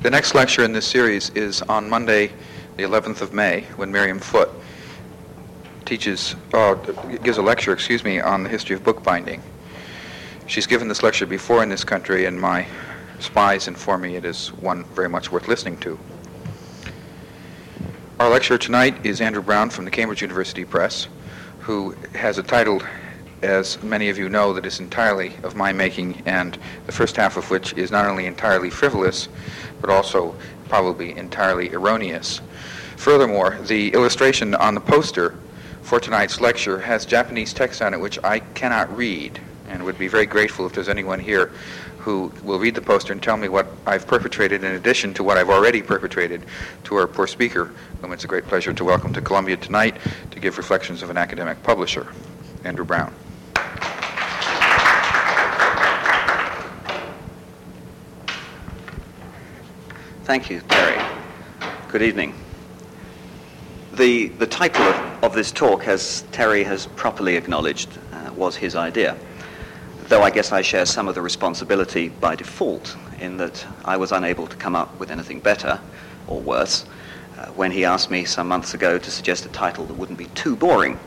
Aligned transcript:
The 0.00 0.10
next 0.10 0.32
lecture 0.32 0.62
in 0.62 0.70
this 0.70 0.86
series 0.86 1.30
is 1.30 1.60
on 1.62 1.90
Monday, 1.90 2.30
the 2.76 2.84
11th 2.84 3.20
of 3.20 3.32
May, 3.32 3.62
when 3.74 3.92
Mirjam 3.92 4.20
Foot 4.20 4.48
teaches, 5.86 6.36
uh, 6.54 6.74
gives 7.24 7.36
a 7.36 7.42
lecture, 7.42 7.72
excuse 7.72 8.04
me, 8.04 8.20
on 8.20 8.44
the 8.44 8.48
history 8.48 8.76
of 8.76 8.84
bookbinding. 8.84 9.42
She's 10.46 10.68
given 10.68 10.86
this 10.86 11.02
lecture 11.02 11.26
before 11.26 11.64
in 11.64 11.68
this 11.68 11.82
country, 11.82 12.26
and 12.26 12.40
my 12.40 12.64
spies 13.18 13.66
inform 13.66 14.02
me 14.02 14.14
it 14.14 14.24
is 14.24 14.52
one 14.52 14.84
very 14.84 15.08
much 15.08 15.32
worth 15.32 15.48
listening 15.48 15.78
to. 15.78 15.98
Our 18.20 18.30
lecturer 18.30 18.56
tonight 18.56 19.04
is 19.04 19.20
Andrew 19.20 19.42
Brown 19.42 19.68
from 19.68 19.84
the 19.84 19.90
Cambridge 19.90 20.22
University 20.22 20.64
Press, 20.64 21.08
who 21.58 21.96
has 22.14 22.38
a 22.38 22.44
title 22.44 22.80
as 23.42 23.80
many 23.82 24.08
of 24.08 24.18
you 24.18 24.28
know, 24.28 24.52
that 24.52 24.66
is 24.66 24.80
entirely 24.80 25.32
of 25.42 25.54
my 25.54 25.72
making, 25.72 26.22
and 26.26 26.58
the 26.86 26.92
first 26.92 27.16
half 27.16 27.36
of 27.36 27.50
which 27.50 27.72
is 27.74 27.90
not 27.90 28.06
only 28.06 28.26
entirely 28.26 28.70
frivolous, 28.70 29.28
but 29.80 29.90
also 29.90 30.34
probably 30.68 31.16
entirely 31.16 31.72
erroneous. 31.72 32.40
Furthermore, 32.96 33.58
the 33.66 33.92
illustration 33.94 34.54
on 34.54 34.74
the 34.74 34.80
poster 34.80 35.36
for 35.82 36.00
tonight's 36.00 36.40
lecture 36.40 36.80
has 36.80 37.06
Japanese 37.06 37.52
text 37.52 37.80
on 37.80 37.94
it 37.94 38.00
which 38.00 38.18
I 38.22 38.40
cannot 38.40 38.94
read, 38.96 39.40
and 39.68 39.82
would 39.84 39.98
be 39.98 40.08
very 40.08 40.26
grateful 40.26 40.66
if 40.66 40.72
there's 40.72 40.88
anyone 40.88 41.20
here 41.20 41.52
who 41.98 42.32
will 42.42 42.58
read 42.58 42.74
the 42.74 42.80
poster 42.80 43.12
and 43.12 43.22
tell 43.22 43.36
me 43.36 43.48
what 43.48 43.66
I've 43.86 44.06
perpetrated 44.06 44.64
in 44.64 44.74
addition 44.74 45.12
to 45.14 45.22
what 45.22 45.36
I've 45.36 45.50
already 45.50 45.82
perpetrated 45.82 46.42
to 46.84 46.96
our 46.96 47.06
poor 47.06 47.26
speaker, 47.26 47.72
whom 48.00 48.12
it's 48.12 48.24
a 48.24 48.26
great 48.26 48.46
pleasure 48.46 48.72
to 48.72 48.84
welcome 48.84 49.12
to 49.12 49.20
Columbia 49.20 49.56
tonight 49.56 49.96
to 50.30 50.40
give 50.40 50.56
reflections 50.58 51.02
of 51.02 51.10
an 51.10 51.16
academic 51.16 51.62
publisher, 51.62 52.06
Andrew 52.64 52.84
Brown. 52.84 53.12
Thank 60.28 60.50
you, 60.50 60.60
Terry. 60.68 61.02
Good 61.88 62.02
evening. 62.02 62.34
The, 63.94 64.28
the 64.28 64.46
title 64.46 64.84
of, 64.84 65.24
of 65.24 65.32
this 65.32 65.50
talk, 65.50 65.88
as 65.88 66.24
Terry 66.32 66.62
has 66.64 66.84
properly 66.84 67.36
acknowledged, 67.36 67.88
uh, 68.12 68.30
was 68.34 68.54
his 68.54 68.76
idea. 68.76 69.16
Though 70.08 70.22
I 70.22 70.28
guess 70.28 70.52
I 70.52 70.60
share 70.60 70.84
some 70.84 71.08
of 71.08 71.14
the 71.14 71.22
responsibility 71.22 72.10
by 72.10 72.36
default 72.36 72.94
in 73.20 73.38
that 73.38 73.66
I 73.86 73.96
was 73.96 74.12
unable 74.12 74.46
to 74.48 74.56
come 74.56 74.76
up 74.76 75.00
with 75.00 75.10
anything 75.10 75.40
better 75.40 75.80
or 76.26 76.42
worse 76.42 76.84
uh, 77.38 77.46
when 77.52 77.70
he 77.70 77.86
asked 77.86 78.10
me 78.10 78.26
some 78.26 78.48
months 78.48 78.74
ago 78.74 78.98
to 78.98 79.10
suggest 79.10 79.46
a 79.46 79.48
title 79.48 79.86
that 79.86 79.94
wouldn't 79.94 80.18
be 80.18 80.26
too 80.34 80.54
boring. 80.56 81.00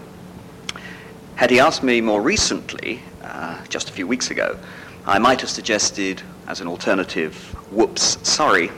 Had 1.35 1.52
he 1.52 1.59
asked 1.59 1.83
me 1.83 2.02
more 2.02 2.23
recently, 2.23 3.03
uh, 3.22 3.63
just 3.67 3.88
a 3.88 3.94
few 3.94 4.08
weeks 4.08 4.31
ago, 4.31 4.58
I 5.06 5.19
might 5.19 5.41
have 5.41 5.50
suggested 5.52 6.23
as 6.47 6.59
an 6.59 6.67
alternative, 6.67 7.35
whoops, 7.72 8.17
sorry, 8.28 8.72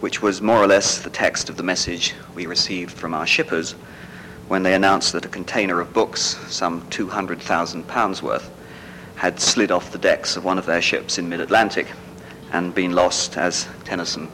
which 0.00 0.22
was 0.22 0.40
more 0.40 0.58
or 0.58 0.66
less 0.66 0.98
the 0.98 1.10
text 1.10 1.48
of 1.48 1.56
the 1.56 1.62
message 1.62 2.14
we 2.34 2.46
received 2.46 2.92
from 2.92 3.14
our 3.14 3.26
shippers 3.26 3.72
when 4.48 4.62
they 4.62 4.74
announced 4.74 5.12
that 5.12 5.24
a 5.24 5.28
container 5.28 5.80
of 5.80 5.92
books, 5.92 6.38
some 6.48 6.82
£200,000 6.90 8.22
worth, 8.22 8.50
had 9.16 9.40
slid 9.40 9.70
off 9.70 9.92
the 9.92 9.98
decks 9.98 10.36
of 10.36 10.44
one 10.44 10.58
of 10.58 10.66
their 10.66 10.80
ships 10.80 11.18
in 11.18 11.28
mid-Atlantic 11.28 11.88
and 12.52 12.74
been 12.74 12.92
lost, 12.92 13.36
as 13.36 13.68
Tennyson 13.84 14.28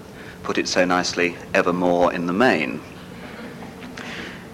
put 0.45 0.59
it 0.59 0.69
so 0.69 0.85
nicely, 0.85 1.37
evermore 1.55 2.13
in 2.13 2.27
the 2.27 2.33
main. 2.33 2.81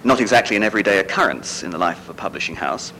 Not 0.03 0.21
exactly 0.21 0.55
an 0.55 0.63
everyday 0.63 0.99
occurrence 0.99 1.61
in 1.61 1.71
the 1.71 1.77
life 1.77 1.99
of 1.99 2.09
a 2.09 2.13
publishing 2.13 2.55
house, 2.55 2.93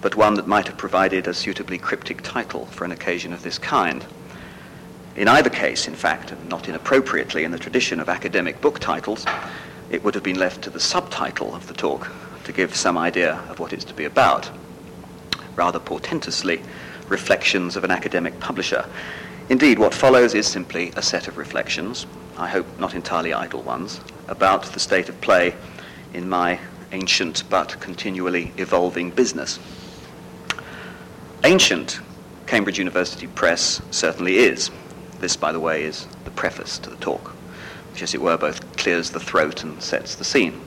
but 0.00 0.14
one 0.14 0.34
that 0.34 0.46
might 0.46 0.68
have 0.68 0.76
provided 0.76 1.26
a 1.26 1.34
suitably 1.34 1.78
cryptic 1.78 2.22
title 2.22 2.66
for 2.66 2.84
an 2.84 2.92
occasion 2.92 3.32
of 3.32 3.42
this 3.42 3.58
kind. 3.58 4.06
In 5.18 5.26
either 5.26 5.50
case, 5.50 5.88
in 5.88 5.96
fact, 5.96 6.30
and 6.30 6.48
not 6.48 6.68
inappropriately 6.68 7.42
in 7.42 7.50
the 7.50 7.58
tradition 7.58 7.98
of 7.98 8.08
academic 8.08 8.60
book 8.60 8.78
titles, 8.78 9.26
it 9.90 10.04
would 10.04 10.14
have 10.14 10.22
been 10.22 10.38
left 10.38 10.62
to 10.62 10.70
the 10.70 10.78
subtitle 10.78 11.56
of 11.56 11.66
the 11.66 11.74
talk 11.74 12.08
to 12.44 12.52
give 12.52 12.76
some 12.76 12.96
idea 12.96 13.34
of 13.48 13.58
what 13.58 13.72
it's 13.72 13.84
to 13.86 13.94
be 13.94 14.04
about. 14.04 14.48
Rather 15.56 15.80
portentously, 15.80 16.62
Reflections 17.08 17.74
of 17.74 17.82
an 17.82 17.90
Academic 17.90 18.38
Publisher. 18.38 18.88
Indeed, 19.48 19.80
what 19.80 19.92
follows 19.92 20.34
is 20.34 20.46
simply 20.46 20.92
a 20.94 21.02
set 21.02 21.26
of 21.26 21.36
reflections, 21.36 22.06
I 22.36 22.46
hope 22.46 22.66
not 22.78 22.94
entirely 22.94 23.32
idle 23.32 23.62
ones, 23.62 24.00
about 24.28 24.66
the 24.66 24.78
state 24.78 25.08
of 25.08 25.20
play 25.20 25.56
in 26.14 26.28
my 26.28 26.60
ancient 26.92 27.42
but 27.50 27.80
continually 27.80 28.52
evolving 28.56 29.10
business. 29.10 29.58
Ancient 31.42 31.98
Cambridge 32.46 32.78
University 32.78 33.26
Press 33.26 33.82
certainly 33.90 34.38
is. 34.38 34.70
This, 35.20 35.36
by 35.36 35.52
the 35.52 35.60
way, 35.60 35.82
is 35.82 36.06
the 36.24 36.30
preface 36.30 36.78
to 36.78 36.90
the 36.90 36.96
talk, 36.96 37.32
which, 37.92 38.02
as 38.02 38.14
it 38.14 38.20
were, 38.20 38.36
both 38.36 38.76
clears 38.76 39.10
the 39.10 39.20
throat 39.20 39.64
and 39.64 39.82
sets 39.82 40.14
the 40.14 40.24
scene. 40.24 40.60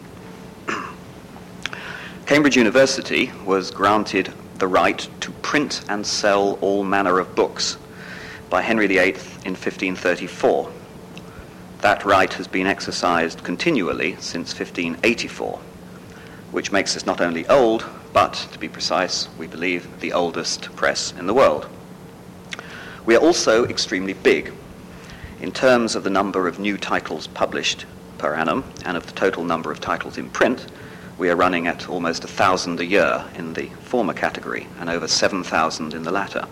Cambridge 2.26 2.58
University 2.58 3.32
was 3.46 3.72
granted 3.72 4.34
the 4.58 4.68
right 4.68 5.08
to 5.22 5.32
print 5.42 5.84
and 5.90 6.06
sell 6.06 6.60
all 6.62 6.84
manner 6.84 7.20
of 7.20 7.34
books 7.34 7.78
by 8.50 8.62
Henry 8.62 8.88
VIII 8.88 9.16
in 9.46 9.56
1534. 9.56 10.72
That 11.80 12.06
right 12.06 12.32
has 12.34 12.48
been 12.48 12.68
exercised 12.68 13.44
continually 13.44 14.18
since 14.20 14.54
1584, 14.54 15.60
which 16.52 16.72
makes 16.72 16.96
us 16.96 17.06
not 17.06 17.22
only 17.22 17.48
old, 17.48 17.86
but, 18.14 18.34
to 18.52 18.60
be 18.60 18.68
precise, 18.68 19.30
we 19.38 19.48
believe 19.48 20.02
the 20.02 20.14
oldest 20.14 20.76
press 20.76 21.14
in 21.18 21.26
the 21.26 21.34
world. 21.34 21.68
We 23.06 23.16
are 23.16 23.20
also 23.20 23.66
extremely 23.66 24.14
big 24.14 24.54
in 25.40 25.52
terms 25.52 25.96
of 25.96 26.04
the 26.04 26.10
number 26.12 26.48
of 26.48 26.60
new 26.60 26.78
titles 26.78 27.26
published 27.26 27.86
per 28.20 28.36
annum 28.36 28.64
and 28.86 28.96
of 28.96 29.08
the 29.08 29.14
total 29.14 29.44
number 29.44 29.72
of 29.72 29.82
titles 29.82 30.20
in 30.20 30.30
print. 30.30 30.68
We 31.18 31.32
are 31.32 31.36
running 31.36 31.66
at 31.66 31.90
almost 31.90 32.24
a 32.24 32.28
thousand 32.28 32.80
a 32.80 32.86
year 32.86 33.26
in 33.36 33.54
the 33.54 33.70
former 33.82 34.14
category 34.14 34.68
and 34.80 34.88
over 34.88 35.08
7,000 35.08 35.96
in 35.96 36.04
the 36.04 36.12
latter. 36.12 36.48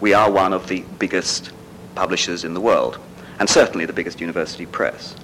We 0.00 0.12
are 0.12 0.28
one 0.28 0.52
of 0.52 0.66
the 0.66 0.84
biggest 0.98 1.52
publishers 1.94 2.42
in 2.42 2.54
the 2.54 2.60
world 2.60 2.98
and 3.38 3.48
certainly 3.48 3.86
the 3.86 3.92
biggest 3.92 4.20
university 4.20 4.66
press. 4.66 5.14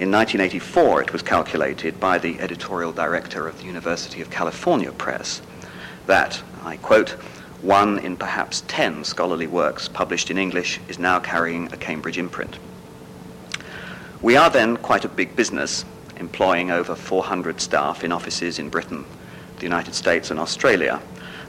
In 0.00 0.10
1984, 0.10 1.02
it 1.02 1.12
was 1.12 1.22
calculated 1.22 2.00
by 2.00 2.18
the 2.18 2.40
editorial 2.40 2.92
director 2.92 3.46
of 3.46 3.58
the 3.58 3.64
University 3.64 4.20
of 4.20 4.30
California 4.30 4.90
Press 4.90 5.40
that, 6.06 6.42
I 6.64 6.78
quote, 6.78 7.16
one 7.62 7.98
in 7.98 8.16
perhaps 8.16 8.62
10 8.68 9.04
scholarly 9.04 9.46
works 9.46 9.88
published 9.88 10.30
in 10.30 10.38
English 10.38 10.80
is 10.88 10.98
now 10.98 11.18
carrying 11.18 11.72
a 11.72 11.76
Cambridge 11.76 12.18
imprint. 12.18 12.58
We 14.22 14.36
are 14.36 14.50
then 14.50 14.76
quite 14.76 15.04
a 15.04 15.08
big 15.08 15.34
business, 15.34 15.84
employing 16.16 16.70
over 16.70 16.94
400 16.94 17.60
staff 17.60 18.04
in 18.04 18.12
offices 18.12 18.58
in 18.58 18.68
Britain, 18.68 19.04
the 19.56 19.62
United 19.64 19.94
States, 19.94 20.30
and 20.30 20.38
Australia. 20.38 21.00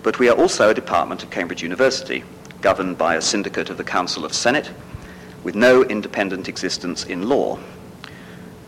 But 0.01 0.19
we 0.19 0.29
are 0.29 0.37
also 0.37 0.69
a 0.69 0.73
department 0.73 1.23
of 1.23 1.29
Cambridge 1.29 1.63
University, 1.63 2.23
governed 2.61 2.97
by 2.97 3.15
a 3.15 3.21
syndicate 3.21 3.69
of 3.69 3.77
the 3.77 3.83
Council 3.83 4.25
of 4.25 4.33
Senate, 4.33 4.71
with 5.43 5.55
no 5.55 5.83
independent 5.83 6.49
existence 6.49 7.05
in 7.05 7.29
law. 7.29 7.59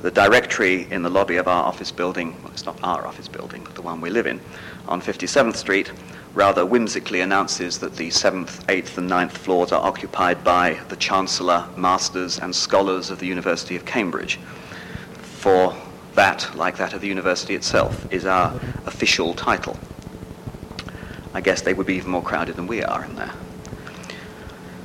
The 0.01 0.11
directory 0.11 0.87
in 0.91 1.03
the 1.03 1.09
lobby 1.09 1.37
of 1.37 1.47
our 1.47 1.63
office 1.63 1.91
building, 1.91 2.35
well, 2.41 2.51
it's 2.51 2.65
not 2.65 2.79
our 2.83 3.05
office 3.05 3.27
building, 3.27 3.63
but 3.63 3.75
the 3.75 3.81
one 3.81 4.01
we 4.01 4.09
live 4.09 4.25
in, 4.25 4.41
on 4.87 5.01
57th 5.01 5.55
Street, 5.55 5.91
rather 6.33 6.65
whimsically 6.65 7.21
announces 7.21 7.79
that 7.79 7.95
the 7.97 8.09
seventh, 8.09 8.63
eighth, 8.69 8.97
and 8.97 9.07
ninth 9.07 9.37
floors 9.37 9.71
are 9.71 9.85
occupied 9.85 10.43
by 10.43 10.79
the 10.87 10.95
Chancellor, 10.95 11.67
Masters, 11.75 12.39
and 12.39 12.55
Scholars 12.55 13.09
of 13.09 13.19
the 13.19 13.27
University 13.27 13.75
of 13.75 13.85
Cambridge. 13.85 14.37
For 15.21 15.75
that, 16.15 16.49
like 16.55 16.77
that 16.77 16.93
of 16.93 17.01
the 17.01 17.07
university 17.07 17.55
itself, 17.55 18.11
is 18.13 18.25
our 18.25 18.53
official 18.85 19.33
title. 19.33 19.77
I 21.33 21.41
guess 21.41 21.61
they 21.61 21.73
would 21.73 21.87
be 21.87 21.95
even 21.95 22.11
more 22.11 22.23
crowded 22.23 22.55
than 22.55 22.67
we 22.67 22.83
are 22.83 23.03
in 23.03 23.15
there. 23.15 23.31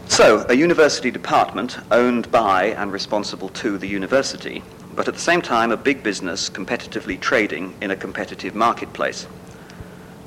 So, 0.09 0.47
a 0.49 0.55
university 0.55 1.11
department 1.11 1.79
owned 1.91 2.31
by 2.31 2.67
and 2.67 2.93
responsible 2.93 3.49
to 3.51 3.77
the 3.77 3.89
university, 3.89 4.63
but 4.95 5.09
at 5.09 5.15
the 5.15 5.21
same 5.21 5.43
time 5.43 5.73
a 5.73 5.77
big 5.77 6.03
business 6.03 6.49
competitively 6.49 7.21
trading 7.21 7.75
in 7.81 7.91
a 7.91 7.97
competitive 7.97 8.55
marketplace 8.55 9.27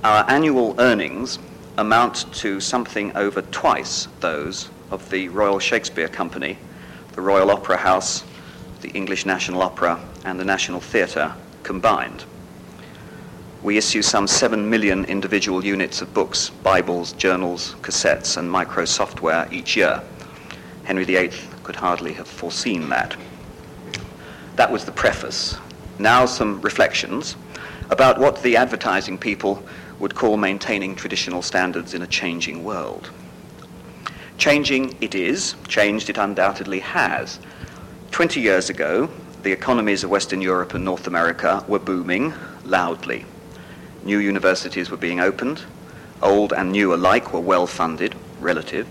our 0.04 0.24
annual 0.30 0.75
earnings 0.80 1.40
amount 1.78 2.31
to 2.34 2.62
something 2.62 3.16
over 3.18 3.42
twice 3.42 4.07
those 4.22 4.69
of 4.92 5.10
the 5.10 5.28
Royal 5.28 5.60
Shakespeare 5.60 6.07
Company, 6.07 6.57
the 7.13 7.22
Royal 7.22 7.51
Opera 7.51 7.78
House, 7.78 8.24
the 8.81 8.90
English 8.92 9.25
National 9.25 9.62
Opera, 9.62 10.00
and 10.24 10.40
the 10.40 10.46
National 10.46 10.80
Theatre 10.80 11.34
combined. 11.63 12.24
We 13.62 13.78
issue 13.78 14.01
some 14.01 14.25
7 14.25 14.69
million 14.69 15.04
individual 15.06 15.66
units 15.66 16.02
of 16.02 16.13
books, 16.13 16.50
Bibles, 16.50 17.12
journals, 17.13 17.75
cassettes, 17.81 18.38
and 18.38 18.50
micro 18.50 18.86
software 18.86 19.50
each 19.52 19.75
year. 19.75 20.02
Henry 20.86 21.04
VIII 21.04 21.31
could 21.63 21.75
hardly 21.75 22.13
have 22.13 22.28
foreseen 22.28 22.88
that. 22.88 23.18
That 24.56 24.72
was 24.72 24.86
the 24.86 24.94
preface. 24.94 25.57
Now, 26.00 26.25
some 26.25 26.62
reflections 26.62 27.36
about 27.90 28.18
what 28.18 28.42
the 28.42 28.56
advertising 28.56 29.18
people 29.18 29.62
would 30.00 30.16
call 30.16 30.38
maintaining 30.38 30.96
traditional 30.96 31.42
standards 31.42 31.94
in 31.94 32.01
a 32.01 32.07
changing 32.07 32.63
world. 32.63 33.12
Changing 34.38 34.96
it 35.01 35.13
is, 35.13 35.56
changed 35.68 36.10
it 36.10 36.18
undoubtedly 36.18 36.80
has, 36.80 37.40
Twenty 38.12 38.42
years 38.42 38.69
ago, 38.69 39.10
the 39.44 39.51
economies 39.51 40.04
of 40.04 40.10
Western 40.10 40.42
Europe 40.42 40.74
and 40.74 40.84
North 40.84 41.07
America 41.07 41.63
were 41.68 41.80
booming 41.80 42.34
loudly. 42.66 43.24
New 44.04 44.18
universities 44.18 44.90
were 44.90 44.98
being 44.98 45.22
opened, 45.22 45.62
old 46.22 46.52
and 46.52 46.72
new 46.72 46.94
alike 46.94 47.31
were 47.31 47.40
well 47.40 47.66
funded 47.66 48.16
relative 48.42 48.88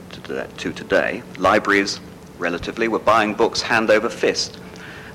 to 0.56 0.72
today. 0.72 1.22
Libraries, 1.36 2.00
relatively, 2.38 2.88
were 2.88 2.98
buying 2.98 3.34
books 3.34 3.60
hand 3.60 3.90
over 3.90 4.08
fist. 4.08 4.58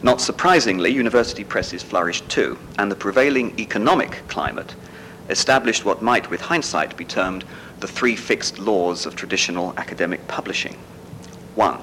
Not 0.04 0.22
surprisingly, 0.22 0.92
university 0.92 1.44
presses 1.44 1.82
flourished 1.82 2.28
too, 2.30 2.60
and 2.78 2.92
the 2.92 2.96
prevailing 2.96 3.58
economic 3.60 4.22
climate 4.28 4.76
established 5.30 5.86
what 5.86 6.02
might, 6.02 6.30
with 6.30 6.42
hindsight, 6.42 6.98
be 6.98 7.06
termed 7.06 7.44
the 7.80 7.88
three 7.88 8.16
fixed 8.16 8.60
laws 8.60 9.06
of 9.06 9.16
traditional 9.16 9.74
academic 9.78 10.28
publishing. 10.28 10.78
One, 11.56 11.80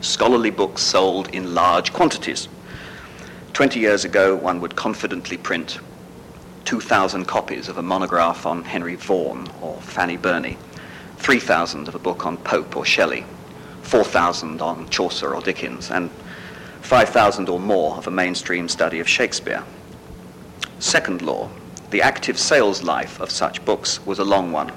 scholarly 0.00 0.50
books 0.50 0.82
sold 0.82 1.28
in 1.34 1.54
large 1.54 1.92
quantities. 1.92 2.48
Twenty 3.52 3.80
years 3.80 4.04
ago, 4.04 4.36
one 4.36 4.60
would 4.60 4.76
confidently 4.76 5.36
print 5.36 5.78
2,000 6.66 7.24
copies 7.26 7.68
of 7.68 7.78
a 7.78 7.82
monograph 7.82 8.44
on 8.44 8.64
Henry 8.64 8.96
Vaughan 8.96 9.48
or 9.62 9.80
Fanny 9.80 10.16
Burney, 10.16 10.58
3,000 11.18 11.86
of 11.86 11.94
a 11.94 11.98
book 11.98 12.26
on 12.26 12.36
Pope 12.38 12.76
or 12.76 12.84
Shelley, 12.84 13.24
4,000 13.82 14.60
on 14.60 14.88
Chaucer 14.88 15.32
or 15.32 15.40
Dickens, 15.40 15.92
and 15.92 16.10
5,000 16.82 17.48
or 17.48 17.60
more 17.60 17.96
of 17.96 18.08
a 18.08 18.10
mainstream 18.10 18.68
study 18.68 18.98
of 18.98 19.08
Shakespeare. 19.08 19.62
Second 20.80 21.22
law, 21.22 21.48
the 21.90 22.02
active 22.02 22.38
sales 22.38 22.82
life 22.82 23.20
of 23.20 23.30
such 23.30 23.64
books 23.64 24.04
was 24.04 24.18
a 24.18 24.24
long 24.24 24.52
one, 24.52 24.72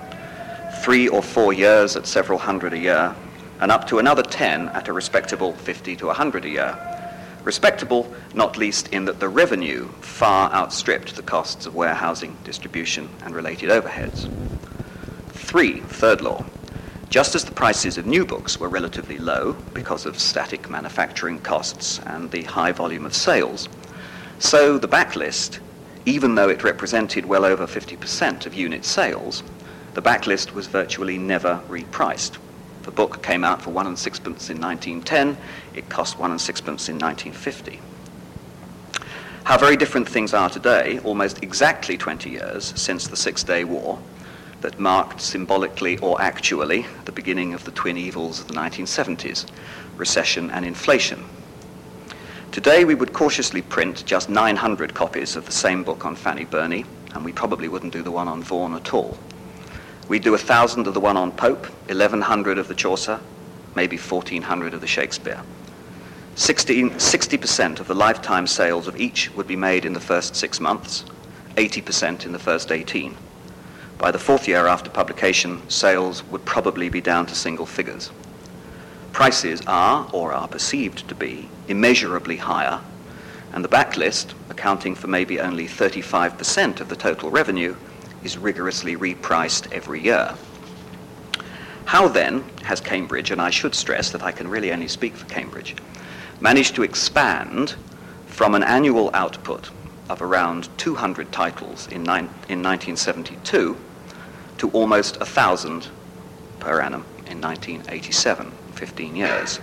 three 0.84 1.08
or 1.08 1.22
four 1.22 1.54
years 1.54 1.96
at 1.96 2.06
several 2.06 2.40
hundred 2.40 2.74
a 2.74 2.78
year, 2.78 3.16
and 3.60 3.72
up 3.72 3.88
to 3.88 4.00
another 4.00 4.24
10 4.24 4.70
at 4.70 4.88
a 4.88 4.94
respectable 4.94 5.54
50 5.54 5.96
to 5.98 6.06
100 6.08 6.46
a 6.46 6.50
year 6.50 6.90
respectable, 7.44 8.14
not 8.34 8.58
least 8.58 8.90
in 8.90 9.06
that 9.06 9.20
the 9.20 9.30
revenue 9.30 9.88
far 10.02 10.52
outstripped 10.52 11.16
the 11.16 11.24
costs 11.24 11.66
of 11.66 11.76
warehousing, 11.76 12.38
distribution, 12.44 13.10
and 13.24 13.34
related 13.34 13.70
overheads. 13.70 14.30
Three, 15.30 15.80
third 15.82 16.22
law. 16.22 16.46
Just 17.10 17.34
as 17.34 17.44
the 17.44 17.52
prices 17.52 17.98
of 17.98 18.06
new 18.06 18.24
books 18.24 18.60
were 18.60 18.70
relatively 18.70 19.18
low 19.18 19.54
because 19.74 20.06
of 20.06 20.20
static 20.20 20.70
manufacturing 20.70 21.40
costs 21.40 22.00
and 22.06 22.30
the 22.30 22.44
high 22.44 22.72
volume 22.72 23.06
of 23.06 23.16
sales, 23.16 23.68
so 24.38 24.78
the 24.78 24.88
backlist, 24.88 25.60
even 26.06 26.36
though 26.36 26.50
it 26.50 26.64
represented 26.64 27.26
well 27.26 27.46
over 27.46 27.68
50% 27.68 28.46
of 28.46 28.54
unit 28.54 28.86
sales, 28.86 29.44
the 29.94 30.02
backlist 30.02 30.54
was 30.54 30.68
virtually 30.68 31.18
never 31.18 31.62
repriced. 31.68 32.38
The 32.84 32.92
book 32.92 33.22
came 33.22 33.44
out 33.44 33.62
for 33.62 33.72
one 33.72 33.88
and 33.88 34.00
sixpence 34.00 34.50
in 34.50 34.60
1910. 34.60 35.38
It 35.76 35.90
cost 35.90 36.18
one 36.18 36.32
and 36.32 36.40
sixpence 36.40 36.90
in 36.90 36.98
1950. 36.98 37.80
How 39.44 39.58
very 39.58 39.76
different 39.76 40.08
things 40.08 40.34
are 40.34 40.50
today, 40.50 41.00
almost 41.04 41.44
exactly 41.44 41.98
20 41.98 42.30
years 42.30 42.74
since 42.80 43.08
the 43.08 43.18
Six 43.18 43.44
Day 43.44 43.64
War, 43.64 44.00
that 44.62 44.80
marked 44.80 45.22
symbolically 45.22 45.98
or 46.00 46.22
actually 46.22 46.86
the 47.06 47.12
beginning 47.12 47.54
of 47.54 47.64
the 47.64 47.72
twin 47.72 47.98
evils 47.98 48.40
of 48.40 48.48
the 48.48 48.54
1970s 48.54 49.46
recession 49.98 50.52
and 50.52 50.66
inflation. 50.66 51.24
Today, 52.52 52.84
we 52.84 52.96
would 52.96 53.14
cautiously 53.14 53.62
print 53.62 54.04
just 54.08 54.28
900 54.28 54.96
copies 54.96 55.36
of 55.36 55.46
the 55.46 55.52
same 55.52 55.84
book 55.84 56.04
on 56.04 56.16
Fanny 56.16 56.46
Burney, 56.46 56.84
and 57.14 57.24
we 57.24 57.32
probably 57.32 57.68
wouldn't 57.68 57.94
do 57.94 58.02
the 58.02 58.10
one 58.10 58.28
on 58.28 58.42
Vaughan 58.42 58.74
at 58.74 58.92
all. 58.92 59.20
We'd 60.08 60.24
do 60.24 60.34
a 60.34 60.40
thousand 60.40 60.88
of 60.88 60.96
the 60.96 61.00
one 61.00 61.16
on 61.16 61.32
Pope, 61.32 61.68
1100 61.90 62.58
of 62.58 62.68
the 62.68 62.74
Chaucer, 62.74 63.20
maybe 63.76 63.98
1400 63.98 64.74
of 64.74 64.82
the 64.82 64.88
Shakespeare. 64.88 65.44
16, 66.34 66.90
60% 66.90 67.80
of 67.80 67.88
the 67.88 67.94
lifetime 67.94 68.48
sales 68.48 68.88
of 68.88 69.00
each 69.00 69.32
would 69.36 69.48
be 69.48 69.56
made 69.56 69.86
in 69.86 69.94
the 69.94 70.00
first 70.00 70.36
six 70.36 70.60
months, 70.60 71.06
80% 71.56 72.26
in 72.26 72.32
the 72.32 72.40
first 72.40 72.72
18. 72.72 73.16
By 74.00 74.10
the 74.10 74.18
fourth 74.18 74.48
year 74.48 74.66
after 74.66 74.90
publication, 74.90 75.62
sales 75.70 76.24
would 76.24 76.46
probably 76.46 76.90
be 76.90 77.00
down 77.00 77.28
to 77.28 77.36
single 77.36 77.68
figures. 77.68 78.10
Prices 79.12 79.62
are, 79.68 80.10
or 80.14 80.32
are 80.32 80.48
perceived 80.48 81.08
to 81.10 81.16
be, 81.16 81.50
immeasurably 81.68 82.38
higher, 82.38 82.82
and 83.52 83.64
the 83.64 83.70
backlist, 83.70 84.34
accounting 84.50 84.96
for 84.96 85.08
maybe 85.08 85.40
only 85.40 85.68
35% 85.68 86.80
of 86.80 86.90
the 86.90 86.96
total 86.96 87.30
revenue, 87.30 87.76
is 88.24 88.38
rigorously 88.38 88.96
repriced 88.96 89.72
every 89.72 90.02
year. 90.02 90.36
How 91.86 92.08
then 92.08 92.44
has 92.64 92.80
Cambridge, 92.80 93.32
and 93.32 93.42
I 93.42 93.50
should 93.50 93.74
stress 93.74 94.12
that 94.12 94.22
I 94.22 94.32
can 94.32 94.48
really 94.48 94.72
only 94.72 94.88
speak 94.88 95.16
for 95.16 95.26
Cambridge, 95.26 95.76
managed 96.40 96.76
to 96.76 96.84
expand 96.84 97.76
from 98.28 98.54
an 98.56 98.64
annual 98.64 99.10
output 99.14 99.72
of 100.10 100.22
around 100.22 100.70
200 100.78 101.32
titles 101.32 101.88
in, 101.88 102.02
in 102.02 102.64
1972 102.64 103.78
to 104.60 104.70
almost 104.72 105.18
1,000 105.20 105.88
per 106.60 106.82
annum 106.82 107.06
in 107.28 107.42
1987, 107.42 108.52
15 108.80 109.14
years. 109.14 109.60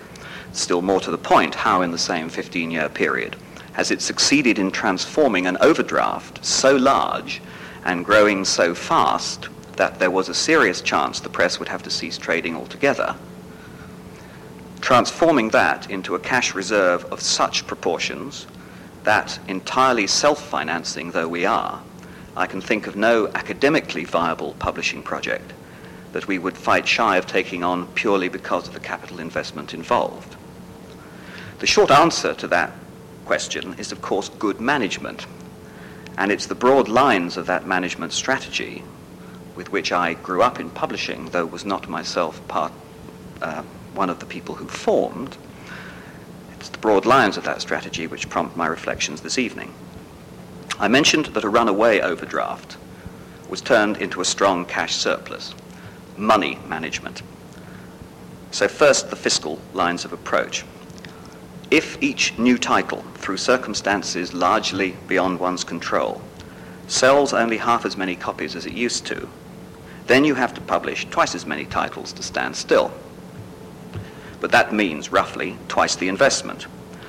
Still 0.52 0.82
more 0.82 1.00
to 1.00 1.10
the 1.10 1.16
point, 1.16 1.54
how 1.54 1.80
in 1.80 1.90
the 1.90 1.98
same 1.98 2.28
15 2.28 2.70
year 2.70 2.90
period 2.90 3.34
has 3.72 3.90
it 3.90 4.02
succeeded 4.02 4.58
in 4.58 4.70
transforming 4.70 5.46
an 5.46 5.56
overdraft 5.60 6.44
so 6.44 6.76
large 6.76 7.42
and 7.84 8.04
growing 8.04 8.44
so 8.44 8.74
fast 8.74 9.48
that 9.76 9.98
there 9.98 10.10
was 10.10 10.28
a 10.28 10.34
serious 10.34 10.80
chance 10.80 11.20
the 11.20 11.28
press 11.28 11.58
would 11.58 11.68
have 11.68 11.82
to 11.82 11.90
cease 11.90 12.18
trading 12.18 12.56
altogether. 12.56 13.14
Transforming 14.80 15.50
that 15.50 15.90
into 15.90 16.14
a 16.14 16.18
cash 16.18 16.54
reserve 16.54 17.04
of 17.06 17.20
such 17.20 17.66
proportions 17.66 18.46
that, 19.04 19.38
entirely 19.48 20.06
self 20.06 20.42
financing 20.42 21.10
though 21.10 21.28
we 21.28 21.46
are, 21.46 21.82
I 22.36 22.46
can 22.46 22.60
think 22.60 22.86
of 22.86 22.96
no 22.96 23.28
academically 23.28 24.04
viable 24.04 24.54
publishing 24.58 25.02
project 25.02 25.52
that 26.16 26.26
we 26.26 26.38
would 26.38 26.56
fight 26.56 26.88
shy 26.88 27.18
of 27.18 27.26
taking 27.26 27.62
on 27.62 27.86
purely 27.88 28.30
because 28.30 28.66
of 28.66 28.72
the 28.72 28.80
capital 28.80 29.20
investment 29.20 29.74
involved. 29.74 30.34
The 31.58 31.66
short 31.66 31.90
answer 31.90 32.32
to 32.32 32.48
that 32.48 32.72
question 33.26 33.74
is, 33.76 33.92
of 33.92 34.00
course, 34.00 34.30
good 34.30 34.58
management. 34.58 35.26
And 36.16 36.32
it's 36.32 36.46
the 36.46 36.54
broad 36.54 36.88
lines 36.88 37.36
of 37.36 37.44
that 37.48 37.66
management 37.66 38.14
strategy 38.14 38.82
with 39.56 39.70
which 39.72 39.92
I 39.92 40.14
grew 40.14 40.40
up 40.40 40.58
in 40.58 40.70
publishing, 40.70 41.26
though 41.26 41.44
was 41.44 41.66
not 41.66 41.86
myself 41.86 42.40
part, 42.48 42.72
uh, 43.42 43.60
one 43.92 44.08
of 44.08 44.18
the 44.18 44.24
people 44.24 44.54
who 44.54 44.68
formed. 44.68 45.36
It's 46.54 46.70
the 46.70 46.78
broad 46.78 47.04
lines 47.04 47.36
of 47.36 47.44
that 47.44 47.60
strategy 47.60 48.06
which 48.06 48.30
prompt 48.30 48.56
my 48.56 48.66
reflections 48.66 49.20
this 49.20 49.38
evening. 49.38 49.74
I 50.78 50.88
mentioned 50.88 51.26
that 51.26 51.44
a 51.44 51.50
runaway 51.50 52.00
overdraft 52.00 52.78
was 53.50 53.60
turned 53.60 53.98
into 53.98 54.22
a 54.22 54.24
strong 54.24 54.64
cash 54.64 54.94
surplus, 54.96 55.54
money 56.18 56.58
management. 56.66 57.22
So, 58.50 58.68
first, 58.68 59.10
the 59.10 59.16
fiscal 59.16 59.60
lines 59.74 60.04
of 60.04 60.12
approach. 60.12 60.64
If 61.70 62.00
each 62.02 62.38
new 62.38 62.58
title, 62.58 63.02
through 63.14 63.38
circumstances 63.38 64.32
largely 64.32 64.96
beyond 65.08 65.40
one's 65.40 65.64
control, 65.64 66.22
sells 66.86 67.32
only 67.32 67.56
half 67.56 67.84
as 67.84 67.96
many 67.96 68.14
copies 68.14 68.54
as 68.54 68.66
it 68.66 68.72
used 68.72 69.04
to, 69.06 69.28
then 70.06 70.24
you 70.24 70.34
have 70.34 70.54
to 70.54 70.60
publish 70.60 71.06
twice 71.10 71.34
as 71.34 71.46
many 71.46 71.64
titles 71.64 72.12
to 72.12 72.22
stand 72.22 72.54
still. 72.54 72.92
But 74.40 74.52
that 74.52 74.72
means 74.72 75.10
roughly 75.10 75.56
twice 75.68 75.96
the 75.96 76.08
investment, 76.08 76.64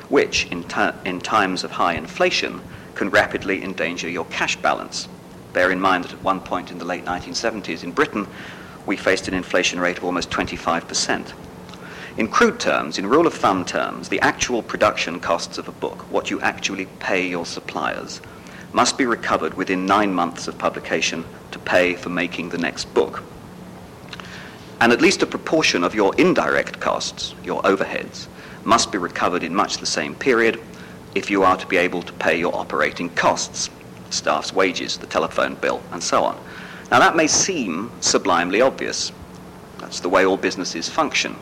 which 0.10 0.48
in, 0.48 0.64
t- 0.64 0.90
in 1.06 1.22
times 1.22 1.64
of 1.64 1.72
high 1.72 1.94
inflation 1.94 2.62
can 2.96 3.10
rapidly 3.10 3.64
endanger 3.64 4.10
your 4.10 4.26
cash 4.26 4.56
balance. 4.56 5.08
Bear 5.54 5.72
in 5.72 5.80
mind 5.80 6.06
that 6.06 6.14
at 6.14 6.24
one 6.24 6.40
point 6.40 6.72
in 6.72 6.80
the 6.80 6.86
late 6.86 7.06
1970s 7.06 7.84
in 7.84 7.92
Britain, 7.92 8.28
we 8.88 8.96
faced 8.98 9.28
an 9.28 9.34
inflation 9.34 9.80
rate 9.80 9.98
of 9.98 10.04
almost 10.06 10.32
25 10.32 10.88
percent. 10.88 11.34
In 12.18 12.28
crude 12.28 12.60
terms, 12.60 12.98
in 12.98 13.06
rule 13.06 13.28
of 13.28 13.34
thumb 13.36 13.64
terms, 13.64 14.10
the 14.10 14.20
actual 14.22 14.64
production 14.64 15.20
costs 15.20 15.60
of 15.60 15.68
a 15.68 15.72
book, 15.74 16.10
what 16.12 16.32
you 16.32 16.42
actually 16.42 16.88
pay 16.98 17.28
your 17.28 17.46
suppliers, 17.46 18.22
must 18.74 18.98
be 18.98 19.06
recovered 19.06 19.54
within 19.54 19.86
nine 19.86 20.12
months 20.12 20.48
of 20.48 20.58
publication 20.58 21.24
to 21.52 21.60
pay 21.60 21.94
for 21.94 22.10
making 22.10 22.50
the 22.50 22.58
next 22.58 22.92
book. 22.96 23.22
And 24.82 24.92
at 24.92 25.02
least 25.02 25.22
a 25.22 25.28
proportion 25.28 25.84
of 25.84 25.94
your 25.94 26.16
indirect 26.16 26.80
costs, 26.80 27.36
your 27.44 27.62
overheads, 27.62 28.28
must 28.64 28.92
be 28.92 28.98
recovered 28.98 29.44
in 29.44 29.54
much 29.54 29.78
the 29.78 29.86
same 29.86 30.16
period 30.16 30.60
if 31.14 31.30
you 31.30 31.44
are 31.44 31.58
to 31.58 31.68
be 31.68 31.78
able 31.78 32.02
to 32.02 32.14
pay 32.14 32.38
your 32.38 32.56
operating 32.56 33.10
costs, 33.12 33.70
staff's 34.10 34.54
wages, 34.54 34.98
the 34.98 35.08
telephone 35.08 35.56
bill, 35.56 35.82
and 35.92 36.02
so 36.04 36.24
on. 36.24 36.40
Now 36.90 37.00
that 37.00 37.16
may 37.16 37.28
seem 37.28 37.92
sublimely 38.00 38.62
obvious. 38.62 39.12
That's 39.80 40.00
the 40.00 40.10
way 40.10 40.26
all 40.26 40.38
businesses 40.38 40.90
function. 40.90 41.36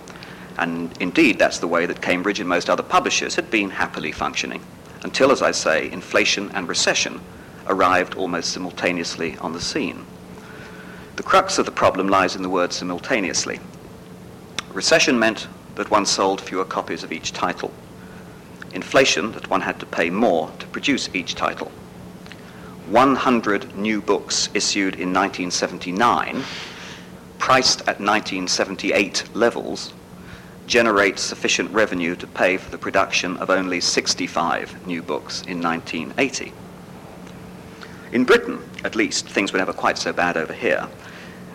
And 0.58 0.96
indeed, 1.02 1.38
that's 1.38 1.60
the 1.60 1.68
way 1.68 1.86
that 1.86 2.02
Cambridge 2.02 2.40
and 2.40 2.48
most 2.48 2.70
other 2.70 2.84
publishers 2.84 3.36
had 3.36 3.52
been 3.52 3.70
happily 3.70 4.12
functioning, 4.12 4.62
until, 5.04 5.32
as 5.32 5.42
I 5.42 5.52
say, 5.52 5.92
inflation 5.92 6.50
and 6.52 6.68
recession 6.68 7.20
arrived 7.68 8.16
almost 8.16 8.52
simultaneously 8.52 9.38
on 9.38 9.54
the 9.54 9.60
scene. 9.60 10.06
The 11.18 11.24
crux 11.24 11.58
of 11.58 11.66
the 11.66 11.72
problem 11.72 12.08
lies 12.08 12.36
in 12.36 12.42
the 12.42 12.50
word 12.50 12.72
simultaneously. 12.74 13.60
Recession 14.74 15.20
meant 15.20 15.48
that 15.76 15.92
one 15.92 16.06
sold 16.06 16.42
fewer 16.42 16.66
copies 16.66 17.04
of 17.04 17.12
each 17.12 17.34
title. 17.34 17.72
inflation 18.76 19.32
that 19.32 19.50
one 19.50 19.62
had 19.62 19.80
to 19.80 19.86
pay 19.86 20.10
more 20.10 20.52
to 20.60 20.68
produce 20.68 21.10
each 21.16 21.34
title. 21.34 21.72
100 22.88 23.76
new 23.76 24.02
books 24.02 24.50
issued 24.54 24.96
in 24.96 25.14
1979, 25.14 26.44
priced 27.38 27.82
at 27.82 28.00
1978 28.00 29.24
levels, 29.34 29.94
generate 30.68 31.20
sufficient 31.20 31.72
revenue 31.72 32.16
to 32.16 32.28
pay 32.28 32.58
for 32.58 32.72
the 32.72 32.78
production 32.78 33.38
of 33.38 33.50
only 33.50 33.80
65 33.80 34.88
new 34.88 35.02
books 35.02 35.42
in 35.44 35.62
1980. 35.62 36.54
In 38.12 38.24
Britain, 38.24 38.62
at 38.84 38.96
least, 38.96 39.28
things 39.28 39.52
were 39.52 39.60
never 39.60 39.74
quite 39.74 39.98
so 39.98 40.14
bad 40.14 40.38
over 40.38 40.54
here. 40.54 40.88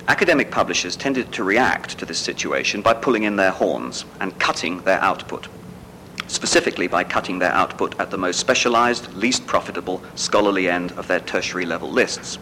Academic 0.08 0.50
publishers 0.50 0.96
tended 0.96 1.32
to 1.32 1.44
react 1.44 1.98
to 1.98 2.06
this 2.06 2.18
situation 2.18 2.82
by 2.82 2.92
pulling 2.92 3.22
in 3.22 3.36
their 3.36 3.52
horns 3.52 4.04
and 4.20 4.38
cutting 4.38 4.80
their 4.82 5.00
output, 5.00 5.48
specifically 6.30 6.86
by 6.86 7.02
cutting 7.02 7.40
their 7.40 7.52
output 7.52 7.98
at 7.98 8.10
the 8.10 8.16
most 8.16 8.38
specialized, 8.38 9.12
least 9.14 9.46
profitable, 9.46 10.00
scholarly 10.14 10.70
end 10.70 10.92
of 10.92 11.08
their 11.08 11.18
tertiary 11.18 11.66
level 11.66 11.90
lists. 11.90 12.38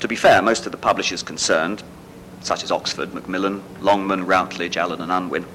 To 0.00 0.08
be 0.08 0.16
fair, 0.16 0.42
most 0.42 0.66
of 0.66 0.72
the 0.72 0.78
publishers 0.78 1.22
concerned, 1.22 1.84
such 2.40 2.64
as 2.64 2.72
Oxford, 2.72 3.14
Macmillan, 3.14 3.62
Longman, 3.80 4.26
Routledge, 4.26 4.76
Allen 4.76 5.00
and 5.00 5.12
Unwin, 5.12 5.46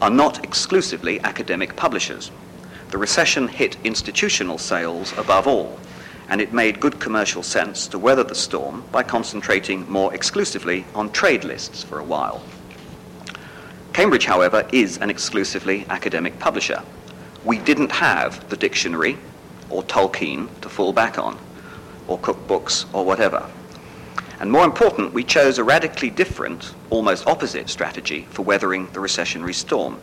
are 0.00 0.10
not 0.10 0.42
exclusively 0.44 1.20
academic 1.20 1.76
publishers. 1.76 2.30
The 2.90 2.98
recession 2.98 3.48
hit 3.48 3.76
institutional 3.84 4.56
sales 4.56 5.12
above 5.18 5.46
all, 5.46 5.78
and 6.28 6.40
it 6.40 6.54
made 6.54 6.80
good 6.80 6.98
commercial 6.98 7.42
sense 7.42 7.86
to 7.88 7.98
weather 7.98 8.24
the 8.24 8.34
storm 8.34 8.84
by 8.90 9.02
concentrating 9.02 9.88
more 9.90 10.14
exclusively 10.14 10.86
on 10.94 11.12
trade 11.12 11.44
lists 11.44 11.82
for 11.82 11.98
a 11.98 12.04
while. 12.04 12.42
Cambridge, 13.92 14.24
however, 14.24 14.66
is 14.72 14.96
an 14.98 15.10
exclusively 15.10 15.84
academic 15.90 16.38
publisher. 16.38 16.82
We 17.44 17.58
didn't 17.58 17.92
have 17.92 18.48
the 18.48 18.56
dictionary 18.56 19.18
or 19.68 19.82
Tolkien 19.82 20.48
to 20.60 20.68
fall 20.68 20.92
back 20.92 21.18
on, 21.18 21.38
or 22.08 22.18
cookbooks 22.18 22.86
or 22.94 23.04
whatever. 23.04 23.50
And 24.40 24.50
more 24.50 24.64
important, 24.64 25.12
we 25.12 25.24
chose 25.24 25.58
a 25.58 25.64
radically 25.64 26.10
different, 26.10 26.74
almost 26.90 27.26
opposite 27.26 27.68
strategy 27.68 28.26
for 28.30 28.42
weathering 28.42 28.86
the 28.92 29.00
recessionary 29.00 29.54
storm. 29.54 30.00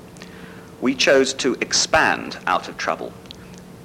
We 0.81 0.95
chose 0.95 1.33
to 1.35 1.55
expand 1.59 2.37
out 2.45 2.69
of 2.69 2.77
trouble. 2.77 3.11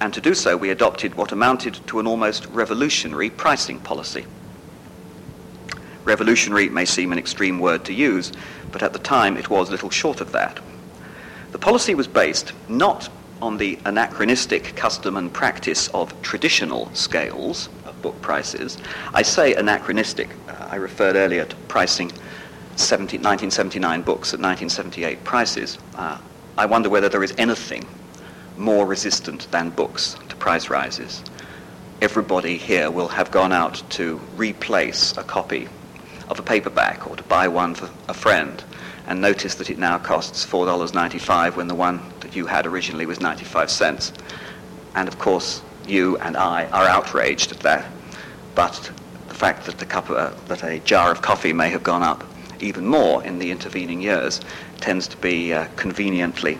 And 0.00 0.12
to 0.12 0.20
do 0.20 0.34
so, 0.34 0.56
we 0.56 0.70
adopted 0.70 1.14
what 1.14 1.32
amounted 1.32 1.80
to 1.87 1.99
an 1.99 2.06
almost 2.06 2.46
revolutionary 2.46 3.30
pricing 3.30 3.80
policy. 3.80 4.26
Revolutionary 6.04 6.68
may 6.68 6.84
seem 6.84 7.12
an 7.12 7.18
extreme 7.18 7.58
word 7.58 7.84
to 7.87 7.94
use, 7.94 8.30
but 8.75 8.83
at 8.83 8.93
the 8.93 8.99
time 8.99 9.37
it 9.37 9.49
was 9.49 9.71
little 9.71 9.88
short 9.88 10.21
of 10.21 10.33
that. 10.33 10.59
The 11.52 11.59
policy 11.59 11.95
was 11.95 12.09
based 12.09 12.52
not 12.69 13.09
on 13.40 13.57
the 13.57 13.78
anachronistic 13.85 14.75
custom 14.75 15.16
and 15.16 15.33
practice 15.33 15.87
of 15.95 16.21
traditional 16.23 16.93
scales 16.93 17.69
of 17.85 18.02
book 18.02 18.21
prices. 18.21 18.76
I 19.12 19.23
say 19.23 19.54
anachronistic. 19.54 20.28
Uh, 20.49 20.71
I 20.73 20.75
referred 20.75 21.14
earlier 21.14 21.45
to 21.45 21.54
pricing 21.69 22.11
17, 22.75 23.21
1979 23.21 24.02
books 24.02 24.35
at 24.35 24.40
1978 24.40 25.23
prices. 25.23 25.78
Uh, 25.95 26.19
I 26.59 26.66
wonder 26.66 26.90
whether 26.90 27.09
there 27.09 27.23
is 27.23 27.33
anything 27.38 27.87
more 28.57 28.87
resistant 28.87 29.49
than 29.52 29.71
books 29.71 30.16
to 30.31 30.35
price 30.35 30.69
rises. 30.69 31.23
Everybody 32.02 32.57
here 32.57 32.90
will 32.90 33.07
have 33.07 33.31
gone 33.31 33.52
out 33.52 33.85
to 33.90 34.21
replace 34.37 35.16
a 35.16 35.23
copy 35.23 35.69
of 36.28 36.38
a 36.38 36.43
paperback 36.43 37.09
or 37.09 37.16
to 37.16 37.23
buy 37.25 37.49
one 37.49 37.75
for 37.75 37.90
a 38.09 38.14
friend 38.14 38.62
and 39.07 39.21
notice 39.21 39.54
that 39.57 39.71
it 39.71 39.78
now 39.78 39.99
costs 39.99 40.47
$4.95 40.47 41.57
when 41.57 41.69
the 41.69 41.75
one 41.75 42.00
that 42.21 42.35
you 42.35 42.47
had 42.47 42.66
originally 42.66 43.07
was 43.07 43.21
95 43.21 43.71
cents. 43.71 44.12
And 44.95 45.09
of 45.09 45.19
course, 45.19 45.62
you 45.87 46.16
and 46.19 46.37
I 46.37 46.66
are 46.66 46.87
outraged 46.87 47.52
at 47.52 47.61
that. 47.61 47.87
But 48.54 48.90
the 49.28 49.35
fact 49.35 49.66
that, 49.66 49.78
the 49.78 49.87
cup 49.87 50.09
uh, 50.11 50.31
that 50.49 50.62
a 50.62 50.78
jar 50.81 51.11
of 51.11 51.21
coffee 51.21 51.52
may 51.52 51.69
have 51.71 51.83
gone 51.83 52.02
up 52.02 52.25
even 52.61 52.87
more 52.87 53.23
in 53.25 53.38
the 53.38 53.50
intervening 53.50 54.00
years 54.00 54.40
tends 54.81 55.07
to 55.09 55.16
be 55.19 55.52
uh, 55.52 55.66
conveniently 55.76 56.59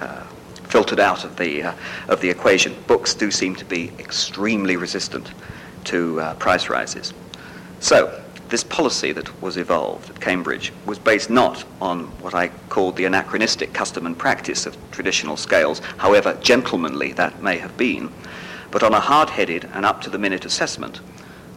uh, 0.00 0.24
filtered 0.64 1.00
out 1.00 1.24
of 1.24 1.36
the, 1.36 1.62
uh, 1.62 1.74
of 2.08 2.20
the 2.20 2.28
equation. 2.28 2.74
Books 2.86 3.14
do 3.14 3.30
seem 3.30 3.54
to 3.56 3.64
be 3.64 3.92
extremely 3.98 4.76
resistant 4.76 5.30
to 5.84 6.20
uh, 6.20 6.34
price 6.34 6.68
rises. 6.68 7.14
So, 7.80 8.21
this 8.52 8.62
policy 8.62 9.12
that 9.12 9.40
was 9.40 9.56
evolved 9.56 10.10
at 10.10 10.20
Cambridge 10.20 10.74
was 10.84 10.98
based 10.98 11.30
not 11.30 11.64
on 11.80 12.04
what 12.20 12.34
I 12.34 12.48
called 12.68 12.96
the 12.96 13.06
anachronistic 13.06 13.72
custom 13.72 14.04
and 14.04 14.16
practice 14.16 14.66
of 14.66 14.76
traditional 14.90 15.38
scales, 15.38 15.78
however 15.96 16.38
gentlemanly 16.42 17.14
that 17.14 17.42
may 17.42 17.56
have 17.56 17.78
been, 17.78 18.12
but 18.70 18.82
on 18.82 18.92
a 18.92 19.00
hard 19.00 19.30
headed 19.30 19.70
and 19.72 19.86
up 19.86 20.02
to 20.02 20.10
the 20.10 20.18
minute 20.18 20.44
assessment 20.44 21.00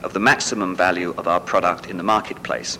of 0.03 0.13
the 0.13 0.21
maximum 0.21 0.73
value 0.73 1.13
of 1.17 1.27
our 1.27 1.41
product 1.41 1.87
in 1.87 1.97
the 1.97 2.03
marketplace. 2.03 2.79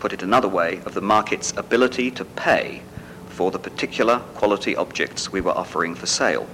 Put 0.00 0.12
it 0.12 0.24
another 0.24 0.48
way, 0.48 0.80
of 0.84 0.94
the 0.94 1.00
market's 1.00 1.52
ability 1.56 2.10
to 2.10 2.24
pay 2.24 2.82
for 3.28 3.52
the 3.52 3.60
particular 3.60 4.18
quality 4.34 4.74
objects 4.74 5.30
we 5.30 5.40
were 5.40 5.56
offering 5.56 5.94
for 5.94 6.06
sale. 6.06 6.48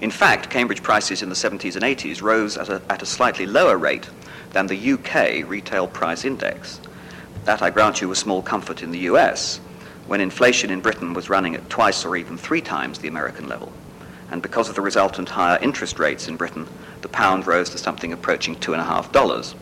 In 0.00 0.12
fact, 0.12 0.50
Cambridge 0.50 0.84
prices 0.84 1.20
in 1.20 1.30
the 1.30 1.34
70s 1.34 1.74
and 1.74 1.82
80s 1.82 2.22
rose 2.22 2.56
at 2.56 2.68
a, 2.68 2.80
at 2.88 3.02
a 3.02 3.06
slightly 3.06 3.46
lower 3.46 3.76
rate 3.76 4.08
than 4.54 4.68
the 4.68 4.92
UK 4.92 5.46
retail 5.48 5.86
price 5.86 6.24
index. 6.24 6.80
That, 7.44 7.60
I 7.60 7.70
grant 7.70 8.00
you, 8.00 8.08
was 8.08 8.18
small 8.18 8.40
comfort 8.40 8.82
in 8.82 8.92
the 8.92 9.00
US, 9.10 9.58
when 10.06 10.20
inflation 10.20 10.70
in 10.70 10.80
Britain 10.80 11.12
was 11.12 11.28
running 11.28 11.54
at 11.54 11.68
twice 11.68 12.04
or 12.04 12.16
even 12.16 12.38
three 12.38 12.60
times 12.60 12.98
the 12.98 13.08
American 13.08 13.48
level. 13.48 13.72
And 14.30 14.40
because 14.40 14.68
of 14.68 14.76
the 14.76 14.80
resultant 14.80 15.28
higher 15.28 15.58
interest 15.60 15.98
rates 15.98 16.28
in 16.28 16.36
Britain, 16.36 16.66
the 17.02 17.08
pound 17.08 17.46
rose 17.46 17.68
to 17.70 17.78
something 17.78 18.12
approaching 18.12 18.54
two 18.54 18.72
and 18.72 18.80
a 18.80 18.84
half 18.84 19.12
dollars. 19.12 19.54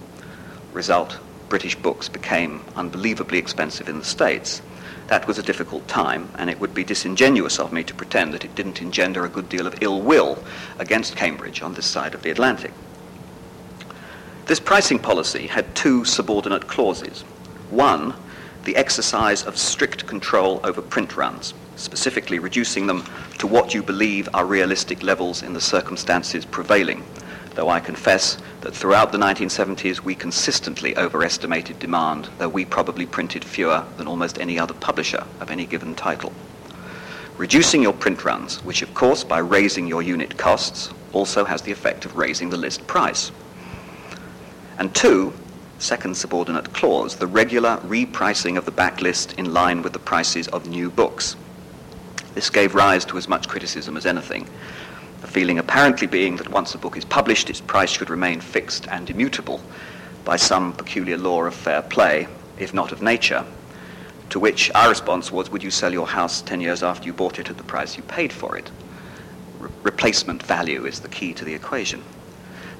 Result, 0.72 1.18
British 1.48 1.74
books 1.74 2.08
became 2.08 2.62
unbelievably 2.76 3.38
expensive 3.38 3.88
in 3.88 3.98
the 3.98 4.04
States. 4.04 4.62
That 5.08 5.26
was 5.26 5.38
a 5.38 5.42
difficult 5.42 5.88
time, 5.88 6.28
and 6.36 6.48
it 6.48 6.60
would 6.60 6.74
be 6.74 6.84
disingenuous 6.84 7.58
of 7.58 7.72
me 7.72 7.82
to 7.84 7.94
pretend 7.94 8.34
that 8.34 8.44
it 8.44 8.54
didn't 8.54 8.82
engender 8.82 9.24
a 9.24 9.30
good 9.30 9.48
deal 9.48 9.66
of 9.66 9.82
ill 9.82 10.02
will 10.02 10.42
against 10.78 11.16
Cambridge 11.16 11.62
on 11.62 11.74
this 11.74 11.86
side 11.86 12.14
of 12.14 12.22
the 12.22 12.30
Atlantic. 12.30 12.72
This 14.52 14.60
pricing 14.60 14.98
policy 14.98 15.46
had 15.46 15.74
two 15.74 16.04
subordinate 16.04 16.68
clauses. 16.68 17.22
One, 17.70 18.12
the 18.64 18.76
exercise 18.76 19.44
of 19.44 19.56
strict 19.56 20.06
control 20.06 20.60
over 20.62 20.82
print 20.82 21.16
runs, 21.16 21.54
specifically 21.76 22.38
reducing 22.38 22.86
them 22.86 23.02
to 23.38 23.46
what 23.46 23.72
you 23.72 23.82
believe 23.82 24.28
are 24.34 24.44
realistic 24.44 25.02
levels 25.02 25.42
in 25.42 25.54
the 25.54 25.60
circumstances 25.62 26.44
prevailing, 26.44 27.02
though 27.54 27.70
I 27.70 27.80
confess 27.80 28.36
that 28.60 28.76
throughout 28.76 29.10
the 29.10 29.16
1970s 29.16 30.00
we 30.00 30.14
consistently 30.14 30.98
overestimated 30.98 31.78
demand, 31.78 32.28
though 32.36 32.50
we 32.50 32.66
probably 32.66 33.06
printed 33.06 33.46
fewer 33.46 33.86
than 33.96 34.06
almost 34.06 34.38
any 34.38 34.58
other 34.58 34.74
publisher 34.74 35.24
of 35.40 35.50
any 35.50 35.64
given 35.64 35.94
title. 35.94 36.30
Reducing 37.38 37.80
your 37.80 37.94
print 37.94 38.22
runs, 38.22 38.62
which 38.64 38.82
of 38.82 38.92
course 38.92 39.24
by 39.24 39.38
raising 39.38 39.86
your 39.86 40.02
unit 40.02 40.36
costs 40.36 40.90
also 41.14 41.46
has 41.46 41.62
the 41.62 41.72
effect 41.72 42.04
of 42.04 42.18
raising 42.18 42.50
the 42.50 42.58
list 42.58 42.86
price. 42.86 43.32
And 44.82 44.92
two, 44.92 45.32
second 45.78 46.16
subordinate 46.16 46.72
clause, 46.72 47.14
the 47.14 47.28
regular 47.28 47.76
repricing 47.84 48.58
of 48.58 48.64
the 48.64 48.72
backlist 48.72 49.38
in 49.38 49.54
line 49.54 49.80
with 49.80 49.92
the 49.92 50.00
prices 50.00 50.48
of 50.48 50.66
new 50.66 50.90
books. 50.90 51.36
This 52.34 52.50
gave 52.50 52.74
rise 52.74 53.04
to 53.04 53.16
as 53.16 53.28
much 53.28 53.46
criticism 53.46 53.96
as 53.96 54.06
anything, 54.06 54.48
the 55.20 55.28
feeling 55.28 55.60
apparently 55.60 56.08
being 56.08 56.34
that 56.34 56.48
once 56.48 56.74
a 56.74 56.78
book 56.78 56.96
is 56.96 57.04
published, 57.04 57.48
its 57.48 57.60
price 57.60 57.90
should 57.90 58.10
remain 58.10 58.40
fixed 58.40 58.88
and 58.88 59.08
immutable 59.08 59.60
by 60.24 60.34
some 60.34 60.72
peculiar 60.72 61.16
law 61.16 61.44
of 61.44 61.54
fair 61.54 61.82
play, 61.82 62.26
if 62.58 62.74
not 62.74 62.90
of 62.90 63.02
nature. 63.02 63.44
To 64.30 64.40
which 64.40 64.68
our 64.74 64.88
response 64.88 65.30
was, 65.30 65.48
would 65.48 65.62
you 65.62 65.70
sell 65.70 65.92
your 65.92 66.08
house 66.08 66.42
10 66.42 66.60
years 66.60 66.82
after 66.82 67.06
you 67.06 67.12
bought 67.12 67.38
it 67.38 67.50
at 67.50 67.56
the 67.56 67.62
price 67.62 67.96
you 67.96 68.02
paid 68.02 68.32
for 68.32 68.58
it? 68.58 68.68
Re- 69.60 69.70
replacement 69.84 70.42
value 70.42 70.86
is 70.86 70.98
the 70.98 71.08
key 71.08 71.34
to 71.34 71.44
the 71.44 71.54
equation. 71.54 72.02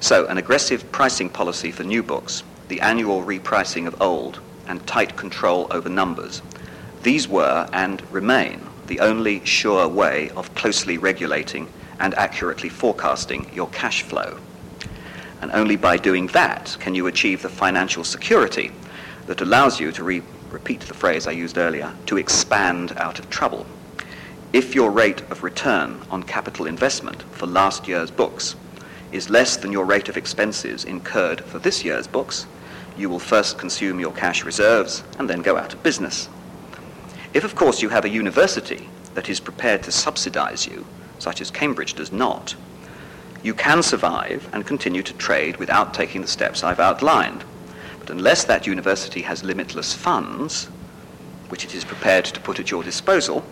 So, 0.03 0.25
an 0.25 0.37
aggressive 0.37 0.91
pricing 0.91 1.29
policy 1.29 1.71
for 1.71 1.85
new 1.85 2.03
books, 2.03 2.43
the 2.67 2.81
annual 2.81 3.23
repricing 3.23 3.87
of 3.87 4.01
old, 4.01 4.41
and 4.67 4.85
tight 4.85 5.15
control 5.15 5.65
over 5.71 5.87
numbers. 5.87 6.41
These 7.03 7.29
were 7.29 7.69
and 7.71 8.01
remain 8.11 8.67
the 8.87 8.99
only 8.99 9.45
sure 9.45 9.87
way 9.87 10.29
of 10.31 10.53
closely 10.55 10.97
regulating 10.97 11.69
and 12.01 12.13
accurately 12.15 12.67
forecasting 12.67 13.49
your 13.53 13.69
cash 13.69 14.01
flow. 14.01 14.37
And 15.41 15.49
only 15.53 15.77
by 15.77 15.95
doing 15.95 16.27
that 16.27 16.75
can 16.81 16.95
you 16.95 17.07
achieve 17.07 17.41
the 17.41 17.47
financial 17.47 18.03
security 18.03 18.73
that 19.27 19.39
allows 19.39 19.79
you 19.79 19.93
to 19.93 20.03
re- 20.03 20.21
repeat 20.51 20.81
the 20.81 20.93
phrase 20.93 21.27
I 21.27 21.31
used 21.31 21.57
earlier 21.57 21.93
to 22.07 22.17
expand 22.17 22.91
out 22.97 23.19
of 23.19 23.29
trouble. 23.29 23.65
If 24.51 24.75
your 24.75 24.91
rate 24.91 25.21
of 25.31 25.43
return 25.43 26.01
on 26.11 26.23
capital 26.23 26.65
investment 26.65 27.23
for 27.31 27.47
last 27.47 27.87
year's 27.87 28.11
books 28.11 28.57
is 29.13 29.29
less 29.29 29.55
than 29.55 29.71
your 29.71 29.85
rate 29.85 30.09
of 30.09 30.17
expenses 30.17 30.83
incurred 30.83 31.41
for 31.41 31.59
this 31.59 31.85
year's 31.85 32.07
books, 32.07 32.47
you 32.97 33.09
will 33.09 33.19
first 33.19 33.57
consume 33.57 33.99
your 33.99 34.11
cash 34.11 34.43
reserves 34.43 35.03
and 35.19 35.29
then 35.29 35.41
go 35.41 35.55
out 35.55 35.73
of 35.73 35.83
business. 35.83 36.27
If, 37.33 37.43
of 37.43 37.55
course, 37.55 37.81
you 37.81 37.89
have 37.89 38.05
a 38.05 38.09
university 38.09 38.89
that 39.13 39.29
is 39.29 39.39
prepared 39.39 39.83
to 39.83 39.91
subsidize 39.91 40.67
you 40.67 40.85
such 41.19 41.41
as 41.41 41.51
Cambridge 41.51 41.93
does 41.93 42.11
not, 42.11 42.55
you 43.43 43.53
can 43.53 43.83
survive 43.83 44.49
and 44.51 44.65
continue 44.65 45.03
to 45.03 45.13
trade 45.13 45.57
without 45.57 45.93
taking 45.93 46.21
the 46.21 46.27
steps 46.27 46.63
I've 46.63 46.79
outlined. 46.79 47.43
But 47.99 48.09
unless 48.09 48.43
that 48.45 48.67
university 48.67 49.21
has 49.21 49.43
limitless 49.43 49.93
funds, 49.93 50.65
which 51.49 51.63
it 51.65 51.75
is 51.75 51.85
prepared 51.85 52.25
to 52.25 52.39
put 52.39 52.59
at 52.59 52.71
your 52.71 52.83
disposal, 52.83 53.45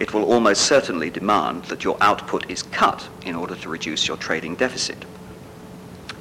it 0.00 0.14
will 0.14 0.24
almost 0.24 0.62
certainly 0.62 1.10
demand 1.10 1.64
that 1.64 1.84
your 1.84 1.96
output 2.00 2.48
is 2.50 2.62
cut 2.62 3.08
in 3.24 3.34
order 3.34 3.56
to 3.56 3.68
reduce 3.68 4.06
your 4.06 4.16
trading 4.16 4.54
deficit. 4.54 5.04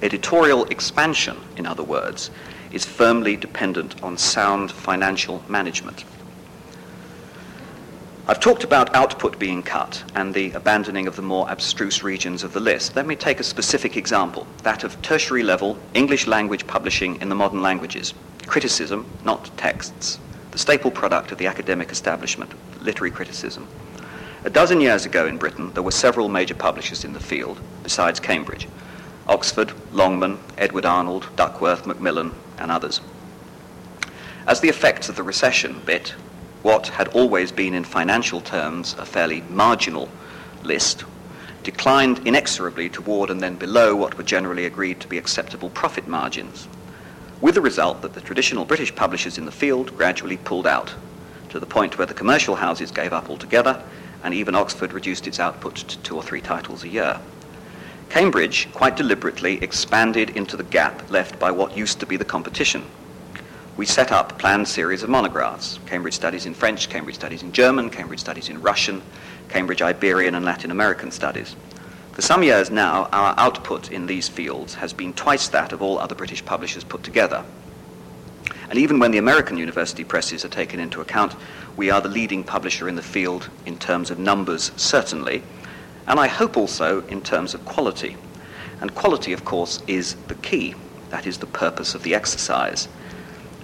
Editorial 0.01 0.65
expansion, 0.65 1.37
in 1.55 1.65
other 1.65 1.83
words, 1.83 2.29
is 2.71 2.85
firmly 2.85 3.35
dependent 3.35 4.01
on 4.03 4.17
sound 4.17 4.71
financial 4.71 5.43
management. 5.47 6.03
I've 8.29 8.41
talked 8.41 8.65
about 8.65 8.93
output 8.93 9.39
being 9.39 9.63
cut 9.63 10.03
and 10.13 10.33
the 10.33 10.51
abandoning 10.51 11.07
of 11.07 11.15
the 11.15 11.21
more 11.21 11.49
abstruse 11.49 12.03
regions 12.03 12.43
of 12.43 12.51
the 12.51 12.59
list. 12.59 12.93
Let 12.93 13.07
me 13.07 13.15
take 13.15 13.39
a 13.39 13.43
specific 13.43 13.95
example, 13.95 14.45
that 14.63 14.83
of 14.83 15.01
tertiary 15.01 15.43
level 15.43 15.79
English 15.93 16.27
language 16.27 16.67
publishing 16.67 17.21
in 17.21 17.29
the 17.29 17.35
modern 17.35 17.61
languages. 17.61 18.13
Criticism, 18.45 19.05
not 19.23 19.49
texts. 19.55 20.19
The 20.51 20.57
staple 20.57 20.91
product 20.91 21.31
of 21.31 21.37
the 21.37 21.47
academic 21.47 21.89
establishment, 21.89 22.51
literary 22.87 23.11
criticism. 23.11 23.67
A 24.45 24.49
dozen 24.49 24.81
years 24.81 25.05
ago 25.05 25.27
in 25.27 25.37
Britain, 25.37 25.71
there 25.73 25.83
were 25.83 25.91
several 25.91 26.29
major 26.29 26.55
publishers 26.55 27.03
in 27.03 27.13
the 27.13 27.19
field, 27.19 27.59
besides 27.83 28.19
Cambridge. 28.19 28.67
Oxford, 29.27 29.73
Longman, 29.91 30.39
Edward 30.57 30.85
Arnold, 30.85 31.27
Duckworth, 31.35 31.85
Macmillan, 31.85 32.31
and 32.57 32.71
others. 32.71 33.01
As 34.47 34.61
the 34.61 34.69
effects 34.69 35.09
of 35.09 35.17
the 35.17 35.23
recession 35.23 35.81
bit, 35.85 36.15
what 36.63 36.87
had 36.87 37.09
always 37.09 37.51
been 37.51 37.73
in 37.73 37.83
financial 37.83 38.39
terms 38.39 38.95
a 38.97 39.05
fairly 39.05 39.41
marginal 39.49 40.07
list 40.63 41.03
declined 41.63 42.25
inexorably 42.25 42.87
toward 42.87 43.29
and 43.29 43.41
then 43.41 43.55
below 43.55 43.93
what 43.93 44.17
were 44.17 44.23
generally 44.23 44.65
agreed 44.65 45.01
to 45.01 45.07
be 45.09 45.17
acceptable 45.17 45.69
profit 45.71 46.07
margins, 46.07 46.69
with 47.41 47.55
the 47.55 47.61
result 47.61 48.01
that 48.01 48.13
the 48.13 48.21
traditional 48.21 48.63
British 48.63 48.95
publishers 48.95 49.37
in 49.37 49.43
the 49.43 49.51
field 49.51 49.95
gradually 49.97 50.37
pulled 50.37 50.65
out, 50.65 50.95
to 51.49 51.59
the 51.59 51.65
point 51.65 51.97
where 51.97 52.07
the 52.07 52.13
commercial 52.13 52.55
houses 52.55 52.91
gave 52.91 53.13
up 53.13 53.29
altogether, 53.29 53.81
and 54.23 54.33
even 54.33 54.55
Oxford 54.55 54.93
reduced 54.93 55.27
its 55.27 55.39
output 55.39 55.75
to 55.75 55.97
two 55.99 56.15
or 56.15 56.23
three 56.23 56.41
titles 56.41 56.83
a 56.83 56.87
year. 56.87 57.19
Cambridge 58.09 58.67
quite 58.73 58.95
deliberately 58.95 59.61
expanded 59.63 60.31
into 60.31 60.57
the 60.57 60.63
gap 60.63 61.09
left 61.11 61.39
by 61.39 61.51
what 61.51 61.77
used 61.77 61.99
to 61.99 62.05
be 62.05 62.17
the 62.17 62.25
competition 62.25 62.83
we 63.77 63.85
set 63.85 64.11
up 64.11 64.39
planned 64.39 64.67
series 64.67 65.03
of 65.03 65.09
monographs 65.09 65.79
Cambridge 65.85 66.15
Studies 66.15 66.47
in 66.47 66.55
French, 66.55 66.89
Cambridge 66.89 67.15
Studies 67.15 67.43
in 67.43 67.51
German, 67.51 67.91
Cambridge 67.91 68.19
Studies 68.19 68.49
in 68.49 68.59
Russian, 68.59 69.03
Cambridge 69.49 69.83
Iberian 69.83 70.33
and 70.33 70.43
Latin 70.43 70.71
American 70.71 71.11
Studies. 71.11 71.55
For 72.13 72.23
some 72.23 72.41
years 72.41 72.71
now, 72.71 73.07
our 73.13 73.35
output 73.37 73.91
in 73.91 74.07
these 74.07 74.27
fields 74.27 74.73
has 74.73 74.93
been 74.93 75.13
twice 75.13 75.47
that 75.49 75.71
of 75.73 75.83
all 75.83 75.99
other 75.99 76.15
British 76.15 76.43
publishers 76.43 76.83
put 76.83 77.03
together. 77.03 77.45
And 78.69 78.77
even 78.77 78.99
when 78.99 79.11
the 79.11 79.17
American 79.17 79.57
university 79.57 80.03
presses 80.03 80.43
are 80.43 80.49
taken 80.49 80.79
into 80.79 81.01
account, 81.01 81.35
we 81.75 81.89
are 81.89 82.01
the 82.01 82.09
leading 82.09 82.43
publisher 82.43 82.89
in 82.89 82.95
the 82.95 83.01
field 83.01 83.49
in 83.65 83.77
terms 83.77 84.11
of 84.11 84.19
numbers, 84.19 84.71
certainly, 84.75 85.43
and 86.07 86.19
I 86.19 86.27
hope 86.27 86.57
also 86.57 87.01
in 87.07 87.21
terms 87.21 87.53
of 87.53 87.65
quality. 87.65 88.17
And 88.81 88.93
quality, 88.95 89.33
of 89.33 89.45
course, 89.45 89.81
is 89.87 90.15
the 90.27 90.35
key. 90.35 90.75
That 91.09 91.27
is 91.27 91.37
the 91.37 91.45
purpose 91.45 91.95
of 91.95 92.03
the 92.03 92.15
exercise. 92.15 92.87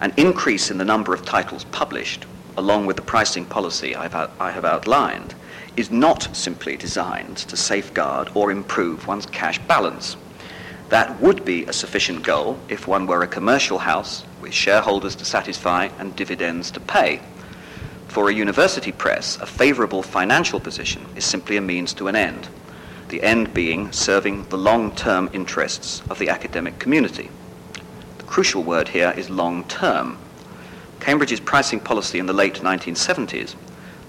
An 0.02 0.13
increase 0.18 0.72
in 0.72 0.78
the 0.78 0.86
number 0.86 1.13
of 1.13 1.25
titles 1.25 1.63
published, 1.66 2.25
along 2.58 2.86
with 2.86 2.96
the 2.96 3.02
pricing 3.02 3.46
policy 3.46 3.96
I've 3.96 4.16
out, 4.16 4.32
I 4.40 4.52
have 4.52 4.66
outlined, 4.66 5.36
is 5.75 5.90
not 5.90 6.36
simply 6.36 6.75
designed 6.75 7.38
to 7.38 7.58
safeguard 7.58 8.30
or 8.34 8.52
improve 8.52 9.08
one's 9.08 9.25
cash 9.25 9.60
balance. 9.60 10.18
That 10.89 11.19
would 11.22 11.46
be 11.46 11.65
a 11.65 11.74
sufficient 11.74 12.24
goal 12.24 12.60
if 12.69 12.88
one 12.88 13.08
were 13.08 13.24
a 13.24 13.28
commercial 13.28 13.80
house 13.80 14.26
with 14.43 14.53
shareholders 14.53 15.15
to 15.15 15.25
satisfy 15.25 15.86
and 15.97 16.15
dividends 16.15 16.69
to 16.69 16.79
pay. 16.82 17.21
For 18.10 18.29
a 18.29 18.34
university 18.34 18.91
press, 18.91 19.38
a 19.38 19.45
favorable 19.45 20.03
financial 20.03 20.60
position 20.60 21.06
is 21.15 21.25
simply 21.25 21.58
a 21.58 21.62
means 21.62 21.93
to 21.95 22.08
an 22.10 22.15
end, 22.15 22.49
the 23.08 23.23
end 23.23 23.53
being 23.53 23.91
serving 23.91 24.43
the 24.49 24.58
long-term 24.58 25.29
interests 25.34 26.03
of 26.10 26.19
the 26.19 26.29
academic 26.29 26.77
community 26.77 27.29
The 28.17 28.23
crucial 28.25 28.63
word 28.63 28.89
here 28.89 29.13
is 29.15 29.29
long 29.29 29.63
term. 29.63 30.17
Cambridge's 30.99 31.39
pricing 31.39 31.79
policy 31.79 32.19
in 32.19 32.25
the 32.25 32.34
late 32.34 32.56
1970s 32.56 33.56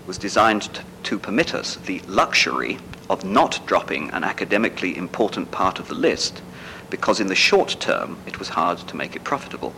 was 0.07 0.19
designed 0.19 0.81
to 1.05 1.19
permit 1.19 1.55
us 1.55 1.77
the 1.77 2.01
luxury 2.09 2.79
of 3.09 3.25
not 3.25 3.65
dropping 3.67 4.11
an 4.11 4.25
academically 4.25 4.97
important 4.97 5.51
part 5.51 5.79
of 5.79 5.89
the 5.89 5.95
list 5.95 6.43
because 6.91 7.21
in 7.21 7.29
the 7.29 7.35
short 7.35 7.77
term 7.79 8.17
it 8.27 8.39
was 8.39 8.51
hard 8.51 8.79
to 8.79 8.97
make 8.97 9.15
it 9.15 9.25
profitable. 9.25 9.73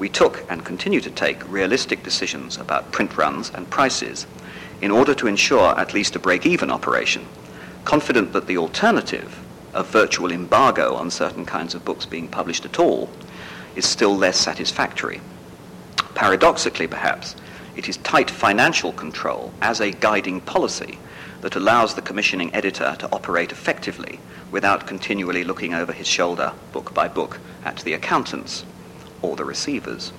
We 0.00 0.08
took 0.08 0.50
and 0.50 0.64
continue 0.64 1.02
to 1.02 1.10
take 1.10 1.46
realistic 1.46 2.02
decisions 2.02 2.56
about 2.56 2.90
print 2.90 3.18
runs 3.18 3.50
and 3.50 3.68
prices 3.68 4.26
in 4.80 4.90
order 4.90 5.14
to 5.14 5.26
ensure 5.26 5.78
at 5.78 5.92
least 5.92 6.16
a 6.16 6.18
break-even 6.18 6.70
operation, 6.70 7.26
confident 7.84 8.32
that 8.32 8.46
the 8.46 8.56
alternative 8.56 9.44
of 9.74 9.88
virtual 9.88 10.32
embargo 10.32 10.94
on 10.94 11.10
certain 11.10 11.44
kinds 11.44 11.74
of 11.74 11.84
books 11.84 12.06
being 12.06 12.28
published 12.28 12.64
at 12.64 12.78
all 12.78 13.10
is 13.76 13.84
still 13.84 14.16
less 14.16 14.38
satisfactory. 14.38 15.20
Paradoxically, 16.14 16.86
perhaps, 16.86 17.36
it 17.76 17.86
is 17.86 17.98
tight 17.98 18.30
financial 18.30 18.92
control 18.92 19.52
as 19.60 19.80
a 19.80 19.90
guiding 19.90 20.40
policy 20.40 20.98
that 21.42 21.56
allows 21.56 21.94
the 21.94 22.00
commissioning 22.00 22.54
editor 22.54 22.96
to 22.98 23.12
operate 23.12 23.52
effectively 23.52 24.18
without 24.50 24.86
continually 24.86 25.44
looking 25.44 25.74
over 25.74 25.92
his 25.92 26.06
shoulder, 26.06 26.52
book 26.72 26.94
by 26.94 27.06
book, 27.06 27.38
at 27.66 27.76
the 27.80 27.92
accountants 27.92 28.64
or 29.22 29.36
the 29.36 29.44
receivers. 29.44 30.12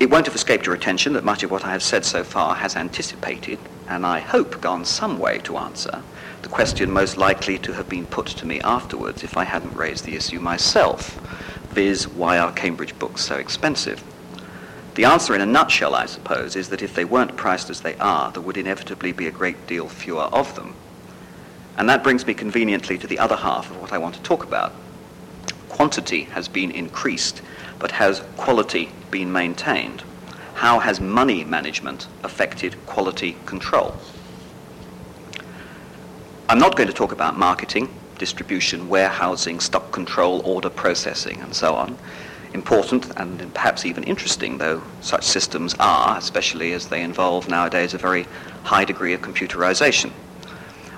It 0.00 0.10
won't 0.10 0.26
have 0.26 0.34
escaped 0.34 0.66
your 0.66 0.74
attention 0.74 1.12
that 1.14 1.24
much 1.24 1.42
of 1.42 1.50
what 1.50 1.64
I 1.64 1.70
have 1.70 1.82
said 1.82 2.04
so 2.04 2.24
far 2.24 2.56
has 2.56 2.76
anticipated, 2.76 3.58
and 3.88 4.04
I 4.04 4.20
hope 4.20 4.60
gone 4.60 4.84
some 4.84 5.18
way 5.18 5.38
to 5.44 5.56
answer, 5.56 6.02
the 6.42 6.48
question 6.48 6.90
most 6.90 7.16
likely 7.16 7.58
to 7.58 7.72
have 7.72 7.88
been 7.88 8.04
put 8.04 8.26
to 8.26 8.46
me 8.46 8.60
afterwards 8.60 9.22
if 9.22 9.36
I 9.36 9.44
hadn't 9.44 9.74
raised 9.74 10.04
the 10.04 10.16
issue 10.16 10.40
myself, 10.40 11.14
viz., 11.70 12.06
why 12.06 12.38
are 12.38 12.52
Cambridge 12.52 12.98
books 12.98 13.24
so 13.24 13.36
expensive? 13.36 14.02
The 14.94 15.06
answer 15.06 15.34
in 15.34 15.40
a 15.40 15.46
nutshell, 15.46 15.94
I 15.94 16.06
suppose, 16.06 16.54
is 16.54 16.68
that 16.68 16.82
if 16.82 16.94
they 16.94 17.04
weren't 17.04 17.36
priced 17.36 17.70
as 17.70 17.80
they 17.80 17.96
are, 17.96 18.30
there 18.30 18.42
would 18.42 18.56
inevitably 18.56 19.12
be 19.12 19.26
a 19.26 19.32
great 19.32 19.66
deal 19.66 19.88
fewer 19.88 20.24
of 20.24 20.54
them. 20.54 20.76
And 21.76 21.88
that 21.88 22.04
brings 22.04 22.26
me 22.26 22.34
conveniently 22.34 22.98
to 22.98 23.06
the 23.06 23.18
other 23.18 23.36
half 23.36 23.70
of 23.70 23.80
what 23.80 23.92
I 23.92 23.98
want 23.98 24.14
to 24.14 24.22
talk 24.22 24.44
about. 24.44 24.72
Quantity 25.74 26.22
has 26.30 26.46
been 26.46 26.70
increased, 26.70 27.42
but 27.80 27.90
has 27.90 28.22
quality 28.36 28.90
been 29.10 29.32
maintained? 29.32 30.04
How 30.54 30.78
has 30.78 31.00
money 31.00 31.42
management 31.42 32.06
affected 32.22 32.76
quality 32.86 33.36
control? 33.44 33.96
I'm 36.48 36.60
not 36.60 36.76
going 36.76 36.86
to 36.86 36.94
talk 36.94 37.10
about 37.10 37.36
marketing, 37.36 37.92
distribution, 38.18 38.88
warehousing, 38.88 39.58
stock 39.58 39.90
control, 39.90 40.42
order 40.44 40.70
processing, 40.70 41.40
and 41.40 41.52
so 41.52 41.74
on. 41.74 41.98
Important 42.52 43.10
and 43.16 43.52
perhaps 43.52 43.84
even 43.84 44.04
interesting, 44.04 44.58
though 44.58 44.80
such 45.00 45.24
systems 45.24 45.74
are, 45.80 46.16
especially 46.16 46.72
as 46.72 46.86
they 46.86 47.02
involve 47.02 47.48
nowadays 47.48 47.94
a 47.94 47.98
very 47.98 48.28
high 48.62 48.84
degree 48.84 49.12
of 49.12 49.22
computerization. 49.22 50.12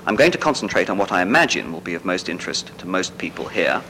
I'm 0.05 0.17
going 0.17 0.33
to 0.33 0.39
concentrate 0.39 0.91
on 0.91 0.99
what 0.99 1.13
I 1.13 1.23
imagine 1.23 1.73
will 1.73 1.81
be 1.81 1.95
of 1.95 2.05
most 2.05 2.29
interest 2.29 2.77
to 2.77 2.87
most 2.87 3.17
people 3.17 3.49
here, 3.49 3.83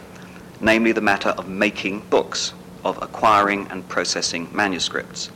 namely 0.60 0.92
the 0.92 1.00
matter 1.00 1.30
of 1.30 1.48
making 1.48 2.00
books, 2.08 2.52
of 2.84 3.00
acquiring 3.02 3.66
and 3.68 3.88
processing 3.88 4.48
manuscripts. 4.52 5.30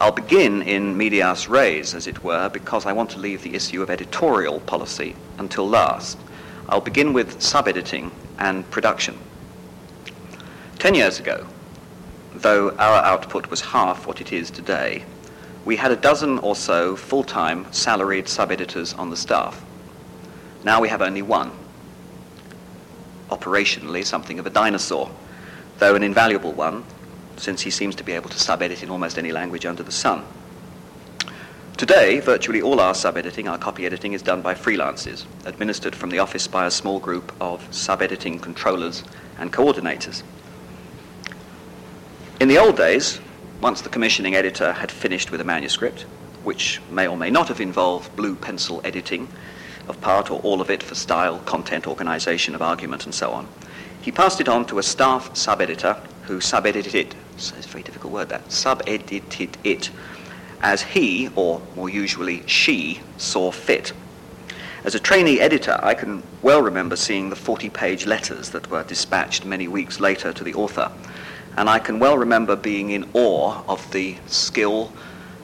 I'll 0.00 0.12
begin 0.12 0.62
in 0.62 0.96
medias 0.96 1.48
res, 1.48 1.94
as 1.94 2.06
it 2.06 2.24
were, 2.24 2.48
because 2.48 2.86
I 2.86 2.92
want 2.92 3.10
to 3.10 3.18
leave 3.18 3.42
the 3.42 3.54
issue 3.54 3.82
of 3.82 3.90
editorial 3.90 4.60
policy 4.60 5.14
until 5.38 5.68
last. 5.68 6.16
I'll 6.68 6.80
begin 6.80 7.12
with 7.12 7.42
sub-editing 7.42 8.10
and 8.38 8.70
production. 8.70 9.18
Ten 10.78 10.94
years 10.94 11.20
ago, 11.20 11.46
though 12.34 12.70
our 12.76 13.04
output 13.04 13.50
was 13.50 13.60
half 13.60 14.06
what 14.06 14.22
it 14.22 14.32
is 14.32 14.50
today, 14.50 15.04
we 15.66 15.76
had 15.76 15.90
a 15.90 15.96
dozen 15.96 16.38
or 16.38 16.56
so 16.56 16.96
full-time 16.96 17.70
salaried 17.70 18.26
sub-editors 18.26 18.94
on 18.94 19.10
the 19.10 19.16
staff. 19.16 19.62
Now 20.64 20.80
we 20.80 20.88
have 20.88 21.02
only 21.02 21.22
one. 21.22 21.52
Operationally, 23.30 24.04
something 24.04 24.38
of 24.38 24.46
a 24.46 24.50
dinosaur, 24.50 25.10
though 25.78 25.94
an 25.94 26.02
invaluable 26.02 26.52
one, 26.52 26.84
since 27.36 27.62
he 27.62 27.70
seems 27.70 27.94
to 27.94 28.04
be 28.04 28.12
able 28.12 28.28
to 28.28 28.38
sub-edit 28.38 28.82
in 28.82 28.90
almost 28.90 29.18
any 29.18 29.32
language 29.32 29.64
under 29.64 29.82
the 29.82 29.92
sun. 29.92 30.24
Today, 31.76 32.20
virtually 32.20 32.60
all 32.60 32.78
our 32.78 32.94
sub-editing, 32.94 33.48
our 33.48 33.56
copy 33.56 33.86
editing, 33.86 34.12
is 34.12 34.20
done 34.20 34.42
by 34.42 34.52
freelancers, 34.52 35.24
administered 35.46 35.96
from 35.96 36.10
the 36.10 36.18
office 36.18 36.46
by 36.46 36.66
a 36.66 36.70
small 36.70 36.98
group 37.00 37.32
of 37.40 37.66
sub-editing 37.74 38.38
controllers 38.38 39.02
and 39.38 39.50
coordinators. 39.50 40.22
In 42.38 42.48
the 42.48 42.58
old 42.58 42.76
days, 42.76 43.20
once 43.62 43.80
the 43.80 43.88
commissioning 43.88 44.34
editor 44.34 44.72
had 44.72 44.90
finished 44.90 45.30
with 45.30 45.40
a 45.40 45.44
manuscript, 45.44 46.02
which 46.42 46.80
may 46.90 47.06
or 47.06 47.16
may 47.16 47.30
not 47.30 47.48
have 47.48 47.60
involved 47.60 48.14
blue 48.16 48.34
pencil 48.34 48.80
editing 48.84 49.28
of 49.88 50.00
part 50.00 50.30
or 50.30 50.40
all 50.40 50.60
of 50.60 50.70
it 50.70 50.82
for 50.82 50.94
style, 50.94 51.38
content, 51.40 51.86
organization 51.86 52.54
of 52.54 52.62
argument, 52.62 53.04
and 53.04 53.14
so 53.14 53.30
on. 53.30 53.48
He 54.02 54.10
passed 54.10 54.40
it 54.40 54.48
on 54.48 54.64
to 54.66 54.78
a 54.78 54.82
staff 54.82 55.36
sub-editor 55.36 55.94
who 56.22 56.40
sub-edited 56.40 56.94
it, 56.94 57.14
it's 57.34 57.50
a 57.50 57.68
very 57.68 57.82
difficult 57.82 58.12
word 58.12 58.28
that, 58.28 58.50
sub-edited 58.50 59.56
it 59.64 59.90
as 60.62 60.82
he, 60.82 61.30
or 61.34 61.60
more 61.74 61.88
usually 61.88 62.46
she, 62.46 63.00
saw 63.16 63.50
fit. 63.50 63.92
As 64.84 64.94
a 64.94 65.00
trainee 65.00 65.40
editor, 65.40 65.78
I 65.82 65.94
can 65.94 66.22
well 66.40 66.62
remember 66.62 66.96
seeing 66.96 67.28
the 67.28 67.36
40-page 67.36 68.06
letters 68.06 68.50
that 68.50 68.70
were 68.70 68.82
dispatched 68.84 69.44
many 69.44 69.68
weeks 69.68 70.00
later 70.00 70.32
to 70.32 70.44
the 70.44 70.54
author, 70.54 70.90
and 71.56 71.68
I 71.68 71.78
can 71.78 71.98
well 71.98 72.16
remember 72.16 72.56
being 72.56 72.90
in 72.90 73.08
awe 73.12 73.62
of 73.68 73.90
the 73.90 74.16
skill, 74.26 74.92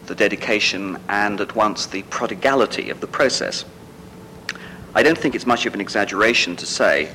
the 0.06 0.14
dedication, 0.14 0.98
and 1.08 1.40
at 1.40 1.54
once 1.54 1.86
the 1.86 2.02
prodigality 2.04 2.88
of 2.90 3.00
the 3.00 3.06
process. 3.06 3.64
I 4.96 5.02
don't 5.02 5.18
think 5.18 5.34
it's 5.34 5.44
much 5.44 5.66
of 5.66 5.74
an 5.74 5.80
exaggeration 5.82 6.56
to 6.56 6.64
say 6.64 7.10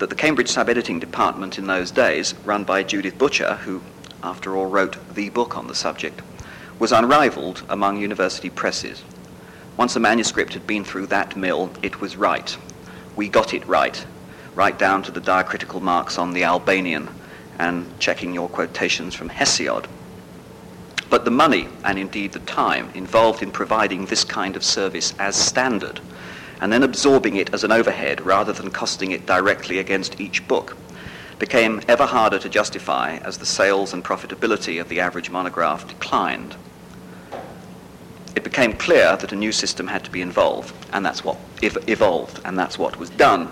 that 0.00 0.10
the 0.10 0.16
Cambridge 0.16 0.48
sub-editing 0.48 0.98
department 0.98 1.60
in 1.60 1.68
those 1.68 1.92
days, 1.92 2.34
run 2.44 2.64
by 2.64 2.82
Judith 2.82 3.16
Butcher, 3.18 3.54
who 3.54 3.82
after 4.20 4.56
all 4.56 4.66
wrote 4.66 4.96
the 5.14 5.28
book 5.28 5.56
on 5.56 5.68
the 5.68 5.74
subject, 5.76 6.22
was 6.80 6.90
unrivaled 6.90 7.62
among 7.68 8.00
university 8.00 8.50
presses. 8.50 9.04
Once 9.76 9.94
a 9.94 10.00
manuscript 10.00 10.54
had 10.54 10.66
been 10.66 10.82
through 10.82 11.06
that 11.06 11.36
mill, 11.36 11.70
it 11.84 12.00
was 12.00 12.16
right. 12.16 12.58
We 13.14 13.28
got 13.28 13.54
it 13.54 13.64
right, 13.64 14.04
right 14.56 14.76
down 14.76 15.04
to 15.04 15.12
the 15.12 15.20
diacritical 15.20 15.80
marks 15.80 16.18
on 16.18 16.32
the 16.32 16.42
Albanian 16.42 17.08
and 17.60 17.96
checking 18.00 18.34
your 18.34 18.48
quotations 18.48 19.14
from 19.14 19.30
Hesiod. 19.30 19.86
But 21.08 21.24
the 21.24 21.30
money, 21.30 21.68
and 21.84 21.96
indeed 21.96 22.32
the 22.32 22.40
time, 22.40 22.90
involved 22.96 23.40
in 23.40 23.52
providing 23.52 24.06
this 24.06 24.24
kind 24.24 24.56
of 24.56 24.64
service 24.64 25.14
as 25.20 25.36
standard, 25.36 26.00
and 26.60 26.72
then 26.72 26.82
absorbing 26.82 27.36
it 27.36 27.52
as 27.54 27.64
an 27.64 27.72
overhead 27.72 28.20
rather 28.20 28.52
than 28.52 28.70
costing 28.70 29.12
it 29.12 29.26
directly 29.26 29.78
against 29.78 30.20
each 30.20 30.46
book, 30.46 30.76
became 31.38 31.80
ever 31.88 32.04
harder 32.04 32.38
to 32.38 32.48
justify 32.48 33.16
as 33.18 33.38
the 33.38 33.46
sales 33.46 33.94
and 33.94 34.04
profitability 34.04 34.80
of 34.80 34.88
the 34.88 35.00
average 35.00 35.30
monograph 35.30 35.88
declined. 35.88 36.54
It 38.36 38.44
became 38.44 38.74
clear 38.74 39.16
that 39.16 39.32
a 39.32 39.36
new 39.36 39.50
system 39.50 39.86
had 39.86 40.04
to 40.04 40.10
be 40.10 40.20
involved, 40.20 40.74
and 40.92 41.04
that's 41.04 41.24
what 41.24 41.38
evolved, 41.62 42.40
and 42.44 42.58
that's 42.58 42.78
what 42.78 42.98
was 42.98 43.10
done. 43.10 43.48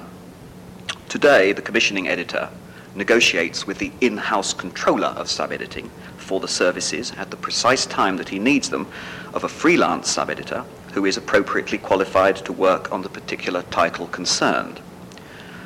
Today, 1.09 1.53
the 1.53 1.63
commissioning 1.63 2.09
editor 2.09 2.51
negotiates 2.95 3.67
with 3.67 3.79
the 3.79 3.93
in-house 4.01 4.53
controller 4.53 5.09
of 5.09 5.31
sub-editing 5.31 5.91
for 6.17 6.41
the 6.41 6.49
services 6.49 7.13
at 7.17 7.31
the 7.31 7.37
precise 7.37 7.87
time 7.87 8.19
that 8.19 8.29
he 8.29 8.39
needs 8.39 8.69
them 8.69 8.87
of 9.33 9.45
a 9.45 9.49
freelance 9.49 10.11
sub-editor 10.11 10.65
who 10.99 11.05
is 11.05 11.17
appropriately 11.17 11.79
qualified 11.79 12.35
to 12.35 12.53
work 12.53 12.91
on 12.91 13.03
the 13.03 13.09
particular 13.09 13.63
title 13.71 14.09
concerned. 14.09 14.81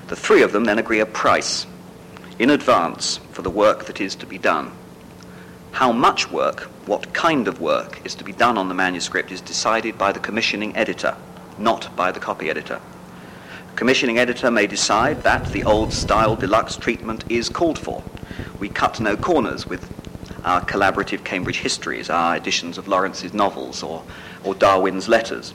The 0.08 0.16
three 0.16 0.42
of 0.42 0.52
them 0.52 0.64
then 0.64 0.78
agree 0.78 1.00
a 1.00 1.06
price 1.06 1.66
in 2.38 2.50
advance 2.50 3.16
for 3.30 3.40
the 3.40 3.48
work 3.48 3.86
that 3.86 3.98
is 3.98 4.14
to 4.16 4.26
be 4.26 4.36
done. 4.36 4.70
How 5.70 5.90
much 5.90 6.30
work, 6.30 6.64
what 6.84 7.14
kind 7.14 7.48
of 7.48 7.62
work 7.62 8.04
is 8.04 8.14
to 8.16 8.24
be 8.24 8.32
done 8.32 8.58
on 8.58 8.68
the 8.68 8.74
manuscript 8.74 9.32
is 9.32 9.40
decided 9.40 9.96
by 9.96 10.12
the 10.12 10.20
commissioning 10.20 10.76
editor, 10.76 11.16
not 11.56 11.96
by 11.96 12.12
the 12.12 12.20
copy 12.20 12.50
editor 12.50 12.78
commissioning 13.74 14.18
editor 14.18 14.50
may 14.50 14.66
decide 14.66 15.22
that 15.22 15.50
the 15.52 15.64
old 15.64 15.94
style 15.94 16.36
deluxe 16.36 16.76
treatment 16.76 17.24
is 17.30 17.48
called 17.48 17.78
for. 17.78 18.04
We 18.58 18.68
cut 18.68 19.00
no 19.00 19.16
corners 19.16 19.66
with 19.66 19.90
our 20.44 20.60
collaborative 20.60 21.24
Cambridge 21.24 21.60
histories, 21.60 22.10
our 22.10 22.36
editions 22.36 22.78
of 22.78 22.88
Lawrence's 22.88 23.32
novels 23.32 23.82
or, 23.82 24.02
or 24.44 24.54
Darwin's 24.54 25.08
letters. 25.08 25.54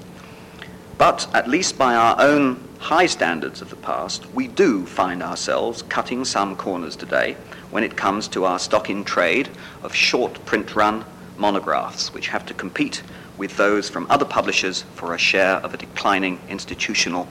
But 0.97 1.27
at 1.33 1.47
least 1.47 1.77
by 1.77 1.95
our 1.95 2.19
own 2.19 2.63
high 2.79 3.05
standards 3.05 3.61
of 3.61 3.69
the 3.69 3.75
past, 3.75 4.25
we 4.33 4.47
do 4.47 4.85
find 4.85 5.21
ourselves 5.21 5.81
cutting 5.83 6.25
some 6.25 6.55
corners 6.55 6.95
today 6.95 7.35
when 7.69 7.83
it 7.83 7.97
comes 7.97 8.27
to 8.29 8.45
our 8.45 8.59
stock 8.59 8.89
in 8.89 9.03
trade 9.03 9.49
of 9.83 9.93
short 9.93 10.43
print 10.45 10.75
run 10.75 11.05
monographs, 11.37 12.13
which 12.13 12.27
have 12.27 12.45
to 12.45 12.53
compete 12.53 13.03
with 13.37 13.55
those 13.57 13.89
from 13.89 14.07
other 14.09 14.25
publishers 14.25 14.83
for 14.95 15.13
a 15.13 15.17
share 15.17 15.55
of 15.57 15.73
a 15.73 15.77
declining 15.77 16.39
institutional 16.49 17.27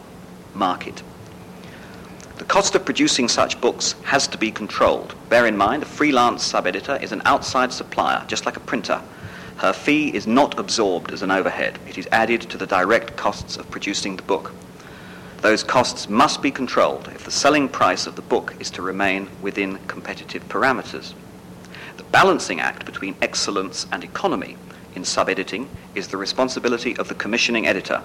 market. 0.55 1.03
The 2.39 2.45
cost 2.45 2.75
of 2.75 2.85
producing 2.85 3.29
such 3.29 3.61
books 3.61 3.95
has 4.03 4.29
to 4.29 4.39
be 4.39 4.53
controlled. 4.53 5.15
Bear 5.29 5.47
in 5.47 5.57
mind, 5.57 5.83
a 5.83 5.87
freelance 5.87 6.45
sub-editor 6.45 6.97
is 6.97 7.13
an 7.13 7.23
outside 7.25 7.73
supplier, 7.73 8.25
just 8.29 8.47
like 8.47 8.57
a 8.57 8.61
printer. 8.61 9.01
Her 9.59 9.73
fee 9.73 10.15
is 10.15 10.27
not 10.27 10.59
absorbed 10.59 11.13
as 11.13 11.23
an 11.23 11.31
overhead. 11.31 11.79
It 11.89 11.99
is 11.99 12.09
added 12.13 12.43
to 12.43 12.59
the 12.59 12.67
direct 12.67 13.17
costs 13.17 13.57
of 13.57 13.71
producing 13.71 14.17
the 14.17 14.23
book. 14.23 14.53
Those 15.43 15.63
costs 15.63 16.09
must 16.09 16.43
be 16.43 16.51
controlled 16.51 17.09
if 17.09 17.25
the 17.25 17.31
selling 17.31 17.69
price 17.69 18.07
of 18.07 18.17
the 18.17 18.23
book 18.23 18.55
is 18.59 18.71
to 18.73 18.83
remain 18.83 19.29
within 19.43 19.79
competitive 19.87 20.49
parameters. 20.49 21.15
The 21.97 22.05
balancing 22.05 22.61
act 22.61 22.85
between 22.85 23.17
excellence 23.23 23.87
and 23.93 24.05
economy 24.05 24.57
in 24.95 25.05
sub-editing 25.05 25.69
is 25.95 26.09
the 26.09 26.17
responsibility 26.17 26.97
of 26.97 27.09
the 27.09 27.15
commissioning 27.15 27.67
editor, 27.67 28.03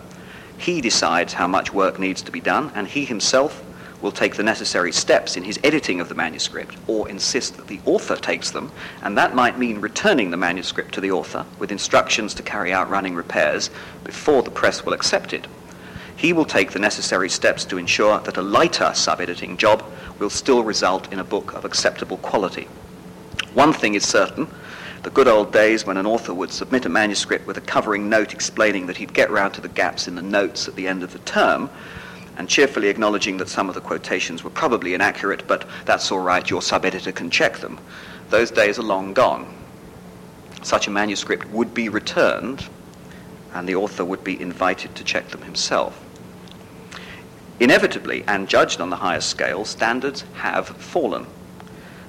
he 0.62 0.80
decides 0.80 1.34
how 1.34 1.48
much 1.48 1.74
work 1.74 1.98
needs 1.98 2.22
to 2.22 2.32
be 2.32 2.40
done, 2.40 2.72
and 2.76 2.88
he 2.88 3.04
himself 3.04 3.64
will 4.02 4.12
take 4.12 4.36
the 4.36 4.44
necessary 4.44 4.92
steps 4.92 5.38
in 5.38 5.44
his 5.44 5.60
editing 5.64 6.00
of 6.00 6.10
the 6.10 6.16
manuscript 6.16 6.76
or 6.88 7.08
insist 7.08 7.58
that 7.58 7.68
the 7.68 7.80
author 7.86 8.16
takes 8.16 8.52
them, 8.52 8.72
and 9.04 9.18
that 9.18 9.36
might 9.36 9.60
mean 9.60 9.80
returning 9.80 10.32
the 10.32 10.38
manuscript 10.38 10.94
to 10.94 11.02
the 11.02 11.12
author 11.12 11.46
with 11.60 11.72
instructions 11.72 12.34
to 12.34 12.44
carry 12.44 12.74
out 12.74 12.90
running 12.90 13.16
repairs 13.16 13.70
before 14.04 14.44
the 14.44 14.52
press 14.52 14.84
will 14.84 14.94
accept 14.94 15.34
it. 15.34 15.48
He 16.16 16.34
will 16.34 16.46
take 16.46 16.72
the 16.72 16.80
necessary 16.80 17.30
steps 17.30 17.66
to 17.66 17.78
ensure 17.78 18.20
that 18.20 18.38
a 18.38 18.42
lighter 18.42 18.92
sub-editing 18.94 19.58
job 19.58 19.84
will 20.20 20.30
still 20.30 20.64
result 20.64 21.12
in 21.12 21.20
a 21.20 21.24
book 21.24 21.54
of 21.54 21.66
acceptable 21.66 22.18
quality. 22.18 22.68
One 23.54 23.74
thing 23.74 23.96
is 23.96 24.08
certain, 24.08 24.48
the 25.04 25.10
good 25.10 25.28
old 25.28 25.52
days 25.52 25.86
when 25.86 25.98
an 25.98 26.06
author 26.06 26.34
would 26.34 26.52
submit 26.52 26.86
a 26.86 26.90
manuscript 26.90 27.48
with 27.48 27.58
a 27.58 27.62
covering 27.62 28.08
note 28.08 28.34
explaining 28.34 28.86
that 28.86 28.98
he'd 28.98 29.14
get 29.14 29.32
round 29.32 29.56
to 29.56 29.62
the 29.62 29.68
gaps 29.68 30.08
in 30.08 30.14
the 30.14 30.22
notes 30.22 30.68
at 30.68 30.76
the 30.76 30.88
end 30.88 31.02
of 31.02 31.12
the 31.12 31.20
term, 31.20 31.72
and 32.42 32.50
cheerfully 32.50 32.88
acknowledging 32.88 33.38
that 33.38 33.48
some 33.48 33.70
of 33.70 33.76
the 33.76 33.82
quotations 33.82 34.44
were 34.44 34.50
probably 34.50 34.96
inaccurate, 34.96 35.48
but 35.48 35.64
that's 35.86 36.12
all 36.12 36.22
right, 36.22 36.50
your 36.50 36.60
sub-editor 36.60 37.12
can 37.12 37.30
check 37.30 37.58
them. 37.58 37.80
Those 38.32 38.50
days 38.50 38.80
are 38.80 38.82
long 38.82 39.14
gone. 39.14 39.54
Such 40.64 40.88
a 40.88 40.90
manuscript 40.90 41.48
would 41.50 41.76
be 41.76 41.88
returned, 41.88 42.68
and 43.54 43.70
the 43.70 43.76
author 43.76 44.04
would 44.04 44.24
be 44.24 44.42
invited 44.42 44.96
to 44.96 45.04
check 45.04 45.30
them 45.30 45.44
himself. 45.44 46.04
Inevitably, 47.60 48.24
and 48.28 48.50
judged 48.50 48.82
on 48.82 48.90
the 48.90 48.96
highest 48.96 49.30
scale, 49.30 49.64
standards 49.64 50.24
have 50.34 50.68
fallen. 50.68 51.28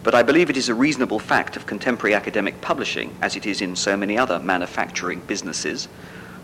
But 0.03 0.15
I 0.15 0.23
believe 0.23 0.49
it 0.49 0.57
is 0.57 0.71
a 0.71 0.75
reasonable 0.75 1.19
fact 1.19 1.59
of 1.59 1.67
contemporary 1.67 2.15
academic 2.15 2.59
publishing, 2.63 3.15
as 3.21 3.37
it 3.37 3.45
is 3.45 3.61
in 3.61 3.77
so 3.77 3.99
many 3.99 4.17
other 4.17 4.39
manufacturing 4.39 5.21
businesses, 5.27 5.89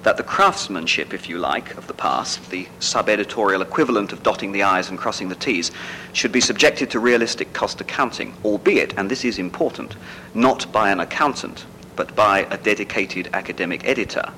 that 0.02 0.16
the 0.16 0.22
craftsmanship, 0.22 1.12
if 1.12 1.28
you 1.28 1.38
like, 1.38 1.76
of 1.76 1.86
the 1.86 1.94
past, 1.94 2.50
the 2.50 2.68
sub-editorial 2.78 3.62
equivalent 3.62 4.12
of 4.12 4.22
dotting 4.22 4.52
the 4.52 4.62
I's 4.62 4.88
and 4.88 4.98
crossing 4.98 5.28
the 5.28 5.34
T's, 5.34 5.70
should 6.12 6.32
be 6.32 6.40
subjected 6.40 6.90
to 6.90 7.00
realistic 7.00 7.52
cost 7.52 7.80
accounting, 7.80 8.34
albeit, 8.44 8.94
and 8.96 9.10
this 9.10 9.24
is 9.24 9.38
important, 9.38 9.96
not 10.34 10.70
by 10.72 10.90
an 10.90 11.00
accountant, 11.00 11.66
but 11.96 12.14
by 12.14 12.46
a 12.50 12.58
dedicated 12.58 13.28
academic 13.32 13.84
editor, 13.86 14.32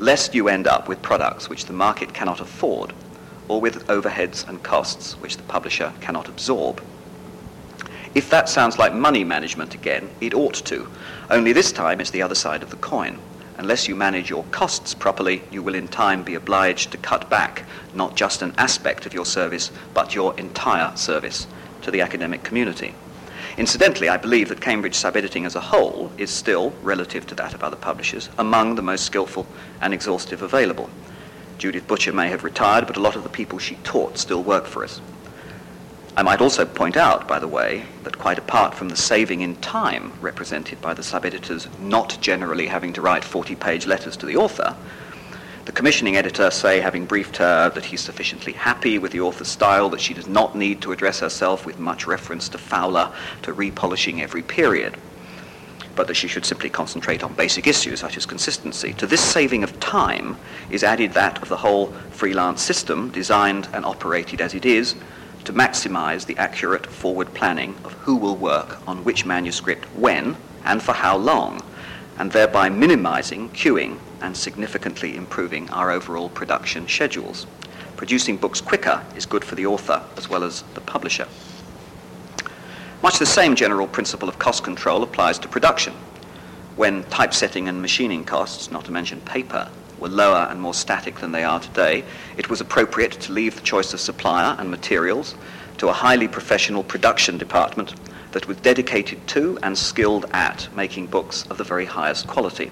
lest 0.00 0.34
you 0.34 0.48
end 0.48 0.66
up 0.66 0.88
with 0.88 1.00
products 1.02 1.48
which 1.48 1.66
the 1.66 1.72
market 1.72 2.12
cannot 2.12 2.40
afford, 2.40 2.92
or 3.46 3.60
with 3.60 3.86
overheads 3.86 4.48
and 4.48 4.62
costs 4.62 5.12
which 5.20 5.36
the 5.36 5.42
publisher 5.44 5.92
cannot 6.00 6.28
absorb. 6.28 6.82
If 8.14 8.28
that 8.30 8.48
sounds 8.48 8.76
like 8.76 8.92
money 8.92 9.22
management 9.22 9.74
again, 9.74 10.10
it 10.20 10.34
ought 10.34 10.54
to. 10.66 10.88
Only 11.30 11.52
this 11.52 11.70
time 11.70 12.00
it's 12.00 12.10
the 12.10 12.22
other 12.22 12.34
side 12.34 12.64
of 12.64 12.70
the 12.70 12.76
coin. 12.76 13.20
Unless 13.60 13.88
you 13.88 13.94
manage 13.94 14.30
your 14.30 14.44
costs 14.44 14.94
properly, 14.94 15.42
you 15.50 15.62
will 15.62 15.74
in 15.74 15.86
time 15.86 16.22
be 16.22 16.34
obliged 16.34 16.92
to 16.92 16.96
cut 16.96 17.28
back 17.28 17.66
not 17.94 18.16
just 18.16 18.40
an 18.40 18.54
aspect 18.56 19.04
of 19.04 19.12
your 19.12 19.26
service, 19.26 19.70
but 19.92 20.14
your 20.14 20.34
entire 20.40 20.96
service 20.96 21.46
to 21.82 21.90
the 21.90 22.00
academic 22.00 22.42
community. 22.42 22.94
Incidentally, 23.58 24.08
I 24.08 24.16
believe 24.16 24.48
that 24.48 24.62
Cambridge 24.62 24.94
sub-editing 24.94 25.44
as 25.44 25.56
a 25.56 25.60
whole 25.60 26.10
is 26.16 26.30
still, 26.30 26.70
relative 26.82 27.26
to 27.26 27.34
that 27.34 27.52
of 27.52 27.62
other 27.62 27.76
publishers, 27.76 28.30
among 28.38 28.76
the 28.76 28.82
most 28.82 29.04
skillful 29.04 29.46
and 29.82 29.92
exhaustive 29.92 30.40
available. 30.40 30.88
Judith 31.58 31.86
Butcher 31.86 32.14
may 32.14 32.30
have 32.30 32.44
retired, 32.44 32.86
but 32.86 32.96
a 32.96 33.00
lot 33.00 33.14
of 33.14 33.24
the 33.24 33.28
people 33.28 33.58
she 33.58 33.74
taught 33.84 34.16
still 34.16 34.42
work 34.42 34.64
for 34.64 34.84
us. 34.84 35.02
I 36.16 36.22
might 36.22 36.40
also 36.40 36.66
point 36.66 36.96
out, 36.96 37.26
by 37.26 37.38
the 37.38 37.48
way, 37.48 37.84
that 38.02 38.18
quite 38.18 38.38
apart 38.38 38.74
from 38.74 38.88
the 38.88 38.96
saving 38.96 39.40
in 39.40 39.56
time 39.56 40.12
represented 40.20 40.80
by 40.82 40.92
the 40.92 41.02
sub-editors 41.02 41.68
not 41.80 42.18
generally 42.20 42.66
having 42.66 42.92
to 42.94 43.00
write 43.00 43.22
40-page 43.22 43.86
letters 43.86 44.16
to 44.18 44.26
the 44.26 44.36
author, 44.36 44.76
the 45.66 45.72
commissioning 45.72 46.16
editor, 46.16 46.50
say, 46.50 46.80
having 46.80 47.06
briefed 47.06 47.36
her 47.36 47.70
that 47.70 47.84
he's 47.84 48.00
sufficiently 48.00 48.52
happy 48.52 48.98
with 48.98 49.12
the 49.12 49.20
author's 49.20 49.48
style, 49.48 49.88
that 49.90 50.00
she 50.00 50.14
does 50.14 50.26
not 50.26 50.56
need 50.56 50.82
to 50.82 50.90
address 50.90 51.20
herself 51.20 51.64
with 51.64 51.78
much 51.78 52.06
reference 52.06 52.48
to 52.48 52.58
Fowler, 52.58 53.12
to 53.42 53.54
repolishing 53.54 54.20
every 54.20 54.42
period. 54.42 54.96
but 56.00 56.06
that 56.06 56.14
she 56.14 56.28
should 56.28 56.46
simply 56.46 56.70
concentrate 56.70 57.22
on 57.22 57.34
basic 57.34 57.66
issues 57.66 58.00
such 58.00 58.16
as 58.16 58.26
consistency. 58.26 58.94
To 58.94 59.06
this 59.06 59.20
saving 59.20 59.62
of 59.62 59.78
time 59.80 60.36
is 60.70 60.82
added 60.82 61.12
that 61.12 61.42
of 61.42 61.48
the 61.48 61.58
whole 61.58 61.88
freelance 62.10 62.62
system, 62.62 63.10
designed 63.10 63.68
and 63.72 63.84
operated 63.84 64.40
as 64.40 64.54
it 64.54 64.64
is, 64.64 64.94
to 65.44 65.52
maximize 65.52 66.26
the 66.26 66.36
accurate 66.36 66.86
forward 66.86 67.32
planning 67.34 67.76
of 67.84 67.92
who 67.92 68.16
will 68.16 68.36
work 68.36 68.86
on 68.86 69.04
which 69.04 69.24
manuscript 69.24 69.84
when 69.96 70.36
and 70.64 70.82
for 70.82 70.92
how 70.92 71.16
long, 71.16 71.62
and 72.18 72.32
thereby 72.32 72.68
minimizing 72.68 73.48
queuing 73.50 73.98
and 74.20 74.36
significantly 74.36 75.16
improving 75.16 75.68
our 75.70 75.90
overall 75.90 76.28
production 76.28 76.86
schedules. 76.86 77.46
Producing 77.96 78.36
books 78.36 78.60
quicker 78.60 79.04
is 79.16 79.26
good 79.26 79.44
for 79.44 79.54
the 79.54 79.66
author 79.66 80.02
as 80.16 80.28
well 80.28 80.44
as 80.44 80.62
the 80.74 80.80
publisher. 80.80 81.26
Much 83.02 83.18
the 83.18 83.26
same 83.26 83.56
general 83.56 83.86
principle 83.86 84.28
of 84.28 84.38
cost 84.38 84.62
control 84.62 85.02
applies 85.02 85.38
to 85.38 85.48
production. 85.48 85.94
When 86.76 87.04
typesetting 87.04 87.68
and 87.68 87.80
machining 87.80 88.24
costs, 88.24 88.70
not 88.70 88.84
to 88.84 88.92
mention 88.92 89.20
paper, 89.22 89.70
were 90.00 90.08
lower 90.08 90.48
and 90.50 90.60
more 90.60 90.74
static 90.74 91.20
than 91.20 91.32
they 91.32 91.44
are 91.44 91.60
today, 91.60 92.04
it 92.36 92.48
was 92.48 92.60
appropriate 92.60 93.12
to 93.12 93.32
leave 93.32 93.54
the 93.54 93.60
choice 93.60 93.92
of 93.92 94.00
supplier 94.00 94.56
and 94.58 94.70
materials 94.70 95.34
to 95.78 95.88
a 95.88 95.92
highly 95.92 96.28
professional 96.28 96.82
production 96.82 97.38
department 97.38 97.94
that 98.32 98.46
was 98.46 98.56
dedicated 98.58 99.26
to 99.26 99.58
and 99.62 99.76
skilled 99.76 100.26
at 100.32 100.68
making 100.74 101.06
books 101.06 101.46
of 101.50 101.58
the 101.58 101.64
very 101.64 101.84
highest 101.84 102.26
quality 102.26 102.70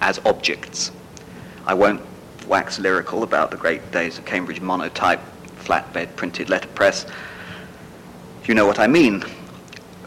as 0.00 0.18
objects. 0.24 0.90
I 1.66 1.74
won't 1.74 2.02
wax 2.46 2.78
lyrical 2.78 3.22
about 3.22 3.50
the 3.50 3.56
great 3.56 3.90
days 3.90 4.18
of 4.18 4.24
Cambridge 4.24 4.60
monotype, 4.60 5.20
flatbed 5.64 6.14
printed 6.16 6.48
letterpress. 6.48 7.06
You 8.44 8.54
know 8.54 8.66
what 8.66 8.78
I 8.78 8.86
mean. 8.86 9.24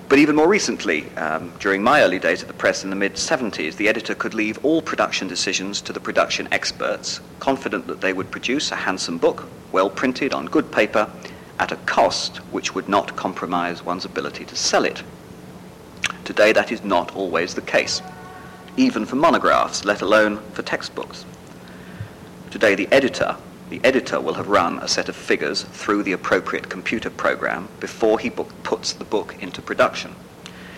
But 0.09 0.19
even 0.19 0.37
more 0.37 0.47
recently, 0.47 1.09
um, 1.17 1.51
during 1.59 1.83
my 1.83 2.01
early 2.01 2.17
days 2.17 2.41
at 2.41 2.47
the 2.47 2.53
press 2.53 2.85
in 2.85 2.89
the 2.89 2.95
mid 2.95 3.15
70s, 3.15 3.75
the 3.75 3.89
editor 3.89 4.15
could 4.15 4.33
leave 4.33 4.63
all 4.63 4.81
production 4.81 5.27
decisions 5.27 5.81
to 5.81 5.91
the 5.91 5.99
production 5.99 6.47
experts, 6.51 7.19
confident 7.39 7.87
that 7.87 7.99
they 7.99 8.13
would 8.13 8.31
produce 8.31 8.71
a 8.71 8.75
handsome 8.75 9.17
book, 9.17 9.49
well 9.73 9.89
printed 9.89 10.33
on 10.33 10.45
good 10.45 10.71
paper, 10.71 11.11
at 11.59 11.73
a 11.73 11.77
cost 11.87 12.37
which 12.53 12.73
would 12.73 12.87
not 12.87 13.17
compromise 13.17 13.83
one's 13.83 14.05
ability 14.05 14.45
to 14.45 14.55
sell 14.55 14.85
it. 14.85 15.03
Today, 16.23 16.53
that 16.53 16.71
is 16.71 16.85
not 16.85 17.13
always 17.13 17.53
the 17.53 17.61
case, 17.61 18.01
even 18.77 19.05
for 19.05 19.17
monographs, 19.17 19.83
let 19.83 20.01
alone 20.01 20.39
for 20.53 20.61
textbooks. 20.61 21.25
Today, 22.49 22.75
the 22.75 22.87
editor 22.93 23.35
the 23.69 23.81
editor 23.83 24.21
will 24.21 24.35
have 24.35 24.47
run 24.47 24.79
a 24.79 24.87
set 24.87 25.09
of 25.09 25.15
figures 25.15 25.63
through 25.63 26.03
the 26.03 26.13
appropriate 26.13 26.69
computer 26.69 27.09
program 27.09 27.67
before 27.79 28.19
he 28.19 28.29
book, 28.29 28.51
puts 28.63 28.93
the 28.93 29.03
book 29.03 29.35
into 29.41 29.61
production. 29.61 30.15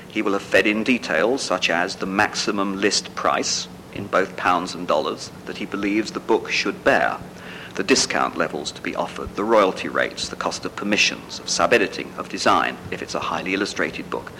He 0.07 0.23
will 0.23 0.33
have 0.33 0.41
fed 0.41 0.65
in 0.65 0.83
details 0.83 1.43
such 1.43 1.69
as 1.69 1.95
the 1.95 2.07
maximum 2.07 2.81
list 2.81 3.13
price 3.13 3.67
in 3.93 4.07
both 4.07 4.35
pounds 4.35 4.73
and 4.73 4.87
dollars 4.87 5.31
that 5.45 5.57
he 5.57 5.65
believes 5.65 6.11
the 6.11 6.19
book 6.19 6.49
should 6.49 6.83
bear, 6.83 7.17
the 7.75 7.83
discount 7.83 8.35
levels 8.35 8.71
to 8.71 8.81
be 8.81 8.95
offered, 8.95 9.35
the 9.35 9.43
royalty 9.43 9.87
rates, 9.87 10.29
the 10.29 10.35
cost 10.35 10.65
of 10.65 10.75
permissions, 10.75 11.39
of 11.39 11.47
sub-editing, 11.47 12.11
of 12.17 12.27
design 12.27 12.75
if 12.91 13.03
it's 13.03 13.15
a 13.15 13.19
highly 13.19 13.53
illustrated 13.53 14.09
book, 14.09 14.31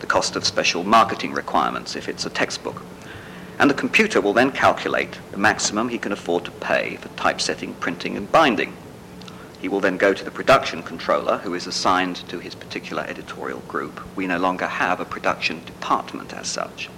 the 0.00 0.06
cost 0.06 0.36
of 0.36 0.44
special 0.44 0.84
marketing 0.84 1.32
requirements 1.32 1.96
if 1.96 2.08
it's 2.08 2.24
a 2.24 2.30
textbook, 2.30 2.82
and 3.58 3.70
the 3.70 3.74
computer 3.74 4.20
will 4.20 4.34
then 4.34 4.52
calculate 4.52 5.18
the 5.30 5.38
maximum 5.38 5.88
he 5.88 5.98
can 5.98 6.12
afford 6.12 6.44
to 6.44 6.50
pay 6.50 6.96
for 6.96 7.08
typesetting, 7.10 7.74
printing, 7.74 8.16
and 8.16 8.30
binding. 8.30 8.76
He 9.60 9.68
will 9.68 9.80
then 9.80 9.96
go 9.96 10.12
to 10.12 10.24
the 10.24 10.30
production 10.30 10.82
controller, 10.82 11.38
who 11.38 11.54
is 11.54 11.66
assigned 11.66 12.16
to 12.28 12.38
his 12.38 12.54
particular 12.54 13.04
editorial 13.04 13.60
group. 13.60 14.00
We 14.14 14.26
no 14.26 14.38
longer 14.38 14.66
have 14.66 15.00
a 15.00 15.06
production 15.06 15.64
department 15.64 16.34
as 16.34 16.46
such. 16.46 16.90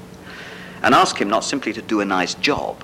And 0.83 0.95
ask 0.95 1.21
him 1.21 1.29
not 1.29 1.45
simply 1.45 1.73
to 1.73 1.83
do 1.83 2.01
a 2.01 2.05
nice 2.05 2.35
job, 2.35 2.83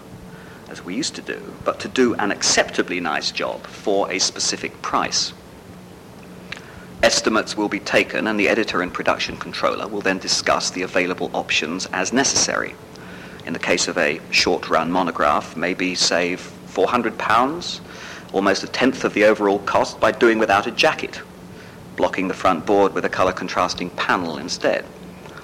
as 0.69 0.85
we 0.85 0.95
used 0.95 1.17
to 1.17 1.23
do, 1.23 1.55
but 1.65 1.81
to 1.81 1.89
do 1.89 2.15
an 2.15 2.31
acceptably 2.31 3.01
nice 3.01 3.33
job 3.33 3.67
for 3.67 4.11
a 4.11 4.21
specific 4.21 4.81
price. 4.83 5.33
Estimates 7.03 7.57
will 7.57 7.69
be 7.69 7.81
taken, 7.81 8.29
and 8.29 8.39
the 8.39 8.49
editor 8.49 8.81
and 8.81 8.95
production 8.95 9.37
controller 9.37 9.89
will 9.89 10.01
then 10.01 10.19
discuss 10.19 10.71
the 10.71 10.83
available 10.83 11.31
options 11.35 11.87
as 11.87 12.13
necessary 12.13 12.75
in 13.47 13.53
the 13.53 13.59
case 13.59 13.89
of 13.89 13.99
a 13.99 14.21
short 14.31 14.69
run 14.69 14.91
monograph, 14.91 15.57
maybe 15.57 15.95
save 15.95 16.41
400 16.41 17.19
pounds, 17.19 17.81
almost 18.33 18.65
a 18.65 18.67
tenth 18.67 19.05
of 19.05 19.15
the 19.15 19.25
overall 19.25 19.59
cost 19.61 20.01
by 20.01 20.11
doing 20.11 20.39
without 20.39 20.67
a 20.67 20.71
jacket, 20.71 21.21
blocking 21.97 22.29
the 22.29 22.35
front 22.35 22.67
board 22.67 22.95
with 22.95 23.05
a 23.05 23.09
color 23.09 23.33
contrasting 23.33 23.91
panel 23.91 24.39
instead. 24.39 24.85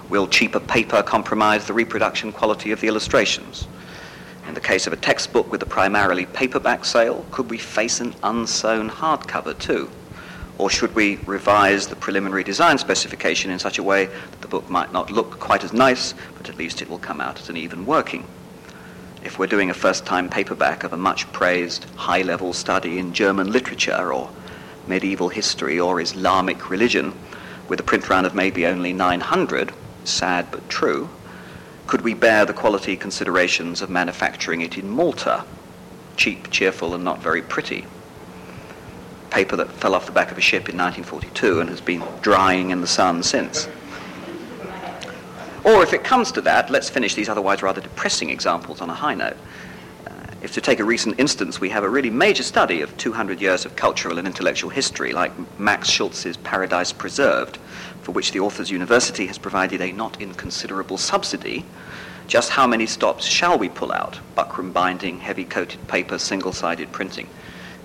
Will 0.09 0.27
cheaper 0.27 0.61
paper 0.61 1.03
compromise 1.03 1.67
the 1.67 1.73
reproduction 1.73 2.33
quality 2.33 2.73
of 2.73 2.81
the 2.81 2.89
illustrations? 2.89 3.69
In 4.49 4.55
the 4.55 4.61
case 4.61 4.87
of 4.87 4.93
a 4.93 4.97
textbook 4.97 5.53
with 5.53 5.63
a 5.63 5.67
primarily 5.67 6.27
paperback 6.27 6.85
sale, 6.85 7.25
could 7.31 7.49
we 7.51 7.59
face 7.59 8.01
an 8.01 8.15
unsewn 8.25 8.91
hardcover 8.91 9.57
too? 9.57 9.89
Or 10.61 10.69
should 10.69 10.95
we 10.95 11.17
revise 11.25 11.87
the 11.87 11.97
preliminary 11.97 12.45
design 12.45 12.77
specification 12.77 13.51
in 13.51 13.59
such 13.59 13.79
a 13.79 13.83
way 13.83 14.05
that 14.05 14.43
the 14.43 14.47
book 14.47 14.69
might 14.69 14.93
not 14.93 15.11
look 15.11 15.41
quite 15.41 15.65
as 15.65 15.73
nice, 15.73 16.13
but 16.37 16.51
at 16.51 16.59
least 16.59 16.83
it 16.83 16.91
will 16.91 16.99
come 16.99 17.19
out 17.19 17.41
as 17.41 17.49
an 17.49 17.57
even 17.57 17.87
working? 17.87 18.27
If 19.25 19.39
we're 19.39 19.47
doing 19.47 19.71
a 19.71 19.75
first 19.75 20.05
time 20.05 20.29
paperback 20.29 20.85
of 20.85 20.93
a 20.93 20.99
much 20.99 21.33
praised 21.33 21.87
high 21.97 22.21
level 22.21 22.53
study 22.53 22.99
in 22.99 23.15
German 23.15 23.51
literature 23.51 24.13
or 24.13 24.29
medieval 24.87 25.31
history 25.31 25.81
or 25.81 25.99
Islamic 25.99 26.69
religion, 26.69 27.15
with 27.67 27.81
a 27.81 27.85
print 27.85 28.11
run 28.11 28.27
of 28.27 28.35
maybe 28.35 28.67
only 28.67 28.93
900, 28.93 29.73
sad 30.05 30.47
but 30.51 30.69
true, 30.69 31.09
could 31.87 32.03
we 32.03 32.13
bear 32.13 32.45
the 32.45 32.53
quality 32.53 32.99
considerations 32.99 33.81
of 33.81 33.89
manufacturing 33.89 34.61
it 34.61 34.77
in 34.77 34.91
Malta? 34.91 35.43
Cheap, 36.19 36.51
cheerful, 36.51 36.95
and 36.95 37.03
not 37.03 37.23
very 37.23 37.41
pretty 37.41 37.87
paper 39.31 39.57
that 39.57 39.71
fell 39.73 39.95
off 39.95 40.07
the 40.07 40.13
back 40.13 40.31
of 40.31 40.39
a 40.39 40.41
ship 40.41 40.69
in 40.69 40.77
1942 40.77 41.61
and 41.61 41.71
has 41.71 41.81
been 41.81 42.03
drying 42.23 42.71
in 42.71 42.81
the 42.81 42.87
sun 42.87 43.23
since. 43.23 43.69
Or 45.65 45.83
if 45.83 45.93
it 45.93 46.05
comes 46.05 46.33
to 46.33 46.41
that, 46.43 46.71
let's 46.71 46.89
finish 46.89 47.15
these 47.15 47.29
otherwise 47.29 47.63
rather 47.63 47.81
depressing 47.81 48.31
examples 48.31 48.81
on 48.81 48.89
a 48.89 48.95
high 48.95 49.15
note. 49.15 49.37
Uh, 50.07 50.13
if 50.43 50.55
to 50.55 50.61
take 50.61 50.81
a 50.81 50.85
recent 50.85 51.21
instance, 51.21 51.61
we 51.61 51.69
have 51.69 51.85
a 51.85 51.89
really 51.89 52.09
major 52.09 52.43
study 52.43 52.81
of 52.81 52.97
200 52.97 53.41
years 53.41 53.67
of 53.67 53.77
cultural 53.77 54.19
and 54.19 54.27
intellectual 54.27 54.71
history, 54.71 55.13
like 55.13 55.33
Max 55.59 55.91
Schulz's 55.91 56.39
Paradise 56.39 56.93
Preserved, 56.93 57.59
for 58.01 58.13
which 58.13 58.33
the 58.33 58.41
author's 58.41 58.71
university 58.71 59.27
has 59.27 59.37
provided 59.37 59.83
a 59.83 59.93
not 59.93 60.21
inconsiderable 60.21 60.97
subsidy, 60.97 61.67
just 62.27 62.51
how 62.51 62.67
many 62.67 62.87
stops 62.87 63.27
shall 63.27 63.59
we 63.59 63.69
pull 63.69 63.93
out? 63.93 64.19
Buckram 64.37 64.73
binding, 64.73 65.19
heavy 65.19 65.45
coated 65.45 65.87
paper, 65.89 66.17
single 66.17 66.53
sided 66.53 66.91
printing, 66.93 67.29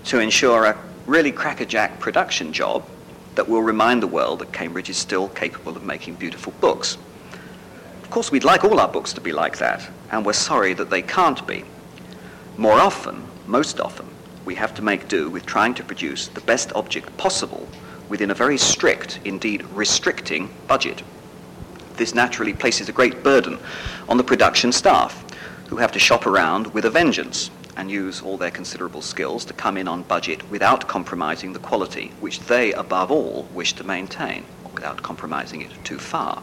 to 0.06 0.20
ensure 0.20 0.66
a 0.66 0.78
really 1.06 1.32
crackerjack 1.32 2.00
production 2.00 2.52
job 2.52 2.88
that 3.36 3.48
will 3.48 3.62
remind 3.62 4.02
the 4.02 4.08
world 4.08 4.40
that 4.40 4.52
Cambridge 4.52 4.90
is 4.90 4.98
still 4.98 5.30
capable 5.30 5.76
of 5.76 5.84
making 5.84 6.16
beautiful 6.16 6.54
books. 6.62 6.98
Of 8.02 8.10
course, 8.10 8.32
we'd 8.32 8.44
like 8.44 8.64
all 8.64 8.80
our 8.80 8.88
books 8.88 9.14
to 9.14 9.22
be 9.22 9.32
like 9.32 9.58
that, 9.58 9.88
and 10.12 10.26
we're 10.26 10.34
sorry 10.34 10.74
that 10.74 10.90
they 10.90 11.02
can't 11.02 11.46
be. 11.46 11.66
More 12.58 12.80
often, 12.80 13.24
most 13.46 13.80
often, 13.80 14.08
we 14.46 14.56
have 14.56 14.74
to 14.76 14.82
make 14.82 15.08
do 15.08 15.30
with 15.30 15.46
trying 15.46 15.74
to 15.76 15.84
produce 15.84 16.28
the 16.28 16.42
best 16.42 16.72
object 16.76 17.16
possible 17.18 17.68
within 18.08 18.32
a 18.32 18.36
very 18.36 18.58
strict, 18.58 19.20
indeed 19.26 19.64
restricting, 19.74 20.50
budget. 20.68 21.02
This 21.98 22.14
naturally 22.14 22.54
places 22.54 22.90
a 22.90 22.94
great 22.94 23.24
burden 23.24 23.60
on 24.08 24.18
the 24.18 24.24
production 24.24 24.72
staff, 24.72 25.24
who 25.68 25.78
have 25.78 25.92
to 25.92 26.00
shop 26.00 26.28
around 26.28 26.68
with 26.74 26.86
a 26.86 26.90
vengeance 26.90 27.50
and 27.78 27.92
use 27.92 28.22
all 28.22 28.38
their 28.38 28.52
considerable 28.52 29.02
skills 29.02 29.46
to 29.46 29.54
come 29.54 29.78
in 29.78 29.88
on 29.88 30.04
budget 30.04 30.50
without 30.50 30.88
compromising 30.88 31.54
the 31.54 31.60
quality 31.60 32.12
which 32.20 32.40
they, 32.42 32.74
above 32.74 33.12
all, 33.12 33.48
wish 33.54 33.74
to 33.74 33.84
maintain, 33.84 34.46
without 34.74 35.02
compromising 35.02 35.62
it 35.62 35.72
too 35.84 36.00
far. 36.00 36.42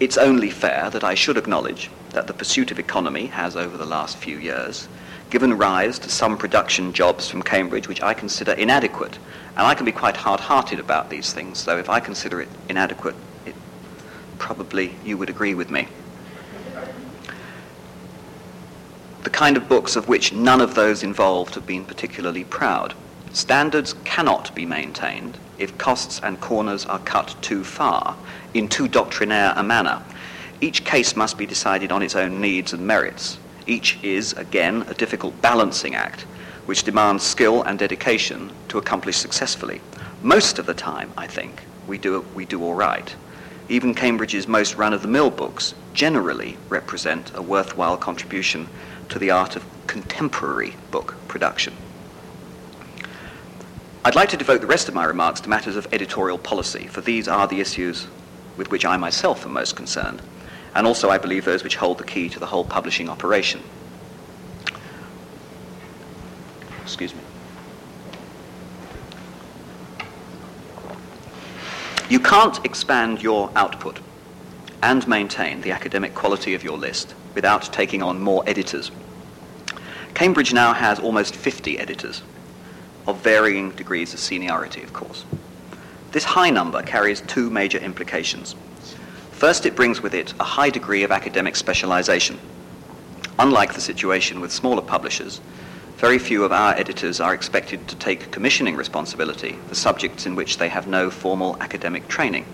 It's 0.00 0.18
only 0.18 0.50
fair 0.50 0.90
that 0.90 1.04
I 1.04 1.14
should 1.14 1.36
acknowledge 1.36 1.90
that 2.10 2.26
the 2.26 2.32
pursuit 2.32 2.70
of 2.70 2.78
economy 2.78 3.26
has, 3.26 3.56
over 3.56 3.76
the 3.76 3.86
last 3.86 4.16
few 4.16 4.38
years, 4.38 4.88
given 5.30 5.56
rise 5.56 5.98
to 6.00 6.10
some 6.10 6.36
production 6.36 6.92
jobs 6.92 7.28
from 7.28 7.42
Cambridge 7.42 7.88
which 7.88 8.02
I 8.02 8.12
consider 8.12 8.52
inadequate. 8.52 9.18
And 9.56 9.66
I 9.66 9.74
can 9.74 9.86
be 9.86 9.92
quite 9.92 10.16
hard-hearted 10.16 10.80
about 10.80 11.08
these 11.08 11.32
things, 11.32 11.64
though 11.64 11.78
if 11.78 11.88
I 11.88 12.00
consider 12.00 12.40
it 12.40 12.48
inadequate, 12.68 13.14
it, 13.46 13.54
probably 14.38 14.94
you 15.04 15.16
would 15.16 15.30
agree 15.30 15.54
with 15.54 15.70
me. 15.70 15.88
The 19.22 19.30
kind 19.30 19.56
of 19.56 19.68
books 19.68 19.94
of 19.96 20.08
which 20.08 20.32
none 20.32 20.60
of 20.60 20.74
those 20.74 21.02
involved 21.02 21.54
have 21.54 21.66
been 21.66 21.84
particularly 21.84 22.44
proud. 22.44 22.94
Standards 23.32 23.94
cannot 24.04 24.54
be 24.54 24.66
maintained 24.66 25.38
if 25.58 25.78
costs 25.78 26.20
and 26.22 26.40
corners 26.40 26.84
are 26.86 26.98
cut 26.98 27.36
too 27.40 27.62
far, 27.62 28.16
in 28.52 28.68
too 28.68 28.88
doctrinaire 28.88 29.52
a 29.56 29.62
manner. 29.62 30.02
Each 30.60 30.84
case 30.84 31.14
must 31.14 31.38
be 31.38 31.46
decided 31.46 31.92
on 31.92 32.02
its 32.02 32.16
own 32.16 32.40
needs 32.40 32.72
and 32.72 32.86
merits. 32.86 33.38
Each 33.66 33.98
is, 34.02 34.32
again, 34.32 34.82
a 34.88 34.94
difficult 34.94 35.40
balancing 35.40 35.94
act, 35.94 36.22
which 36.66 36.82
demands 36.82 37.22
skill 37.22 37.62
and 37.62 37.78
dedication 37.78 38.50
to 38.68 38.78
accomplish 38.78 39.16
successfully. 39.16 39.80
Most 40.22 40.58
of 40.58 40.66
the 40.66 40.74
time, 40.74 41.12
I 41.16 41.28
think, 41.28 41.62
we 41.86 41.98
do, 41.98 42.24
we 42.34 42.44
do 42.44 42.62
all 42.62 42.74
right. 42.74 43.14
even 43.68 43.94
Cambridge's 43.94 44.46
most 44.46 44.76
run-of-the-mill 44.76 45.30
books 45.30 45.74
generally 45.94 46.56
represent 46.68 47.30
a 47.34 47.42
worthwhile 47.42 47.96
contribution 47.96 48.68
to 49.12 49.18
the 49.18 49.30
art 49.30 49.56
of 49.56 49.64
contemporary 49.86 50.74
book 50.90 51.14
production. 51.28 51.74
I'd 54.06 54.14
like 54.14 54.30
to 54.30 54.38
devote 54.38 54.62
the 54.62 54.66
rest 54.66 54.88
of 54.88 54.94
my 54.94 55.04
remarks 55.04 55.42
to 55.42 55.50
matters 55.50 55.76
of 55.76 55.86
editorial 55.92 56.38
policy, 56.38 56.86
for 56.86 57.02
these 57.02 57.28
are 57.28 57.46
the 57.46 57.60
issues 57.60 58.06
with 58.56 58.70
which 58.70 58.86
I 58.86 58.96
myself 58.96 59.44
am 59.44 59.52
most 59.52 59.76
concerned, 59.76 60.22
and 60.74 60.86
also 60.86 61.10
I 61.10 61.18
believe 61.18 61.44
those 61.44 61.62
which 61.62 61.76
hold 61.76 61.98
the 61.98 62.04
key 62.04 62.30
to 62.30 62.40
the 62.40 62.46
whole 62.46 62.64
publishing 62.64 63.10
operation. 63.10 63.60
Excuse 66.80 67.14
me. 67.14 67.20
You 72.08 72.18
can't 72.18 72.64
expand 72.64 73.22
your 73.22 73.50
output 73.54 74.00
and 74.82 75.06
maintain 75.06 75.60
the 75.60 75.72
academic 75.72 76.14
quality 76.14 76.54
of 76.54 76.64
your 76.64 76.78
list 76.78 77.14
without 77.34 77.70
taking 77.74 78.02
on 78.02 78.20
more 78.20 78.42
editors. 78.46 78.90
Cambridge 80.14 80.52
now 80.52 80.72
has 80.72 80.98
almost 80.98 81.34
50 81.34 81.78
editors, 81.78 82.22
of 83.06 83.20
varying 83.22 83.70
degrees 83.72 84.14
of 84.14 84.20
seniority, 84.20 84.82
of 84.82 84.92
course. 84.92 85.24
This 86.12 86.24
high 86.24 86.50
number 86.50 86.82
carries 86.82 87.22
two 87.22 87.50
major 87.50 87.78
implications. 87.78 88.54
First, 89.32 89.66
it 89.66 89.74
brings 89.74 90.02
with 90.02 90.14
it 90.14 90.34
a 90.38 90.44
high 90.44 90.70
degree 90.70 91.02
of 91.02 91.10
academic 91.10 91.56
specialization. 91.56 92.38
Unlike 93.38 93.74
the 93.74 93.80
situation 93.80 94.40
with 94.40 94.52
smaller 94.52 94.82
publishers, 94.82 95.40
very 95.96 96.18
few 96.18 96.44
of 96.44 96.52
our 96.52 96.74
editors 96.74 97.20
are 97.20 97.32
expected 97.32 97.88
to 97.88 97.96
take 97.96 98.30
commissioning 98.30 98.76
responsibility 98.76 99.58
for 99.68 99.74
subjects 99.74 100.26
in 100.26 100.36
which 100.36 100.58
they 100.58 100.68
have 100.68 100.86
no 100.86 101.10
formal 101.10 101.56
academic 101.60 102.06
training. 102.08 102.44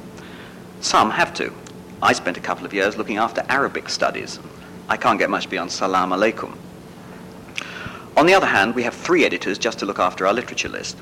Some 0.80 1.10
have 1.10 1.34
to. 1.34 1.52
I 2.00 2.12
spent 2.12 2.36
a 2.36 2.40
couple 2.40 2.64
of 2.64 2.72
years 2.72 2.96
looking 2.96 3.16
after 3.16 3.44
Arabic 3.48 3.88
studies. 3.88 4.38
I 4.88 4.96
can't 4.96 5.18
get 5.18 5.30
much 5.30 5.50
beyond 5.50 5.72
salam 5.72 6.10
alaikum. 6.10 6.56
On 8.18 8.26
the 8.26 8.34
other 8.34 8.46
hand, 8.48 8.74
we 8.74 8.82
have 8.82 8.94
three 8.94 9.24
editors 9.24 9.58
just 9.58 9.78
to 9.78 9.86
look 9.86 10.00
after 10.00 10.26
our 10.26 10.34
literature 10.34 10.68
list. 10.68 10.98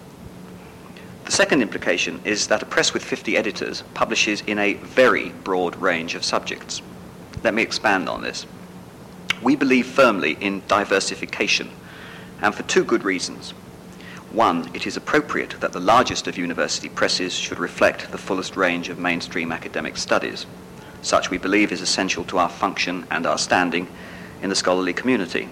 The 1.24 1.32
second 1.32 1.62
implication 1.62 2.20
is 2.26 2.48
that 2.48 2.62
a 2.62 2.66
press 2.66 2.92
with 2.92 3.02
50 3.02 3.38
editors 3.38 3.82
publishes 3.94 4.42
in 4.42 4.58
a 4.58 4.74
very 4.74 5.30
broad 5.30 5.76
range 5.76 6.14
of 6.14 6.26
subjects. 6.26 6.82
Let 7.42 7.54
me 7.54 7.62
expand 7.62 8.10
on 8.10 8.20
this. 8.20 8.44
We 9.42 9.56
believe 9.56 9.86
firmly 9.86 10.36
in 10.42 10.62
diversification 10.68 11.70
and 12.42 12.54
for 12.54 12.64
two 12.64 12.84
good 12.84 13.02
reasons. 13.02 13.52
One, 14.30 14.70
it 14.74 14.86
is 14.86 14.98
appropriate 14.98 15.58
that 15.60 15.72
the 15.72 15.80
largest 15.80 16.26
of 16.26 16.36
university 16.36 16.90
presses 16.90 17.32
should 17.32 17.58
reflect 17.58 18.12
the 18.12 18.18
fullest 18.18 18.58
range 18.58 18.90
of 18.90 18.98
mainstream 18.98 19.52
academic 19.52 19.96
studies. 19.96 20.44
Such, 21.00 21.30
we 21.30 21.38
believe, 21.38 21.72
is 21.72 21.80
essential 21.80 22.24
to 22.24 22.36
our 22.36 22.50
function 22.50 23.06
and 23.10 23.24
our 23.24 23.38
standing 23.38 23.88
in 24.42 24.50
the 24.50 24.54
scholarly 24.54 24.92
community. 24.92 25.48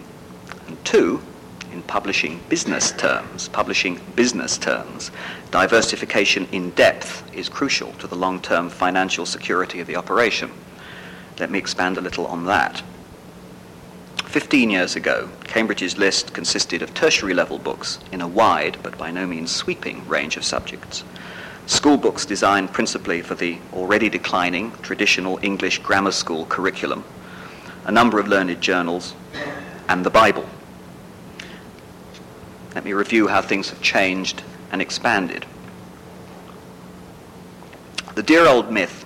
And 0.68 0.84
two, 0.84 1.22
in 1.74 1.82
publishing 1.82 2.40
business 2.48 2.92
terms, 2.92 3.48
publishing 3.48 4.00
business 4.14 4.56
terms, 4.56 5.10
diversification 5.50 6.46
in 6.52 6.70
depth 6.70 7.28
is 7.34 7.48
crucial 7.48 7.92
to 7.94 8.06
the 8.06 8.14
long-term 8.14 8.70
financial 8.70 9.26
security 9.26 9.80
of 9.80 9.88
the 9.88 9.96
operation. 9.96 10.48
Let 11.40 11.50
me 11.50 11.58
expand 11.58 11.98
a 11.98 12.00
little 12.00 12.28
on 12.28 12.46
that. 12.46 12.80
15 14.26 14.70
years 14.70 14.94
ago, 14.94 15.28
Cambridge's 15.42 15.98
list 15.98 16.32
consisted 16.32 16.80
of 16.80 16.94
tertiary 16.94 17.34
level 17.34 17.58
books 17.58 17.98
in 18.12 18.20
a 18.20 18.28
wide 18.28 18.78
but 18.84 18.96
by 18.96 19.10
no 19.10 19.26
means 19.26 19.50
sweeping 19.50 20.06
range 20.06 20.36
of 20.36 20.44
subjects. 20.44 21.02
School 21.66 21.96
books 21.96 22.24
designed 22.24 22.72
principally 22.72 23.20
for 23.20 23.34
the 23.34 23.58
already 23.72 24.08
declining 24.08 24.70
traditional 24.82 25.40
English 25.42 25.80
grammar 25.80 26.12
school 26.12 26.46
curriculum, 26.46 27.02
a 27.84 27.90
number 27.90 28.20
of 28.20 28.28
learned 28.28 28.60
journals, 28.60 29.14
and 29.88 30.06
the 30.06 30.10
Bible. 30.10 30.48
Let 32.74 32.84
me 32.84 32.92
review 32.92 33.28
how 33.28 33.40
things 33.40 33.70
have 33.70 33.80
changed 33.80 34.42
and 34.72 34.82
expanded. 34.82 35.46
The 38.16 38.22
dear 38.22 38.46
old 38.46 38.72
myth 38.72 39.04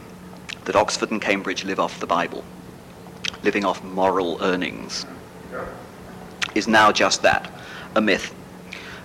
that 0.64 0.74
Oxford 0.74 1.10
and 1.10 1.20
Cambridge 1.20 1.64
live 1.64 1.78
off 1.78 2.00
the 2.00 2.06
Bible, 2.06 2.44
living 3.42 3.66
off 3.66 3.84
moral 3.84 4.38
earnings, 4.42 5.04
is 6.54 6.66
now 6.66 6.92
just 6.92 7.20
that, 7.22 7.50
a 7.94 8.00
myth. 8.00 8.34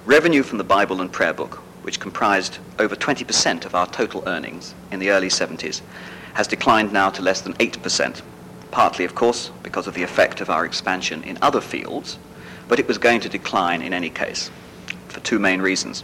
Revenue 0.05 0.43
from 0.43 0.57
the 0.57 0.63
Bible 0.63 1.01
and 1.01 1.11
prayer 1.11 1.33
book, 1.33 1.55
which 1.83 1.99
comprised 1.99 2.59
over 2.79 2.95
20% 2.95 3.65
of 3.65 3.75
our 3.75 3.87
total 3.87 4.23
earnings 4.27 4.75
in 4.91 4.99
the 4.99 5.09
early 5.09 5.27
70s, 5.29 5.81
has 6.35 6.47
declined 6.47 6.93
now 6.93 7.09
to 7.09 7.21
less 7.21 7.41
than 7.41 7.53
8%, 7.55 8.21
partly, 8.71 9.03
of 9.03 9.13
course, 9.13 9.51
because 9.61 9.87
of 9.87 9.93
the 9.93 10.03
effect 10.03 10.39
of 10.39 10.49
our 10.49 10.65
expansion 10.65 11.21
in 11.23 11.37
other 11.41 11.61
fields, 11.61 12.17
but 12.73 12.79
it 12.79 12.87
was 12.87 12.97
going 12.97 13.19
to 13.19 13.29
decline 13.29 13.83
in 13.83 13.93
any 13.93 14.09
case 14.09 14.49
for 15.07 15.19
two 15.19 15.37
main 15.37 15.61
reasons. 15.61 16.03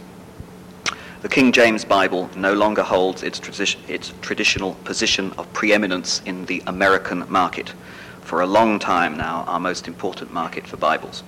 The 1.20 1.28
King 1.28 1.50
James 1.50 1.84
Bible 1.84 2.30
no 2.36 2.54
longer 2.54 2.84
holds 2.84 3.24
its, 3.24 3.40
tradi- 3.40 3.76
its 3.90 4.12
traditional 4.20 4.74
position 4.84 5.32
of 5.32 5.52
preeminence 5.52 6.22
in 6.24 6.46
the 6.46 6.62
American 6.68 7.28
market 7.28 7.74
for 8.20 8.40
a 8.40 8.46
long 8.46 8.78
time 8.78 9.16
now 9.16 9.42
our 9.48 9.58
most 9.58 9.88
important 9.88 10.32
market 10.32 10.64
for 10.64 10.76
Bibles. 10.76 11.24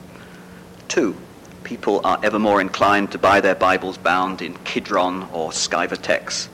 Two, 0.87 1.16
people 1.64 2.00
are 2.05 2.20
ever 2.22 2.38
more 2.38 2.61
inclined 2.61 3.11
to 3.11 3.18
buy 3.18 3.40
their 3.40 3.57
Bibles 3.57 3.98
bound 3.98 4.42
in 4.42 4.55
Kidron 4.59 5.24
or 5.33 5.50
Skivertex 5.50 6.46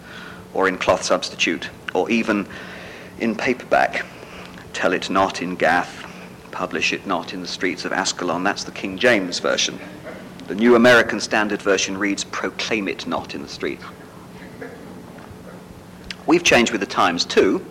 or 0.55 0.67
in 0.67 0.79
cloth 0.79 1.03
substitute 1.03 1.69
or 1.93 2.09
even 2.09 2.49
in 3.21 3.37
paperback. 3.37 4.07
Tell 4.73 4.95
it 4.95 5.11
not 5.11 5.43
in 5.43 5.57
Gath, 5.57 6.08
publish 6.49 6.93
it 6.93 7.07
not 7.07 7.33
in 7.33 7.43
the 7.43 7.49
streets 7.49 7.85
of 7.85 7.93
Ascalon. 7.93 8.45
That's 8.45 8.65
the 8.65 8.73
King 8.73 8.99
James 8.99 9.39
Version. 9.39 9.79
The 10.47 10.55
New 10.55 10.75
American 10.75 11.21
Standard 11.21 11.63
Version 11.63 11.97
reads, 11.97 12.25
proclaim 12.25 12.89
it 12.89 13.07
not 13.07 13.35
in 13.35 13.43
the 13.43 13.49
street. 13.49 13.81
We've 16.27 16.45
changed 16.45 16.73
with 16.73 16.81
the 16.81 16.87
times 16.87 17.25
too 17.25 17.65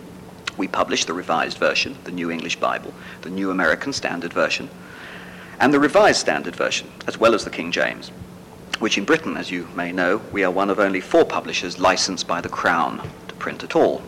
we 0.58 0.66
publish 0.66 1.04
the 1.04 1.14
Revised 1.14 1.56
Version, 1.56 1.96
the 2.04 2.10
New 2.10 2.30
English 2.30 2.56
Bible, 2.56 2.92
the 3.22 3.30
New 3.30 3.50
American 3.50 3.92
Standard 3.92 4.32
Version, 4.32 4.68
and 5.60 5.72
the 5.72 5.78
Revised 5.80 6.20
Standard 6.20 6.56
Version, 6.56 6.90
as 7.06 7.16
well 7.16 7.34
as 7.34 7.44
the 7.44 7.50
King 7.50 7.70
James, 7.70 8.10
which 8.80 8.98
in 8.98 9.04
Britain, 9.04 9.36
as 9.36 9.50
you 9.50 9.68
may 9.76 9.92
know, 9.92 10.20
we 10.32 10.42
are 10.44 10.50
one 10.50 10.68
of 10.68 10.80
only 10.80 11.00
four 11.00 11.24
publishers 11.24 11.78
licensed 11.78 12.26
by 12.26 12.40
the 12.40 12.48
Crown 12.48 13.08
to 13.28 13.34
print 13.36 13.62
at 13.62 13.76
all. 13.76 14.02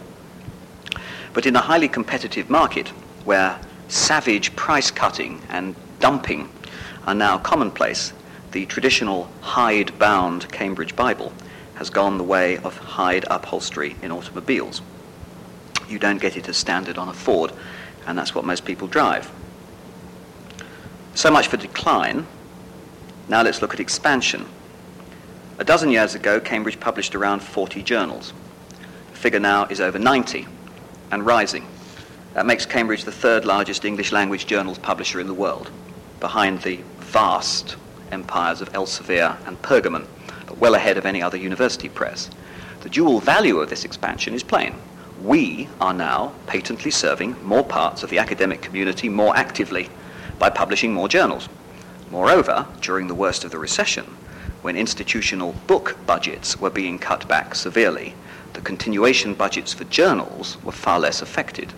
But 1.32 1.46
in 1.46 1.54
a 1.54 1.60
highly 1.60 1.88
competitive 1.88 2.50
market, 2.50 2.88
where 3.24 3.60
savage 3.90 4.56
price 4.56 4.90
cutting 4.90 5.42
and 5.48 5.74
dumping 5.98 6.48
are 7.06 7.14
now 7.14 7.36
commonplace, 7.38 8.12
the 8.52 8.66
traditional 8.66 9.30
hide-bound 9.40 10.50
Cambridge 10.50 10.96
Bible 10.96 11.32
has 11.74 11.90
gone 11.90 12.18
the 12.18 12.24
way 12.24 12.56
of 12.58 12.76
hide 12.78 13.24
upholstery 13.30 13.96
in 14.02 14.10
automobiles 14.10 14.82
you 15.90 15.98
don't 15.98 16.20
get 16.20 16.36
it 16.36 16.48
as 16.48 16.56
standard 16.56 16.98
on 16.98 17.08
a 17.08 17.12
Ford, 17.12 17.52
and 18.06 18.16
that's 18.16 18.34
what 18.34 18.44
most 18.44 18.64
people 18.64 18.86
drive. 18.86 19.30
So 21.14 21.30
much 21.30 21.48
for 21.48 21.56
decline. 21.56 22.26
Now 23.28 23.42
let's 23.42 23.60
look 23.60 23.74
at 23.74 23.80
expansion. 23.80 24.46
A 25.58 25.64
dozen 25.64 25.90
years 25.90 26.14
ago, 26.14 26.40
Cambridge 26.40 26.80
published 26.80 27.14
around 27.14 27.40
40 27.40 27.82
journals. 27.82 28.32
The 29.10 29.18
figure 29.18 29.40
now 29.40 29.64
is 29.66 29.80
over 29.80 29.98
90 29.98 30.46
and 31.10 31.26
rising. 31.26 31.66
That 32.34 32.46
makes 32.46 32.66
Cambridge 32.66 33.04
the 33.04 33.12
third 33.12 33.44
largest 33.44 33.84
English 33.84 34.12
language 34.12 34.46
journals 34.46 34.78
publisher 34.78 35.20
in 35.20 35.26
the 35.26 35.34
world, 35.34 35.70
behind 36.20 36.62
the 36.62 36.80
vast 36.98 37.76
empires 38.12 38.60
of 38.60 38.72
Elsevier 38.72 39.36
and 39.46 39.60
Pergamon, 39.62 40.06
but 40.46 40.58
well 40.58 40.74
ahead 40.74 40.96
of 40.96 41.06
any 41.06 41.22
other 41.22 41.36
university 41.36 41.88
press. 41.88 42.30
The 42.80 42.88
dual 42.88 43.20
value 43.20 43.58
of 43.58 43.68
this 43.68 43.84
expansion 43.84 44.34
is 44.34 44.42
plain 44.42 44.74
we 45.22 45.68
are 45.80 45.92
now 45.92 46.32
patently 46.46 46.90
serving 46.90 47.36
more 47.44 47.64
parts 47.64 48.02
of 48.02 48.08
the 48.10 48.18
academic 48.18 48.62
community 48.62 49.08
more 49.08 49.36
actively 49.36 49.90
by 50.38 50.48
publishing 50.48 50.94
more 50.94 51.08
journals. 51.08 51.48
Moreover, 52.10 52.66
during 52.80 53.06
the 53.06 53.14
worst 53.14 53.44
of 53.44 53.50
the 53.50 53.58
recession, 53.58 54.04
when 54.62 54.76
institutional 54.76 55.52
book 55.66 55.96
budgets 56.06 56.58
were 56.58 56.70
being 56.70 56.98
cut 56.98 57.28
back 57.28 57.54
severely, 57.54 58.14
the 58.54 58.62
continuation 58.62 59.34
budgets 59.34 59.74
for 59.74 59.84
journals 59.84 60.56
were 60.64 60.72
far 60.72 60.98
less 60.98 61.20
affected. 61.20 61.72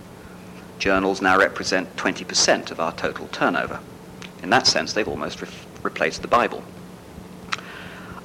Journals 0.83 1.22
now 1.22 1.39
represent 1.39 1.95
20% 1.95 2.72
of 2.72 2.80
our 2.80 2.91
total 2.91 3.28
turnover. 3.28 3.78
In 4.43 4.51
that 4.51 4.66
sense, 4.66 4.93
they've 4.93 5.07
almost 5.07 5.41
re- 5.41 5.49
replaced 5.80 6.22
the 6.22 6.26
Bible. 6.26 6.64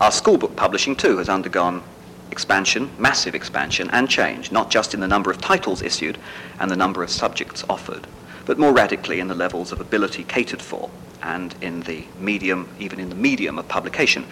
Our 0.01 0.12
school 0.12 0.39
book 0.39 0.55
publishing, 0.55 0.95
too, 0.95 1.20
has 1.20 1.30
undergone 1.30 1.84
expansion, 2.32 2.89
massive 2.97 3.36
expansion 3.36 3.91
and 3.91 4.10
change, 4.10 4.51
not 4.51 4.72
just 4.72 4.95
in 4.95 5.01
the 5.01 5.08
number 5.08 5.30
of 5.30 5.39
titles 5.39 5.84
issued 5.84 6.18
and 6.60 6.72
the 6.72 6.76
number 6.76 7.03
of 7.03 7.12
subjects 7.12 7.64
offered, 7.70 8.08
but 8.47 8.58
more 8.58 8.74
radically 8.74 9.20
in 9.20 9.28
the 9.28 9.36
levels 9.36 9.72
of 9.72 9.80
ability 9.80 10.24
catered 10.24 10.60
for 10.60 10.89
and 11.22 11.53
in 11.62 11.82
the 11.82 12.05
medium, 12.20 12.68
even 12.80 12.99
in 12.99 13.10
the 13.10 13.16
medium 13.16 13.60
of 13.60 13.68
publication. 13.68 14.26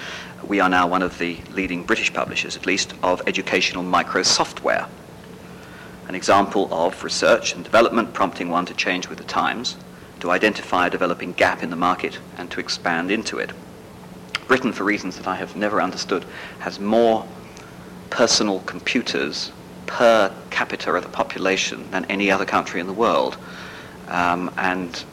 We 0.43 0.59
are 0.59 0.69
now 0.69 0.87
one 0.87 1.03
of 1.03 1.19
the 1.19 1.37
leading 1.51 1.83
British 1.83 2.11
publishers, 2.11 2.55
at 2.55 2.65
least, 2.65 2.95
of 3.03 3.21
educational 3.27 3.83
microsoftware. 3.83 4.87
An 6.07 6.15
example 6.15 6.67
of 6.71 7.03
research 7.03 7.53
and 7.55 7.63
development 7.63 8.13
prompting 8.13 8.49
one 8.49 8.65
to 8.65 8.73
change 8.73 9.09
with 9.09 9.17
the 9.17 9.23
times, 9.23 9.75
to 10.19 10.31
identify 10.31 10.87
a 10.87 10.89
developing 10.89 11.33
gap 11.33 11.63
in 11.63 11.69
the 11.69 11.75
market, 11.75 12.19
and 12.37 12.49
to 12.51 12.59
expand 12.59 13.11
into 13.11 13.37
it. 13.37 13.51
Britain, 14.47 14.71
for 14.71 14.83
reasons 14.83 15.17
that 15.17 15.27
I 15.27 15.35
have 15.35 15.55
never 15.55 15.81
understood, 15.81 16.25
has 16.59 16.79
more 16.79 17.25
personal 18.09 18.59
computers 18.61 19.51
per 19.87 20.33
capita 20.49 20.93
of 20.93 21.03
the 21.03 21.09
population 21.09 21.89
than 21.91 22.05
any 22.05 22.31
other 22.31 22.45
country 22.45 22.79
in 22.79 22.87
the 22.87 22.93
world. 22.93 23.37
Um, 24.07 24.51
and 24.57 25.03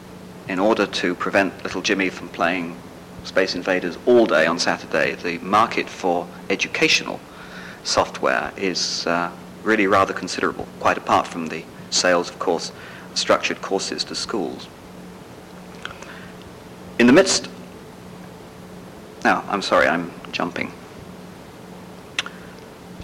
in 0.47 0.59
order 0.59 0.85
to 0.85 1.15
prevent 1.15 1.63
little 1.63 1.81
Jimmy 1.81 2.09
from 2.09 2.29
playing 2.29 2.77
Space 3.23 3.55
Invaders 3.55 3.97
all 4.05 4.25
day 4.25 4.45
on 4.45 4.59
Saturday, 4.59 5.15
the 5.15 5.37
market 5.39 5.89
for 5.89 6.27
educational 6.49 7.19
software 7.83 8.51
is 8.57 9.07
uh, 9.07 9.31
really 9.63 9.87
rather 9.87 10.13
considerable, 10.13 10.67
quite 10.79 10.97
apart 10.97 11.27
from 11.27 11.47
the 11.47 11.63
sales, 11.89 12.29
of 12.29 12.39
course, 12.39 12.71
structured 13.15 13.61
courses 13.61 14.03
to 14.05 14.15
schools. 14.15 14.67
In 16.99 17.07
the 17.07 17.13
midst, 17.13 17.49
now, 19.23 19.43
I'm 19.47 19.61
sorry, 19.61 19.87
I'm 19.87 20.11
jumping. 20.31 20.71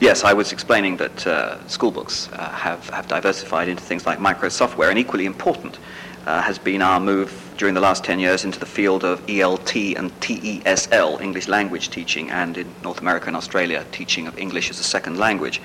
Yes, 0.01 0.23
I 0.23 0.33
was 0.33 0.51
explaining 0.51 0.97
that 0.97 1.27
uh, 1.27 1.67
school 1.67 1.91
books 1.91 2.29
uh, 2.31 2.49
have, 2.51 2.89
have 2.89 3.07
diversified 3.07 3.67
into 3.67 3.83
things 3.83 4.05
like 4.05 4.19
microsoftware, 4.19 4.89
and 4.89 4.97
equally 4.97 5.25
important 5.25 5.77
uh, 6.25 6.41
has 6.41 6.57
been 6.57 6.81
our 6.81 6.99
move 6.99 7.53
during 7.57 7.73
the 7.73 7.81
last 7.81 8.03
10 8.03 8.19
years 8.19 8.45
into 8.45 8.59
the 8.59 8.65
field 8.65 9.03
of 9.03 9.25
ELT 9.27 9.97
and 9.97 10.17
TESL, 10.19 11.19
English 11.21 11.47
language 11.47 11.89
teaching, 11.89 12.29
and 12.31 12.57
in 12.57 12.67
North 12.83 13.01
America 13.01 13.27
and 13.27 13.35
Australia, 13.35 13.85
teaching 13.91 14.27
of 14.27 14.37
English 14.37 14.69
as 14.69 14.79
a 14.79 14.83
second 14.83 15.17
language. 15.17 15.61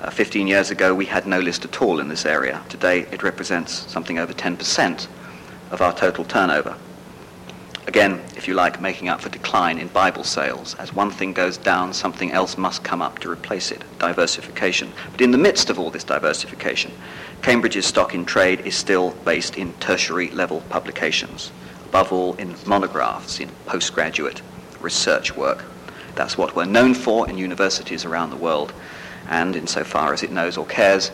Uh, 0.00 0.10
15 0.10 0.46
years 0.46 0.70
ago, 0.70 0.94
we 0.94 1.06
had 1.06 1.26
no 1.26 1.40
list 1.40 1.64
at 1.64 1.82
all 1.82 1.98
in 1.98 2.08
this 2.08 2.24
area. 2.24 2.62
Today, 2.68 3.00
it 3.10 3.24
represents 3.24 3.72
something 3.90 4.16
over 4.16 4.32
10% 4.32 5.08
of 5.72 5.82
our 5.82 5.92
total 5.92 6.24
turnover. 6.24 6.76
Again, 7.88 8.20
if 8.36 8.46
you 8.46 8.54
like, 8.54 8.80
making 8.80 9.08
up 9.08 9.20
for 9.20 9.28
decline 9.28 9.78
in 9.78 9.88
Bible 9.88 10.22
sales. 10.22 10.76
As 10.76 10.94
one 10.94 11.10
thing 11.10 11.32
goes 11.32 11.56
down, 11.56 11.92
something 11.92 12.30
else 12.30 12.56
must 12.56 12.84
come 12.84 13.02
up 13.02 13.18
to 13.20 13.30
replace 13.30 13.72
it. 13.72 13.82
Diversification. 13.98 14.92
But 15.10 15.20
in 15.20 15.32
the 15.32 15.38
midst 15.38 15.68
of 15.68 15.80
all 15.80 15.90
this 15.90 16.04
diversification, 16.04 16.92
Cambridge's 17.42 17.86
stock 17.86 18.14
in 18.14 18.24
trade 18.24 18.60
is 18.60 18.76
still 18.76 19.12
based 19.24 19.56
in 19.56 19.72
tertiary 19.80 20.30
level 20.30 20.60
publications, 20.68 21.50
above 21.86 22.12
all 22.12 22.34
in 22.34 22.54
monographs, 22.66 23.40
in 23.40 23.48
postgraduate 23.66 24.42
research 24.80 25.34
work. 25.34 25.64
That's 26.14 26.38
what 26.38 26.54
we're 26.54 26.66
known 26.66 26.94
for 26.94 27.28
in 27.28 27.38
universities 27.38 28.04
around 28.04 28.30
the 28.30 28.36
world, 28.36 28.72
and 29.28 29.56
insofar 29.56 30.12
as 30.12 30.22
it 30.22 30.30
knows 30.30 30.56
or 30.56 30.66
cares, 30.66 31.10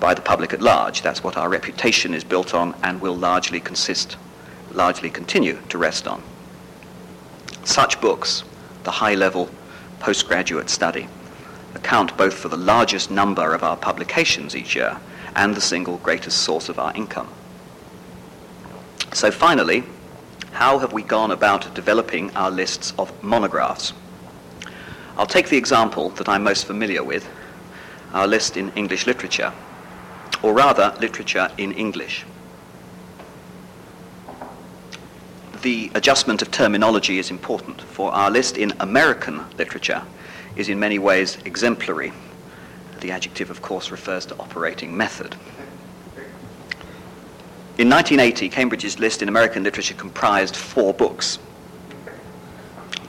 by 0.00 0.14
the 0.14 0.20
public 0.20 0.52
at 0.52 0.60
large. 0.60 1.02
That's 1.02 1.22
what 1.22 1.36
our 1.36 1.48
reputation 1.48 2.12
is 2.12 2.24
built 2.24 2.54
on 2.54 2.74
and 2.82 3.00
will 3.00 3.16
largely 3.16 3.60
consist 3.60 4.16
largely 4.74 5.10
continue 5.10 5.58
to 5.68 5.78
rest 5.78 6.06
on. 6.06 6.22
Such 7.64 8.00
books, 8.00 8.42
the 8.84 8.90
high-level 8.90 9.50
postgraduate 10.00 10.70
study, 10.70 11.08
account 11.74 12.16
both 12.16 12.34
for 12.34 12.48
the 12.48 12.56
largest 12.56 13.10
number 13.10 13.54
of 13.54 13.62
our 13.62 13.76
publications 13.76 14.56
each 14.56 14.74
year 14.74 14.98
and 15.34 15.54
the 15.54 15.60
single 15.60 15.98
greatest 15.98 16.38
source 16.38 16.68
of 16.68 16.78
our 16.78 16.94
income. 16.94 17.28
So 19.12 19.30
finally, 19.30 19.84
how 20.52 20.78
have 20.78 20.92
we 20.92 21.02
gone 21.02 21.30
about 21.30 21.74
developing 21.74 22.34
our 22.36 22.50
lists 22.50 22.92
of 22.98 23.12
monographs? 23.22 23.92
I'll 25.16 25.26
take 25.26 25.48
the 25.48 25.56
example 25.56 26.10
that 26.10 26.28
I'm 26.28 26.42
most 26.42 26.66
familiar 26.66 27.04
with, 27.04 27.28
our 28.12 28.26
list 28.26 28.56
in 28.56 28.70
English 28.72 29.06
literature, 29.06 29.52
or 30.42 30.52
rather 30.54 30.94
literature 31.00 31.50
in 31.58 31.72
English. 31.72 32.24
the 35.62 35.90
adjustment 35.94 36.42
of 36.42 36.50
terminology 36.50 37.18
is 37.18 37.30
important, 37.30 37.80
for 37.80 38.12
our 38.12 38.30
list 38.30 38.56
in 38.56 38.72
American 38.80 39.40
literature 39.56 40.02
is 40.56 40.68
in 40.68 40.78
many 40.78 40.98
ways 40.98 41.38
exemplary. 41.44 42.12
The 43.00 43.12
adjective, 43.12 43.48
of 43.50 43.62
course, 43.62 43.90
refers 43.90 44.26
to 44.26 44.38
operating 44.38 44.96
method. 44.96 45.36
In 47.78 47.88
1980, 47.88 48.48
Cambridge's 48.48 48.98
list 48.98 49.22
in 49.22 49.28
American 49.28 49.62
literature 49.62 49.94
comprised 49.94 50.56
four 50.56 50.92
books, 50.92 51.38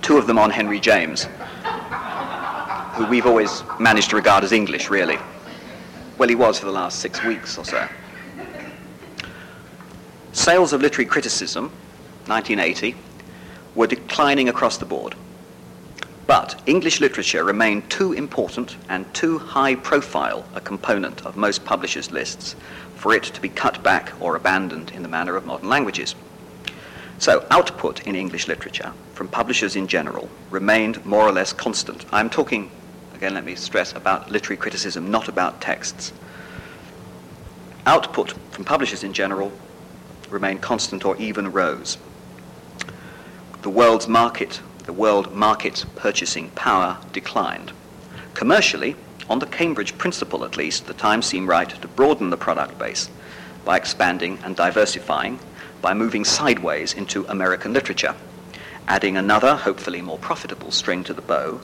two 0.02 0.18
of 0.18 0.28
them 0.28 0.38
on 0.38 0.52
Henry 0.52 0.80
James, 0.80 1.28
who 2.94 3.06
we've 3.06 3.26
always 3.26 3.64
managed 3.80 4.10
to 4.12 4.16
regard 4.16 4.44
as 4.44 4.52
English, 4.52 4.90
really. 4.90 5.18
Well, 6.18 6.30
he 6.30 6.36
was 6.36 6.60
for 6.60 6.66
the 6.66 6.72
last 6.72 7.00
six 7.00 7.24
weeks 7.24 7.58
or 7.58 7.66
so. 7.66 7.88
Sales 10.32 10.74
of 10.74 10.82
literary 10.82 11.08
criticism 11.08 11.72
1980, 12.28 12.96
were 13.76 13.88
declining 13.88 14.48
across 14.48 14.78
the 14.78 14.86
board. 14.86 15.16
But 16.26 16.62
English 16.66 17.02
literature 17.02 17.44
remained 17.44 17.90
too 17.90 18.14
important 18.14 18.78
and 18.88 19.12
too 19.14 19.40
high 19.40 19.76
profile 19.76 20.46
a 20.56 20.62
component 20.62 21.26
of 21.26 21.36
most 21.36 21.66
publishers' 21.66 22.12
lists 22.12 22.56
for 22.96 23.14
it 23.14 23.24
to 23.24 23.42
be 23.42 23.50
cut 23.50 23.84
back 23.84 24.14
or 24.22 24.36
abandoned 24.36 24.92
in 24.92 25.04
the 25.04 25.10
manner 25.10 25.36
of 25.36 25.46
modern 25.46 25.68
languages. 25.68 26.16
So 27.20 27.46
output 27.52 28.08
in 28.08 28.16
English 28.16 28.48
literature 28.48 28.94
from 29.14 29.28
publishers 29.28 29.76
in 29.76 29.88
general 29.88 30.30
remained 30.50 31.06
more 31.06 31.28
or 31.28 31.32
less 31.34 31.52
constant. 31.52 32.06
I'm 32.14 32.30
talking, 32.30 32.72
again, 33.24 33.36
let 33.36 33.46
me 33.46 33.56
stress, 33.56 33.94
about 33.94 34.30
literary 34.30 34.58
criticism, 34.58 35.10
not 35.10 35.30
about 35.30 35.62
texts. 35.62 36.12
Output 37.86 38.34
from 38.52 38.66
publishers 38.66 39.02
in 39.02 39.14
general 39.14 39.50
remained 40.30 40.62
constant 40.62 41.06
or 41.06 41.16
even 41.16 41.50
rose 41.50 41.98
the 43.62 43.70
world's 43.70 44.10
market, 44.10 44.60
the 44.84 44.92
world 44.92 45.34
market's 45.34 45.86
purchasing 45.96 46.50
power 46.50 46.98
declined. 47.14 47.72
Commercially, 48.34 48.94
on 49.30 49.40
the 49.40 49.46
Cambridge 49.46 49.98
principle 49.98 50.44
at 50.44 50.58
least, 50.58 50.86
the 50.86 50.94
time 50.94 51.22
seemed 51.22 51.48
right 51.48 51.70
to 51.70 51.88
broaden 51.88 52.30
the 52.30 52.36
product 52.36 52.78
base 52.78 53.10
by 53.64 53.78
expanding 53.78 54.38
and 54.44 54.58
diversifying, 54.58 55.40
by 55.82 55.94
moving 55.94 56.26
sideways 56.26 56.94
into 56.94 57.26
American 57.28 57.72
literature, 57.72 58.16
adding 58.90 59.16
another, 59.16 59.56
hopefully 59.56 60.02
more 60.02 60.18
profitable 60.18 60.72
string 60.72 61.06
to 61.06 61.14
the 61.14 61.22
bow, 61.22 61.62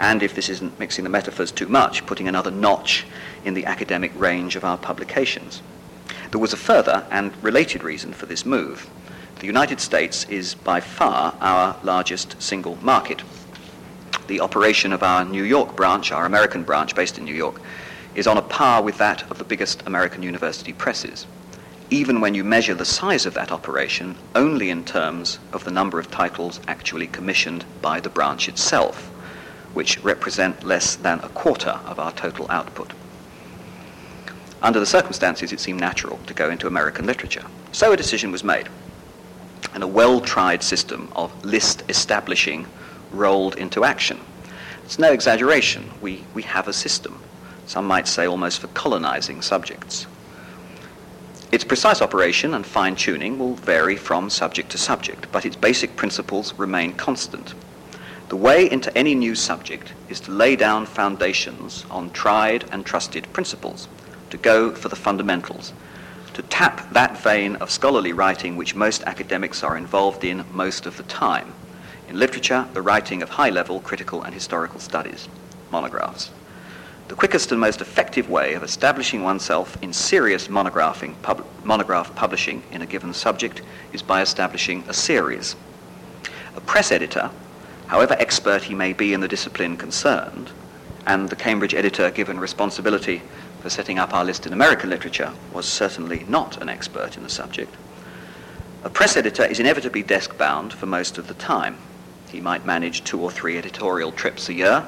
and 0.00 0.22
if 0.22 0.34
this 0.34 0.48
isn't 0.48 0.78
mixing 0.78 1.04
the 1.04 1.10
metaphors 1.10 1.52
too 1.52 1.68
much, 1.68 2.06
putting 2.06 2.26
another 2.26 2.50
notch 2.50 3.06
in 3.44 3.52
the 3.52 3.66
academic 3.66 4.10
range 4.18 4.56
of 4.56 4.64
our 4.64 4.78
publications. 4.78 5.60
There 6.30 6.40
was 6.40 6.54
a 6.54 6.56
further 6.56 7.06
and 7.10 7.32
related 7.44 7.82
reason 7.84 8.14
for 8.14 8.24
this 8.24 8.46
move. 8.46 8.88
The 9.40 9.46
United 9.46 9.78
States 9.78 10.24
is 10.24 10.54
by 10.54 10.80
far 10.80 11.34
our 11.40 11.76
largest 11.82 12.40
single 12.40 12.76
market. 12.76 13.22
The 14.26 14.40
operation 14.40 14.92
of 14.92 15.02
our 15.02 15.24
New 15.24 15.44
York 15.44 15.76
branch, 15.76 16.12
our 16.12 16.24
American 16.24 16.62
branch 16.62 16.94
based 16.94 17.18
in 17.18 17.24
New 17.24 17.34
York, 17.34 17.60
is 18.14 18.26
on 18.26 18.38
a 18.38 18.42
par 18.42 18.82
with 18.82 18.96
that 18.98 19.30
of 19.30 19.38
the 19.38 19.44
biggest 19.44 19.82
American 19.86 20.22
university 20.22 20.72
presses, 20.72 21.26
even 21.90 22.20
when 22.20 22.34
you 22.34 22.44
measure 22.44 22.74
the 22.74 22.84
size 22.84 23.26
of 23.26 23.34
that 23.34 23.52
operation 23.52 24.16
only 24.34 24.70
in 24.70 24.84
terms 24.84 25.38
of 25.52 25.64
the 25.64 25.70
number 25.70 25.98
of 25.98 26.10
titles 26.10 26.60
actually 26.68 27.06
commissioned 27.06 27.64
by 27.82 28.00
the 28.00 28.08
branch 28.08 28.48
itself, 28.48 29.09
which 29.74 30.02
represent 30.02 30.64
less 30.64 30.96
than 30.96 31.20
a 31.20 31.28
quarter 31.28 31.80
of 31.86 31.98
our 31.98 32.12
total 32.12 32.46
output. 32.50 32.92
Under 34.62 34.80
the 34.80 34.86
circumstances, 34.86 35.52
it 35.52 35.60
seemed 35.60 35.80
natural 35.80 36.18
to 36.26 36.34
go 36.34 36.50
into 36.50 36.66
American 36.66 37.06
literature. 37.06 37.44
So 37.72 37.92
a 37.92 37.96
decision 37.96 38.30
was 38.30 38.44
made 38.44 38.68
and 39.72 39.82
a 39.82 39.86
well-tried 39.86 40.62
system 40.62 41.08
of 41.14 41.44
list 41.44 41.84
establishing 41.88 42.66
rolled 43.12 43.56
into 43.56 43.84
action. 43.84 44.20
It's 44.84 44.98
no 44.98 45.12
exaggeration. 45.12 45.90
We, 46.00 46.24
we 46.34 46.42
have 46.42 46.66
a 46.66 46.72
system. 46.72 47.22
Some 47.66 47.86
might 47.86 48.08
say 48.08 48.26
almost 48.26 48.58
for 48.58 48.66
colonizing 48.68 49.42
subjects. 49.42 50.06
Its 51.52 51.64
precise 51.64 52.02
operation 52.02 52.54
and 52.54 52.66
fine-tuning 52.66 53.38
will 53.38 53.54
vary 53.54 53.96
from 53.96 54.30
subject 54.30 54.70
to 54.70 54.78
subject, 54.78 55.26
but 55.32 55.46
its 55.46 55.56
basic 55.56 55.96
principles 55.96 56.52
remain 56.54 56.92
constant. 56.92 57.54
The 58.30 58.36
way 58.36 58.70
into 58.70 58.96
any 58.96 59.16
new 59.16 59.34
subject 59.34 59.92
is 60.08 60.20
to 60.20 60.30
lay 60.30 60.54
down 60.54 60.86
foundations 60.86 61.84
on 61.90 62.12
tried 62.12 62.64
and 62.70 62.86
trusted 62.86 63.26
principles, 63.32 63.88
to 64.30 64.36
go 64.36 64.72
for 64.72 64.88
the 64.88 64.94
fundamentals, 64.94 65.72
to 66.34 66.42
tap 66.42 66.92
that 66.92 67.18
vein 67.18 67.56
of 67.56 67.72
scholarly 67.72 68.12
writing 68.12 68.56
which 68.56 68.76
most 68.76 69.02
academics 69.02 69.64
are 69.64 69.76
involved 69.76 70.22
in 70.22 70.44
most 70.52 70.86
of 70.86 70.96
the 70.96 71.02
time. 71.02 71.52
In 72.08 72.20
literature, 72.20 72.68
the 72.72 72.82
writing 72.82 73.20
of 73.20 73.30
high-level 73.30 73.80
critical 73.80 74.22
and 74.22 74.32
historical 74.32 74.78
studies, 74.78 75.28
monographs. 75.72 76.30
The 77.08 77.16
quickest 77.16 77.50
and 77.50 77.60
most 77.60 77.80
effective 77.80 78.30
way 78.30 78.54
of 78.54 78.62
establishing 78.62 79.24
oneself 79.24 79.76
in 79.82 79.92
serious 79.92 80.46
monographing, 80.46 81.16
pub, 81.22 81.44
monograph 81.64 82.14
publishing 82.14 82.62
in 82.70 82.80
a 82.80 82.86
given 82.86 83.12
subject 83.12 83.62
is 83.92 84.02
by 84.02 84.22
establishing 84.22 84.84
a 84.86 84.94
series. 84.94 85.56
A 86.54 86.60
press 86.60 86.92
editor, 86.92 87.32
however 87.90 88.14
expert 88.20 88.62
he 88.62 88.74
may 88.74 88.92
be 88.92 89.12
in 89.12 89.20
the 89.20 89.26
discipline 89.26 89.76
concerned, 89.76 90.48
and 91.08 91.28
the 91.28 91.34
Cambridge 91.34 91.74
editor 91.74 92.08
given 92.12 92.38
responsibility 92.38 93.20
for 93.60 93.68
setting 93.68 93.98
up 93.98 94.14
our 94.14 94.24
list 94.24 94.46
in 94.46 94.52
American 94.52 94.88
literature, 94.88 95.32
was 95.52 95.66
certainly 95.66 96.24
not 96.28 96.62
an 96.62 96.68
expert 96.68 97.16
in 97.16 97.24
the 97.24 97.28
subject. 97.28 97.74
A 98.84 98.88
press 98.90 99.16
editor 99.16 99.44
is 99.44 99.58
inevitably 99.58 100.04
desk 100.04 100.38
bound 100.38 100.72
for 100.72 100.86
most 100.86 101.18
of 101.18 101.26
the 101.26 101.34
time. 101.34 101.78
He 102.30 102.40
might 102.40 102.64
manage 102.64 103.02
two 103.02 103.20
or 103.20 103.28
three 103.28 103.58
editorial 103.58 104.12
trips 104.12 104.48
a 104.48 104.54
year, 104.54 104.86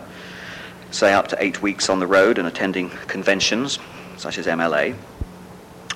say 0.93 1.13
up 1.13 1.27
to 1.27 1.43
eight 1.43 1.61
weeks 1.61 1.89
on 1.89 1.99
the 1.99 2.07
road 2.07 2.39
and 2.39 2.47
attending 2.47 2.89
conventions 3.09 3.81
such 4.17 4.39
as 4.39 4.47
MLA. 4.47 4.95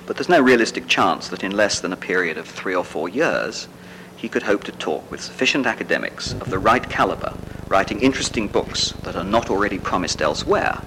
But 0.05 0.17
there's 0.17 0.27
no 0.27 0.41
realistic 0.41 0.89
chance 0.89 1.29
that 1.29 1.45
in 1.45 1.55
less 1.55 1.79
than 1.79 1.93
a 1.93 1.97
period 1.97 2.37
of 2.37 2.47
three 2.49 2.75
or 2.75 2.83
four 2.83 3.07
years, 3.07 3.69
he 4.17 4.27
could 4.27 4.43
hope 4.43 4.63
to 4.65 4.71
talk 4.73 5.09
with 5.09 5.21
sufficient 5.21 5.65
academics 5.65 6.33
of 6.33 6.49
the 6.49 6.59
right 6.59 6.89
caliber, 6.89 7.33
writing 7.67 8.01
interesting 8.01 8.47
books 8.47 8.91
that 9.03 9.15
are 9.15 9.23
not 9.23 9.49
already 9.49 9.77
promised 9.77 10.21
elsewhere, 10.21 10.81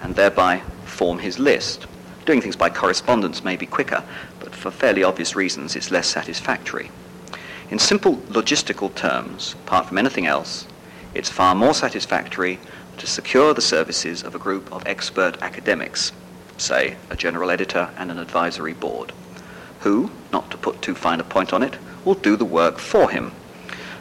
and 0.00 0.14
thereby 0.14 0.60
form 0.84 1.18
his 1.18 1.38
list. 1.38 1.86
Doing 2.24 2.40
things 2.40 2.56
by 2.56 2.70
correspondence 2.70 3.42
may 3.42 3.56
be 3.56 3.66
quicker, 3.66 4.04
but 4.38 4.54
for 4.54 4.70
fairly 4.70 5.02
obvious 5.02 5.34
reasons 5.34 5.74
it's 5.74 5.90
less 5.90 6.06
satisfactory. 6.06 6.90
In 7.68 7.80
simple 7.80 8.16
logistical 8.28 8.94
terms, 8.94 9.54
apart 9.66 9.86
from 9.86 9.98
anything 9.98 10.26
else, 10.26 10.66
it's 11.14 11.28
far 11.28 11.54
more 11.54 11.74
satisfactory 11.74 12.60
to 12.98 13.06
secure 13.06 13.54
the 13.54 13.60
services 13.60 14.22
of 14.22 14.34
a 14.34 14.38
group 14.38 14.72
of 14.72 14.86
expert 14.86 15.36
academics, 15.42 16.12
say 16.58 16.96
a 17.10 17.16
general 17.16 17.50
editor 17.50 17.90
and 17.96 18.10
an 18.10 18.18
advisory 18.18 18.72
board, 18.72 19.12
who, 19.80 20.12
not 20.32 20.50
to 20.50 20.56
put 20.56 20.80
too 20.80 20.94
fine 20.94 21.18
a 21.18 21.24
point 21.24 21.52
on 21.52 21.62
it, 21.62 21.76
will 22.04 22.14
do 22.14 22.36
the 22.36 22.44
work 22.44 22.78
for 22.78 23.10
him, 23.10 23.32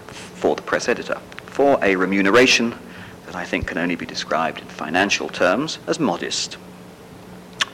for 0.08 0.56
the 0.56 0.62
press 0.62 0.90
editor, 0.90 1.20
for 1.46 1.80
a 1.84 1.96
remuneration 1.96 2.76
that 3.26 3.36
I 3.36 3.46
think 3.46 3.68
can 3.68 3.78
only 3.78 3.96
be 3.96 4.06
described 4.06 4.60
in 4.60 4.68
financial 4.68 5.30
terms 5.30 5.80
as 5.88 6.00
modest. 6.00 6.58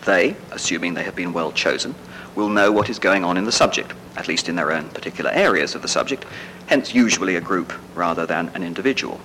They, 0.05 0.35
assuming 0.51 0.93
they 0.93 1.03
have 1.03 1.15
been 1.15 1.33
well 1.33 1.51
chosen, 1.51 1.95
will 2.35 2.49
know 2.49 2.71
what 2.71 2.89
is 2.89 2.99
going 2.99 3.23
on 3.23 3.35
in 3.35 3.45
the 3.45 3.51
subject, 3.51 3.93
at 4.15 4.27
least 4.27 4.47
in 4.47 4.55
their 4.55 4.71
own 4.71 4.89
particular 4.89 5.31
areas 5.31 5.73
of 5.73 5.81
the 5.81 5.87
subject, 5.87 6.25
hence 6.67 6.93
usually 6.93 7.35
a 7.35 7.41
group 7.41 7.73
rather 7.95 8.25
than 8.25 8.49
an 8.53 8.63
individual. 8.63 9.19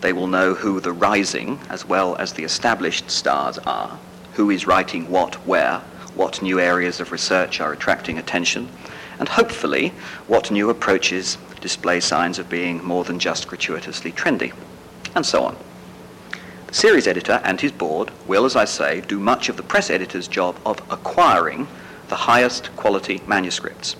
They 0.00 0.12
will 0.12 0.26
know 0.26 0.54
who 0.54 0.80
the 0.80 0.92
rising 0.92 1.60
as 1.68 1.84
well 1.84 2.16
as 2.16 2.32
the 2.32 2.44
established 2.44 3.10
stars 3.10 3.58
are, 3.58 3.98
who 4.32 4.50
is 4.50 4.66
writing 4.66 5.10
what 5.10 5.34
where, 5.46 5.78
what 6.14 6.42
new 6.42 6.58
areas 6.58 6.98
of 6.98 7.12
research 7.12 7.60
are 7.60 7.72
attracting 7.72 8.18
attention, 8.18 8.68
and 9.22 9.28
hopefully 9.28 9.90
what 10.26 10.50
new 10.50 10.68
approaches 10.68 11.38
display 11.60 12.00
signs 12.00 12.40
of 12.40 12.48
being 12.48 12.82
more 12.82 13.04
than 13.04 13.20
just 13.20 13.46
gratuitously 13.46 14.10
trendy, 14.10 14.52
and 15.14 15.24
so 15.24 15.44
on. 15.44 15.56
The 16.66 16.74
series 16.74 17.06
editor 17.06 17.40
and 17.44 17.60
his 17.60 17.70
board 17.70 18.10
will, 18.26 18.44
as 18.44 18.56
I 18.56 18.64
say, 18.64 19.00
do 19.02 19.20
much 19.20 19.48
of 19.48 19.56
the 19.56 19.62
press 19.62 19.90
editor's 19.90 20.26
job 20.26 20.58
of 20.66 20.82
acquiring 20.90 21.68
the 22.08 22.16
highest 22.16 22.74
quality 22.74 23.22
manuscripts. 23.24 23.94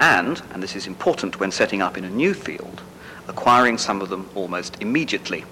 And, 0.00 0.42
and 0.50 0.60
this 0.60 0.74
is 0.74 0.88
important 0.88 1.38
when 1.38 1.52
setting 1.52 1.80
up 1.80 1.96
in 1.96 2.04
a 2.04 2.10
new 2.10 2.34
field, 2.34 2.82
acquiring 3.28 3.78
some 3.78 4.02
of 4.02 4.08
them 4.08 4.28
almost 4.34 4.82
immediately. 4.82 5.44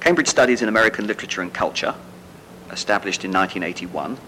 Cambridge 0.00 0.26
Studies 0.26 0.60
in 0.60 0.68
American 0.68 1.06
Literature 1.06 1.42
and 1.42 1.54
Culture, 1.54 1.94
established 2.72 3.24
in 3.24 3.30
1981, 3.30 4.18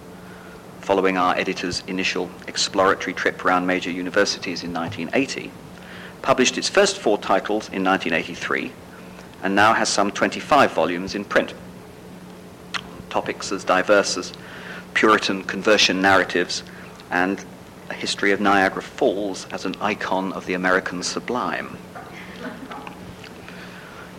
following 0.87 1.19
our 1.19 1.37
editor's 1.37 1.83
initial 1.89 2.31
exploratory 2.47 3.13
trip 3.13 3.45
around 3.45 3.67
major 3.67 3.91
universities 3.91 4.63
in 4.63 4.73
1980, 4.73 5.51
published 6.23 6.57
its 6.57 6.69
first 6.69 6.97
four 6.97 7.19
titles 7.19 7.69
in 7.71 7.83
1983 7.83 8.71
and 9.43 9.57
now 9.57 9.73
has 9.73 9.89
some 9.89 10.13
25 10.13 10.71
volumes 10.71 11.17
in 11.17 11.25
print. 11.25 11.55
Topics 13.11 13.51
as 13.51 13.65
diverse 13.65 14.17
as 14.17 14.33
Puritan 14.95 15.43
conversion 15.43 16.01
narratives 16.01 16.63
and 17.11 17.45
a 17.91 17.95
history 17.95 18.31
of 18.31 18.41
Niagara 18.41 18.81
Falls 18.81 19.49
as 19.51 19.65
an 19.65 19.75
icon 19.81 20.33
of 20.35 20.47
the 20.47 20.55
American 20.55 21.03
sublime. 21.03 21.77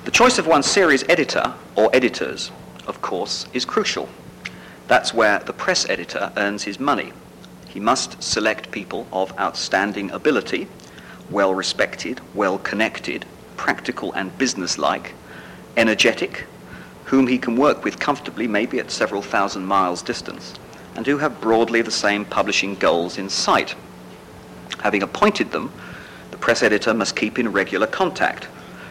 The 0.04 0.12
choice 0.12 0.38
of 0.38 0.48
one's 0.48 0.66
series 0.66 1.06
editor 1.08 1.54
or 1.78 1.90
editors, 1.96 2.52
of 2.88 3.02
course, 3.02 3.48
is 3.54 3.64
crucial. 3.64 4.10
That's 4.88 5.14
where 5.14 5.40
the 5.40 5.54
press 5.54 5.88
editor 5.90 6.32
earns 6.38 6.64
his 6.64 6.80
money. 6.80 7.14
He 7.68 7.80
must 7.80 8.24
select 8.24 8.72
people 8.72 9.08
of 9.12 9.38
outstanding 9.40 10.12
ability, 10.12 10.68
well 11.30 11.54
respected, 11.54 12.22
well 12.34 12.58
connected, 12.58 13.26
practical 13.58 14.14
and 14.14 14.38
businesslike, 14.38 15.14
energetic, 15.76 16.46
whom 17.06 17.28
he 17.28 17.38
can 17.38 17.56
work 17.56 17.84
with 17.84 18.00
comfortably, 18.00 18.48
maybe 18.48 18.80
at 18.80 18.92
several 18.92 19.22
thousand 19.22 19.66
miles 19.66 20.02
distance, 20.02 20.54
and 20.96 21.06
who 21.06 21.18
have 21.18 21.42
broadly 21.42 21.82
the 21.82 21.92
same 21.92 22.26
publishing 22.26 22.76
goals 22.76 23.18
in 23.18 23.30
sight. 23.30 23.76
Having 24.80 25.04
appointed 25.04 25.52
them, 25.52 25.72
the 26.32 26.38
press 26.38 26.64
editor 26.64 26.94
must 26.94 27.16
keep 27.16 27.38
in 27.40 27.52
regular 27.52 27.88
contact 27.88 28.48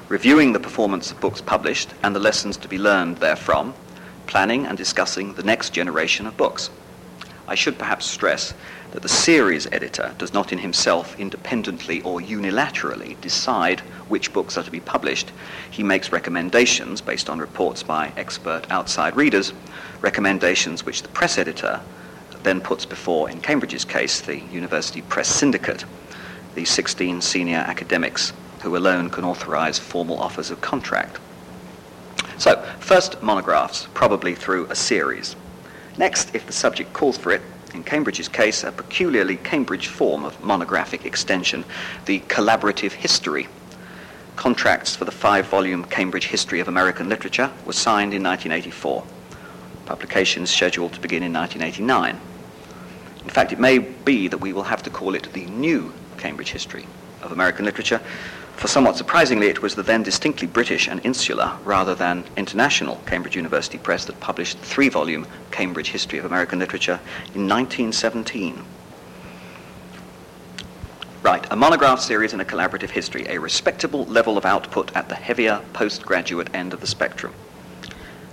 reviewing 0.08 0.52
the 0.52 0.60
performance 0.60 1.10
of 1.10 1.20
books 1.20 1.40
published 1.40 1.90
and 2.02 2.14
the 2.14 2.20
lessons 2.20 2.56
to 2.56 2.68
be 2.68 2.78
learned 2.78 3.18
therefrom, 3.18 3.74
planning 4.26 4.66
and 4.66 4.76
discussing 4.76 5.34
the 5.34 5.42
next 5.42 5.70
generation 5.70 6.26
of 6.26 6.36
books. 6.36 6.70
I 7.48 7.54
should 7.54 7.78
perhaps 7.78 8.06
stress 8.06 8.54
that 8.92 9.02
the 9.02 9.08
series 9.08 9.66
editor 9.72 10.14
does 10.18 10.32
not 10.32 10.52
in 10.52 10.58
himself 10.58 11.18
independently 11.18 12.00
or 12.02 12.20
unilaterally 12.20 13.20
decide 13.20 13.80
which 14.08 14.32
books 14.32 14.56
are 14.56 14.64
to 14.64 14.70
be 14.70 14.80
published. 14.80 15.30
He 15.70 15.82
makes 15.82 16.12
recommendations 16.12 17.00
based 17.00 17.28
on 17.28 17.38
reports 17.38 17.82
by 17.82 18.12
expert 18.16 18.62
outside 18.70 19.16
readers, 19.16 19.52
recommendations 20.00 20.84
which 20.84 21.02
the 21.02 21.08
press 21.08 21.38
editor 21.38 21.80
then 22.42 22.60
puts 22.60 22.86
before, 22.86 23.28
in 23.28 23.40
Cambridge's 23.40 23.84
case, 23.84 24.20
the 24.20 24.38
University 24.38 25.02
Press 25.02 25.28
Syndicate, 25.28 25.84
the 26.54 26.64
16 26.64 27.20
senior 27.20 27.58
academics 27.58 28.32
who 28.62 28.76
alone 28.76 29.10
can 29.10 29.24
authorize 29.24 29.78
formal 29.78 30.18
offers 30.18 30.50
of 30.50 30.60
contract. 30.60 31.18
So, 32.38 32.62
first 32.80 33.22
monographs, 33.22 33.88
probably 33.94 34.34
through 34.34 34.66
a 34.66 34.74
series. 34.74 35.36
Next, 35.96 36.34
if 36.34 36.46
the 36.46 36.52
subject 36.52 36.92
calls 36.92 37.16
for 37.16 37.32
it, 37.32 37.40
in 37.72 37.82
Cambridge's 37.82 38.28
case, 38.28 38.62
a 38.62 38.72
peculiarly 38.72 39.36
Cambridge 39.36 39.88
form 39.88 40.24
of 40.24 40.42
monographic 40.44 41.06
extension, 41.06 41.64
the 42.04 42.20
collaborative 42.20 42.92
history. 42.92 43.48
Contracts 44.36 44.94
for 44.94 45.06
the 45.06 45.10
five 45.10 45.46
volume 45.46 45.84
Cambridge 45.84 46.26
History 46.26 46.60
of 46.60 46.68
American 46.68 47.08
Literature 47.08 47.50
were 47.64 47.72
signed 47.72 48.12
in 48.12 48.22
1984. 48.22 49.02
Publications 49.86 50.50
scheduled 50.50 50.92
to 50.92 51.00
begin 51.00 51.22
in 51.22 51.32
1989. 51.32 52.20
In 53.24 53.30
fact, 53.30 53.52
it 53.52 53.58
may 53.58 53.78
be 53.78 54.28
that 54.28 54.38
we 54.38 54.52
will 54.52 54.64
have 54.64 54.82
to 54.82 54.90
call 54.90 55.14
it 55.14 55.32
the 55.32 55.46
new 55.46 55.92
Cambridge 56.18 56.50
History 56.50 56.86
of 57.22 57.32
American 57.32 57.64
Literature 57.64 58.00
for 58.56 58.68
somewhat 58.68 58.96
surprisingly, 58.96 59.48
it 59.48 59.60
was 59.60 59.74
the 59.74 59.82
then 59.82 60.02
distinctly 60.02 60.48
British 60.48 60.88
and 60.88 61.04
insular, 61.04 61.52
rather 61.62 61.94
than 61.94 62.24
international, 62.38 62.96
Cambridge 63.04 63.36
University 63.36 63.76
Press 63.76 64.06
that 64.06 64.18
published 64.18 64.58
the 64.58 64.66
three 64.66 64.88
volume 64.88 65.26
Cambridge 65.50 65.90
History 65.90 66.18
of 66.18 66.24
American 66.24 66.58
Literature 66.58 66.98
in 67.34 67.46
1917. 67.46 68.64
Right, 71.22 71.46
a 71.50 71.56
monograph 71.56 72.00
series 72.00 72.32
and 72.32 72.40
a 72.40 72.46
collaborative 72.46 72.90
history, 72.90 73.26
a 73.28 73.38
respectable 73.38 74.06
level 74.06 74.38
of 74.38 74.46
output 74.46 74.90
at 74.96 75.10
the 75.10 75.14
heavier 75.16 75.60
postgraduate 75.74 76.54
end 76.54 76.72
of 76.72 76.80
the 76.80 76.86
spectrum. 76.86 77.34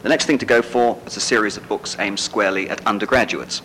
The 0.03 0.09
next 0.09 0.25
thing 0.25 0.37
to 0.37 0.45
go 0.45 0.61
for 0.61 1.01
was 1.03 1.17
a 1.17 1.21
series 1.21 1.57
of 1.57 1.67
books 1.67 1.97
aimed 1.99 2.19
squarely 2.19 2.69
at 2.69 2.85
undergraduates, 2.87 3.61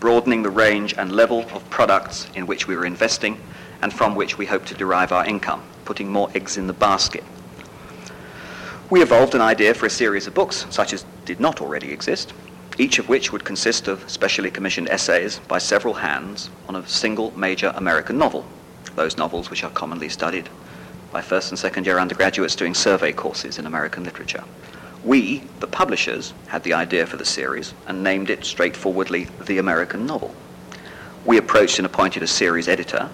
broadening 0.00 0.42
the 0.42 0.50
range 0.50 0.94
and 0.98 1.12
level 1.12 1.46
of 1.52 1.68
products 1.70 2.28
in 2.34 2.46
which 2.46 2.66
we 2.66 2.74
were 2.74 2.86
investing 2.86 3.40
and 3.82 3.92
from 3.92 4.14
which 4.14 4.38
we 4.38 4.46
hope 4.46 4.64
to 4.66 4.74
derive 4.74 5.12
our 5.12 5.24
income, 5.24 5.62
putting 5.84 6.08
more 6.08 6.30
eggs 6.34 6.56
in 6.56 6.66
the 6.66 6.72
basket. 6.72 7.24
We 8.90 9.02
evolved 9.02 9.34
an 9.34 9.40
idea 9.40 9.74
for 9.74 9.86
a 9.86 9.90
series 9.90 10.26
of 10.26 10.34
books, 10.34 10.66
such 10.70 10.92
as 10.92 11.04
did 11.24 11.40
not 11.40 11.60
already 11.60 11.92
exist, 11.92 12.32
each 12.78 12.98
of 12.98 13.08
which 13.08 13.32
would 13.32 13.44
consist 13.44 13.88
of 13.88 14.08
specially 14.08 14.50
commissioned 14.50 14.88
essays 14.88 15.40
by 15.48 15.58
several 15.58 15.94
hands 15.94 16.48
on 16.68 16.76
a 16.76 16.86
single 16.86 17.36
major 17.36 17.72
American 17.76 18.16
novel, 18.16 18.46
those 18.96 19.18
novels 19.18 19.50
which 19.50 19.64
are 19.64 19.70
commonly 19.70 20.08
studied 20.08 20.48
by 21.12 21.20
first 21.20 21.50
and 21.50 21.58
second 21.58 21.86
year 21.86 21.98
undergraduates 21.98 22.56
doing 22.56 22.74
survey 22.74 23.12
courses 23.12 23.58
in 23.58 23.66
American 23.66 24.04
literature. 24.04 24.44
We, 25.04 25.42
the 25.60 25.66
publishers, 25.66 26.34
had 26.48 26.64
the 26.64 26.74
idea 26.74 27.06
for 27.06 27.16
the 27.16 27.24
series 27.24 27.72
and 27.86 28.02
named 28.02 28.30
it 28.30 28.44
straightforwardly 28.44 29.28
The 29.46 29.58
American 29.58 30.06
Novel. 30.06 30.34
We 31.24 31.36
approached 31.38 31.78
and 31.78 31.86
appointed 31.86 32.22
a 32.22 32.26
series 32.26 32.68
editor 32.68 33.08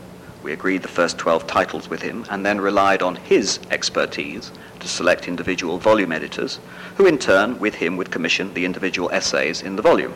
we 0.44 0.52
agreed 0.52 0.82
the 0.82 0.88
first 0.88 1.16
12 1.16 1.46
titles 1.46 1.88
with 1.88 2.02
him 2.02 2.26
and 2.28 2.44
then 2.44 2.60
relied 2.60 3.02
on 3.02 3.16
his 3.16 3.58
expertise 3.70 4.52
to 4.78 4.86
select 4.86 5.26
individual 5.26 5.78
volume 5.78 6.12
editors, 6.12 6.60
who 6.96 7.06
in 7.06 7.16
turn, 7.16 7.58
with 7.58 7.74
him, 7.76 7.96
would 7.96 8.10
commission 8.10 8.52
the 8.52 8.66
individual 8.66 9.10
essays 9.10 9.62
in 9.62 9.74
the 9.74 9.82
volume 9.82 10.12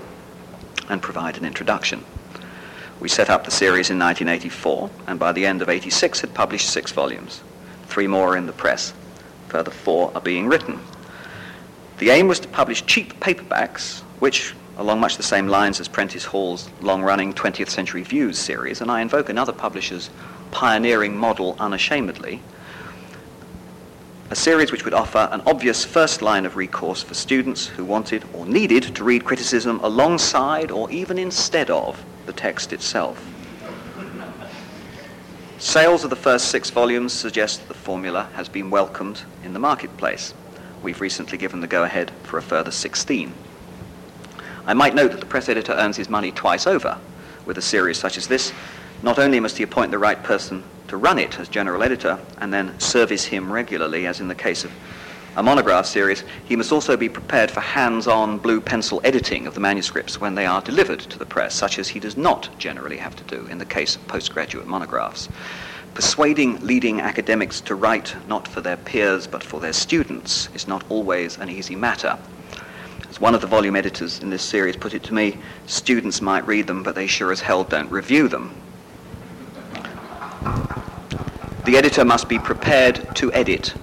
and 0.90 1.00
provide 1.00 1.38
an 1.38 1.46
introduction. 1.46 2.04
We 3.00 3.08
set 3.08 3.30
up 3.30 3.44
the 3.44 3.50
series 3.50 3.88
in 3.88 3.98
1984, 3.98 4.90
and 5.06 5.18
by 5.18 5.32
the 5.32 5.46
end 5.46 5.62
of 5.62 5.70
86 5.70 6.20
had 6.20 6.34
published 6.34 6.68
six 6.68 6.92
volumes. 6.92 7.42
Three 7.86 8.06
more 8.06 8.34
are 8.34 8.36
in 8.36 8.46
the 8.46 8.52
press. 8.52 8.92
Further 9.48 9.70
four 9.70 10.12
are 10.14 10.20
being 10.20 10.46
written. 10.46 10.78
The 11.98 12.10
aim 12.10 12.28
was 12.28 12.40
to 12.40 12.48
publish 12.48 12.84
cheap 12.84 13.18
paperbacks 13.18 14.00
which, 14.18 14.52
along 14.78 15.00
much 15.00 15.16
the 15.16 15.22
same 15.24 15.48
lines 15.48 15.80
as 15.80 15.88
Prentice 15.88 16.24
Hall's 16.24 16.70
long-running 16.80 17.34
20th 17.34 17.68
Century 17.68 18.04
Views 18.04 18.38
series, 18.38 18.80
and 18.80 18.90
I 18.90 19.00
invoke 19.00 19.28
another 19.28 19.52
publisher's 19.52 20.08
pioneering 20.52 21.16
model 21.16 21.56
unashamedly, 21.58 22.40
a 24.30 24.36
series 24.36 24.70
which 24.70 24.84
would 24.84 24.94
offer 24.94 25.28
an 25.32 25.42
obvious 25.46 25.84
first 25.84 26.22
line 26.22 26.46
of 26.46 26.54
recourse 26.54 27.02
for 27.02 27.14
students 27.14 27.66
who 27.66 27.84
wanted 27.84 28.24
or 28.32 28.46
needed 28.46 28.94
to 28.94 29.02
read 29.02 29.24
criticism 29.24 29.80
alongside 29.82 30.70
or 30.70 30.88
even 30.92 31.18
instead 31.18 31.70
of 31.70 32.04
the 32.26 32.32
text 32.32 32.72
itself. 32.72 33.26
Sales 35.58 36.04
of 36.04 36.10
the 36.10 36.14
first 36.16 36.48
six 36.52 36.70
volumes 36.70 37.12
suggest 37.12 37.62
that 37.62 37.68
the 37.68 37.74
formula 37.74 38.28
has 38.34 38.48
been 38.48 38.70
welcomed 38.70 39.22
in 39.42 39.54
the 39.54 39.58
marketplace. 39.58 40.34
We've 40.84 41.00
recently 41.00 41.36
given 41.36 41.60
the 41.60 41.66
go-ahead 41.66 42.12
for 42.22 42.38
a 42.38 42.42
further 42.42 42.70
16. 42.70 43.32
I 44.68 44.74
might 44.74 44.94
note 44.94 45.12
that 45.12 45.20
the 45.20 45.26
press 45.26 45.48
editor 45.48 45.72
earns 45.72 45.96
his 45.96 46.10
money 46.10 46.30
twice 46.30 46.66
over 46.66 46.98
with 47.46 47.56
a 47.56 47.62
series 47.62 47.98
such 47.98 48.18
as 48.18 48.26
this. 48.26 48.52
Not 49.02 49.18
only 49.18 49.40
must 49.40 49.56
he 49.56 49.62
appoint 49.62 49.92
the 49.92 49.98
right 49.98 50.22
person 50.22 50.62
to 50.88 50.98
run 50.98 51.18
it 51.18 51.40
as 51.40 51.48
general 51.48 51.82
editor 51.82 52.18
and 52.36 52.52
then 52.52 52.78
service 52.78 53.24
him 53.24 53.50
regularly, 53.50 54.06
as 54.06 54.20
in 54.20 54.28
the 54.28 54.34
case 54.34 54.64
of 54.64 54.72
a 55.36 55.42
monograph 55.42 55.86
series, 55.86 56.22
he 56.44 56.54
must 56.54 56.70
also 56.70 56.98
be 56.98 57.08
prepared 57.08 57.50
for 57.50 57.60
hands-on 57.60 58.36
blue 58.36 58.60
pencil 58.60 59.00
editing 59.04 59.46
of 59.46 59.54
the 59.54 59.60
manuscripts 59.60 60.20
when 60.20 60.34
they 60.34 60.44
are 60.44 60.60
delivered 60.60 61.00
to 61.00 61.18
the 61.18 61.24
press, 61.24 61.54
such 61.54 61.78
as 61.78 61.88
he 61.88 61.98
does 61.98 62.18
not 62.18 62.50
generally 62.58 62.98
have 62.98 63.16
to 63.16 63.24
do 63.24 63.46
in 63.46 63.56
the 63.56 63.64
case 63.64 63.96
of 63.96 64.06
postgraduate 64.06 64.66
monographs. 64.66 65.30
Persuading 65.94 66.60
leading 66.60 67.00
academics 67.00 67.62
to 67.62 67.74
write 67.74 68.14
not 68.28 68.46
for 68.46 68.60
their 68.60 68.76
peers 68.76 69.26
but 69.26 69.42
for 69.42 69.60
their 69.60 69.72
students 69.72 70.50
is 70.54 70.68
not 70.68 70.84
always 70.90 71.38
an 71.38 71.48
easy 71.48 71.74
matter. 71.74 72.18
As 73.10 73.20
one 73.20 73.34
of 73.34 73.40
the 73.40 73.46
volume 73.46 73.76
editors 73.76 74.20
in 74.20 74.30
this 74.30 74.42
series 74.42 74.76
put 74.76 74.94
it 74.94 75.02
to 75.04 75.14
me, 75.14 75.38
students 75.66 76.20
might 76.20 76.46
read 76.46 76.66
them, 76.66 76.82
but 76.82 76.94
they 76.94 77.06
sure 77.06 77.32
as 77.32 77.40
hell 77.40 77.64
don't 77.64 77.90
review 77.90 78.28
them. 78.28 78.54
The 81.64 81.76
editor 81.76 82.04
must 82.04 82.28
be 82.28 82.38
prepared 82.38 83.14
to 83.16 83.32
edit 83.32 83.74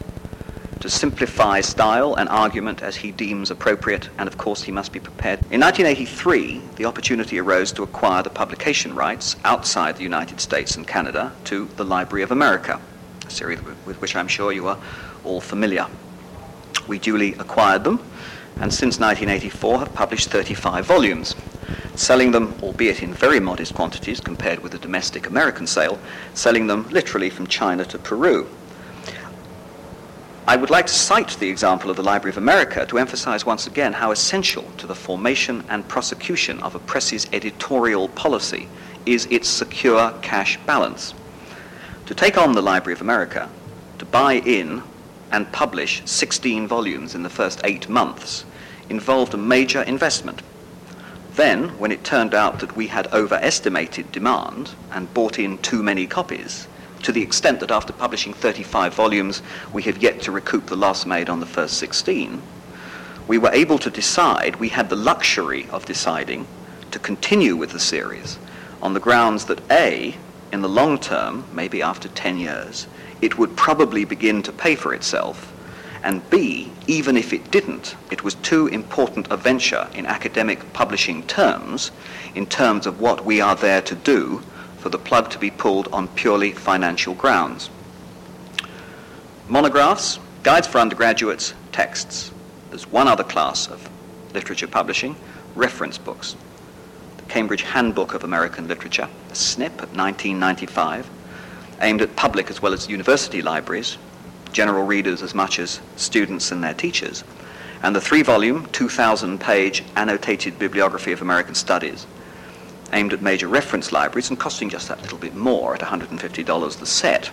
to 0.86 0.89
simplify 0.91 1.61
style 1.61 2.13
and 2.13 2.30
argument 2.30 2.84
as 2.84 2.95
he 2.97 3.11
deems 3.11 3.49
appropriate, 3.49 4.07
and 4.19 4.28
of 4.28 4.38
course 4.38 4.61
he 4.61 4.71
must 4.71 4.91
be 4.91 4.99
prepared. 4.99 5.39
In 5.49 5.59
1983, 5.59 6.61
the 6.76 6.86
opportunity 6.86 7.39
arose 7.39 7.71
to 7.71 7.82
acquire 7.82 8.21
the 8.21 8.30
publication 8.30 8.93
rights 8.93 9.36
outside 9.43 9.97
the 9.97 10.03
United 10.03 10.39
States 10.39 10.76
and 10.76 10.88
Canada 10.88 11.32
to 11.45 11.65
the 11.76 11.84
Library 11.84 12.21
of 12.21 12.32
America, 12.32 12.80
a 13.26 13.32
series 13.32 13.59
with 13.63 13.99
which 13.99 14.15
I'm 14.15 14.28
sure 14.28 14.51
you 14.51 14.67
are 14.67 14.78
all 15.23 15.41
familiar. 15.41 15.88
We 16.88 16.99
duly 16.99 17.34
acquired 17.34 17.84
them, 17.84 17.99
and 18.62 18.74
since 18.74 18.99
1984 18.99 19.80
have 19.80 19.93
published 19.93 20.30
35 20.30 20.86
volumes, 20.86 21.36
selling 21.95 22.32
them, 22.32 22.53
albeit 22.62 23.03
in 23.03 23.14
very 23.14 23.39
modest 23.39 23.74
quantities 23.74 24.20
compared 24.20 24.60
with 24.60 24.72
the 24.72 24.78
domestic 24.78 25.28
American 25.28 25.68
sale, 25.68 25.99
selling 26.34 26.68
them 26.68 26.88
literally 26.89 27.30
from 27.30 27.47
China 27.47 27.84
to 27.86 27.97
Peru. 27.97 28.47
I 30.47 30.56
would 30.56 30.70
like 30.70 30.86
to 30.86 30.93
cite 30.93 31.38
the 31.39 31.49
example 31.49 31.89
of 31.89 31.95
the 31.97 32.03
Library 32.03 32.30
of 32.30 32.38
America 32.38 32.86
to 32.86 32.99
emphasize 32.99 33.45
once 33.45 33.66
again 33.66 33.93
how 33.93 34.12
essential 34.12 34.64
to 34.78 34.86
the 34.86 34.93
formation 34.93 35.64
and 35.70 35.88
prosecution 35.88 36.62
of 36.62 36.76
a 36.76 36.80
press's 36.80 37.28
editorial 37.34 38.10
policy 38.10 38.68
is 39.08 39.26
its 39.32 39.49
secure 39.49 40.14
cash 40.22 40.60
balance. 40.66 41.16
To 42.06 42.14
take 42.14 42.38
on 42.38 42.53
the 42.53 42.62
Library 42.62 42.93
of 42.93 43.01
America, 43.01 43.49
to 43.97 44.06
buy 44.06 44.34
in 44.34 44.84
and 45.32 45.51
publish 45.51 46.01
16 46.05 46.67
volumes 46.67 47.15
in 47.15 47.23
the 47.23 47.30
first 47.30 47.61
eight 47.63 47.89
months 47.89 48.45
involved 48.89 49.34
a 49.34 49.38
major 49.38 49.82
investment. 49.84 50.41
Then, 51.36 51.69
when 51.80 51.91
it 51.91 52.03
turned 52.03 52.34
out 52.34 52.59
that 52.59 52.78
we 52.78 52.88
had 52.88 53.11
overestimated 53.13 54.11
demand 54.11 54.71
and 54.91 55.13
bought 55.13 55.38
in 55.38 55.57
too 55.57 55.84
many 55.84 56.07
copies, 56.07 56.67
to 57.03 57.11
the 57.11 57.21
extent 57.21 57.59
that 57.59 57.71
after 57.71 57.93
publishing 57.93 58.34
35 58.34 58.93
volumes, 58.93 59.41
we 59.73 59.84
have 59.84 60.01
yet 60.01 60.21
to 60.21 60.32
recoup 60.32 60.67
the 60.67 60.76
loss 60.76 61.05
made 61.05 61.30
on 61.30 61.39
the 61.39 61.45
first 61.45 61.78
16, 61.78 62.41
we 63.28 63.38
were 63.38 63.51
able 63.51 63.78
to 63.80 63.89
decide, 63.89 64.55
we 64.57 64.69
had 64.69 64.89
the 64.89 64.95
luxury 64.95 65.67
of 65.71 65.86
deciding 65.86 66.47
to 66.91 66.99
continue 66.99 67.55
with 67.55 67.71
the 67.71 67.80
series 67.80 68.38
on 68.82 68.93
the 68.93 68.99
grounds 68.99 69.45
that 69.45 69.59
A, 69.71 70.15
in 70.51 70.61
the 70.61 70.69
long 70.69 70.97
term, 70.99 71.43
maybe 71.53 71.82
after 71.82 72.07
10 72.07 72.38
years, 72.38 72.88
it 73.22 73.38
would 73.38 73.55
probably 73.55 74.05
begin 74.05 74.43
to 74.43 74.51
pay 74.51 74.76
for 74.76 74.93
itself, 74.93 75.51
and 76.05 76.30
B, 76.30 76.72
even 76.86 77.18
if 77.18 77.34
it 77.34 77.49
didn't, 77.49 77.95
it 78.11 78.24
was 78.24 78.36
too 78.36 78.68
important 78.68 79.32
a 79.32 79.38
venture 79.38 79.88
in 79.95 80.05
academic 80.05 80.72
publishing 80.72 81.24
terms, 81.24 81.91
in 82.36 82.45
terms 82.45 82.86
of 82.86 83.01
what 83.01 83.26
we 83.26 83.41
are 83.41 83.55
there 83.55 83.82
to 83.82 83.95
do, 83.95 84.43
for 84.78 84.89
the 84.89 84.99
plug 84.99 85.32
to 85.32 85.39
be 85.39 85.49
pulled 85.49 85.88
on 85.91 86.07
purely 86.09 86.51
financial 86.51 87.16
grounds. 87.16 87.72
Monographs, 89.49 90.20
guides 90.43 90.68
for 90.68 90.78
undergraduates, 90.78 91.55
texts. 91.72 92.32
There's 92.70 92.86
one 92.91 93.07
other 93.07 93.24
class 93.24 93.68
of 93.68 93.89
literature 94.32 94.68
publishing, 94.68 95.16
reference 95.55 95.97
books. 95.97 96.36
The 97.18 97.24
Cambridge 97.24 97.63
Handbook 97.63 98.13
of 98.13 98.24
American 98.24 98.68
Literature, 98.68 99.09
a 99.30 99.34
SNP 99.34 99.82
of 99.82 99.97
1995, 99.97 101.09
aimed 101.82 102.01
at 102.01 102.15
public 102.15 102.49
as 102.49 102.61
well 102.61 102.73
as 102.73 102.89
university 102.89 103.41
libraries, 103.41 103.97
general 104.51 104.86
readers 104.86 105.21
as 105.21 105.36
much 105.36 105.59
as 105.59 105.80
students 105.95 106.51
and 106.51 106.63
their 106.63 106.73
teachers, 106.73 107.23
and 107.84 107.95
the 107.95 108.01
three-volume, 108.01 108.65
2,000-page 108.67 109.84
annotated 109.95 110.57
bibliography 110.57 111.11
of 111.11 111.21
American 111.21 111.55
Studies, 111.55 112.07
aimed 112.93 113.13
at 113.13 113.21
major 113.21 113.47
reference 113.47 113.91
libraries 113.91 114.30
and 114.30 114.39
costing 114.39 114.69
just 114.69 114.88
that 114.88 115.01
little 115.01 115.17
bit 115.17 115.36
more 115.36 115.76
at 115.76 115.82
$150 115.82 116.80
the 116.80 116.86
set, 116.86 117.32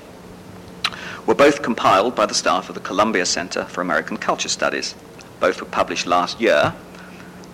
were 1.27 1.35
both 1.35 1.63
compiled 1.63 2.15
by 2.17 2.27
the 2.27 2.35
staff 2.35 2.69
of 2.69 2.75
the 2.75 2.81
Columbia 2.81 3.25
Center 3.25 3.65
for 3.67 3.81
American 3.81 4.17
Culture 4.17 4.49
Studies. 4.49 4.95
Both 5.39 5.61
were 5.61 5.69
published 5.69 6.07
last 6.07 6.41
year. 6.41 6.75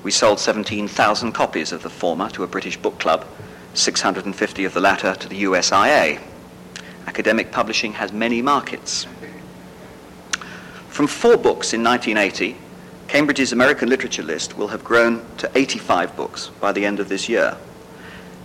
We 0.02 0.10
sold 0.10 0.40
17,000 0.40 1.32
copies 1.32 1.72
of 1.72 1.82
the 1.82 1.90
former 1.90 2.30
to 2.30 2.44
a 2.44 2.46
British 2.46 2.78
book 2.78 2.98
club, 2.98 3.26
650 3.74 4.64
of 4.64 4.72
the 4.72 4.80
latter 4.80 5.14
to 5.14 5.28
the 5.28 5.42
USIA. 5.42 6.20
Academic 7.08 7.50
publishing 7.50 7.94
has 7.94 8.12
many 8.12 8.42
markets. 8.42 9.06
From 10.90 11.06
four 11.06 11.38
books 11.38 11.72
in 11.72 11.82
1980, 11.82 12.54
Cambridge's 13.08 13.50
American 13.50 13.88
literature 13.88 14.22
list 14.22 14.58
will 14.58 14.68
have 14.68 14.84
grown 14.84 15.24
to 15.38 15.50
85 15.54 16.14
books 16.14 16.48
by 16.60 16.70
the 16.70 16.84
end 16.84 17.00
of 17.00 17.08
this 17.08 17.26
year. 17.26 17.56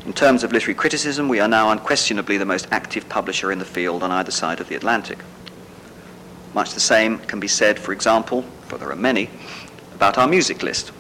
In 0.05 0.14
terms 0.14 0.45
of 0.45 0.53
literary 0.53 0.76
criticism, 0.76 1.28
we 1.28 1.41
are 1.41 1.47
now 1.49 1.72
unquestionably 1.72 2.38
the 2.38 2.45
most 2.45 2.70
active 2.72 3.09
publisher 3.09 3.51
in 3.51 3.59
the 3.59 3.66
field 3.66 4.01
on 4.01 4.11
either 4.11 4.32
side 4.32 4.61
of 4.61 4.70
the 4.70 4.76
Atlantic. 4.76 5.20
Much 6.53 6.74
the 6.74 6.80
same 6.80 7.20
can 7.20 7.41
be 7.41 7.49
said, 7.49 7.78
for 7.78 7.91
example, 7.91 8.43
for 8.68 8.78
there 8.78 8.93
are 8.93 8.95
many, 8.95 9.30
about 9.93 10.18
our 10.18 10.28
music 10.28 10.64
list. 10.64 10.93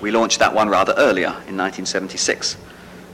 We 0.00 0.12
launched 0.12 0.38
that 0.38 0.54
one 0.54 0.68
rather 0.68 0.94
earlier, 0.98 1.30
in 1.48 1.56
1976. 1.56 2.56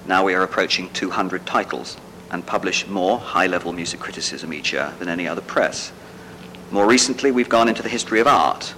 Now 0.06 0.24
we 0.24 0.34
are 0.34 0.42
approaching 0.42 0.92
200 0.92 1.46
titles 1.46 1.96
and 2.30 2.46
publish 2.46 2.86
more 2.86 3.18
high-level 3.18 3.72
music 3.72 4.00
criticism 4.00 4.52
each 4.52 4.72
year 4.72 4.92
than 4.98 5.08
any 5.08 5.26
other 5.26 5.40
press. 5.40 5.92
More 6.70 6.86
recently, 6.86 7.32
we've 7.32 7.48
gone 7.48 7.68
into 7.68 7.82
the 7.82 7.88
history 7.88 8.20
of 8.20 8.26
art. 8.26 8.74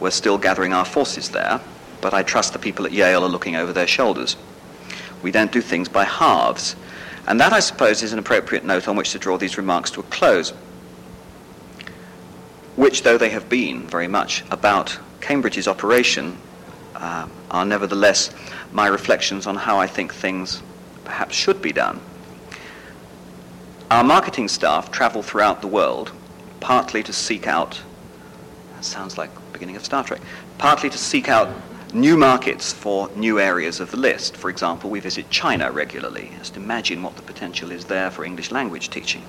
We're 0.00 0.10
still 0.10 0.36
gathering 0.36 0.72
our 0.72 0.84
forces 0.84 1.30
there, 1.30 1.60
but 2.00 2.12
I 2.12 2.22
trust 2.22 2.52
the 2.52 2.58
people 2.58 2.84
at 2.84 2.92
Yale 2.92 3.24
are 3.24 3.28
looking 3.28 3.56
over 3.56 3.72
their 3.72 3.86
shoulders. 3.86 4.36
We 5.22 5.30
don't 5.30 5.52
do 5.52 5.60
things 5.60 5.88
by 5.88 6.04
halves. 6.04 6.76
And 7.26 7.40
that, 7.40 7.52
I 7.52 7.60
suppose, 7.60 8.02
is 8.02 8.12
an 8.12 8.18
appropriate 8.18 8.64
note 8.64 8.88
on 8.88 8.96
which 8.96 9.12
to 9.12 9.18
draw 9.18 9.38
these 9.38 9.56
remarks 9.56 9.90
to 9.92 10.00
a 10.00 10.04
close, 10.04 10.50
which, 12.76 13.02
though 13.02 13.16
they 13.16 13.30
have 13.30 13.48
been 13.48 13.86
very 13.86 14.08
much 14.08 14.44
about 14.50 14.98
Cambridge's 15.20 15.68
operation, 15.68 16.36
uh, 16.96 17.28
are 17.50 17.64
nevertheless 17.64 18.34
my 18.72 18.88
reflections 18.88 19.46
on 19.46 19.54
how 19.54 19.78
I 19.78 19.86
think 19.86 20.12
things 20.12 20.62
perhaps 21.04 21.34
should 21.34 21.62
be 21.62 21.72
done. 21.72 22.00
Our 23.92 24.02
marketing 24.02 24.48
staff 24.48 24.90
travel 24.90 25.22
throughout 25.22 25.60
the 25.60 25.66
world, 25.66 26.12
partly 26.60 27.02
to 27.02 27.12
seek 27.12 27.46
out, 27.46 27.82
that 28.74 28.86
sounds 28.86 29.18
like 29.18 29.28
beginning 29.52 29.76
of 29.76 29.84
Star 29.84 30.02
Trek, 30.02 30.22
partly 30.56 30.88
to 30.88 30.96
seek 30.96 31.28
out 31.28 31.50
new 31.92 32.16
markets 32.16 32.72
for 32.72 33.10
new 33.14 33.38
areas 33.38 33.80
of 33.80 33.90
the 33.90 33.98
list. 33.98 34.34
For 34.34 34.48
example, 34.48 34.88
we 34.88 35.00
visit 35.00 35.28
China 35.28 35.70
regularly. 35.70 36.30
Just 36.38 36.56
imagine 36.56 37.02
what 37.02 37.16
the 37.16 37.22
potential 37.22 37.70
is 37.70 37.84
there 37.84 38.10
for 38.10 38.24
English 38.24 38.50
language 38.50 38.88
teaching. 38.88 39.24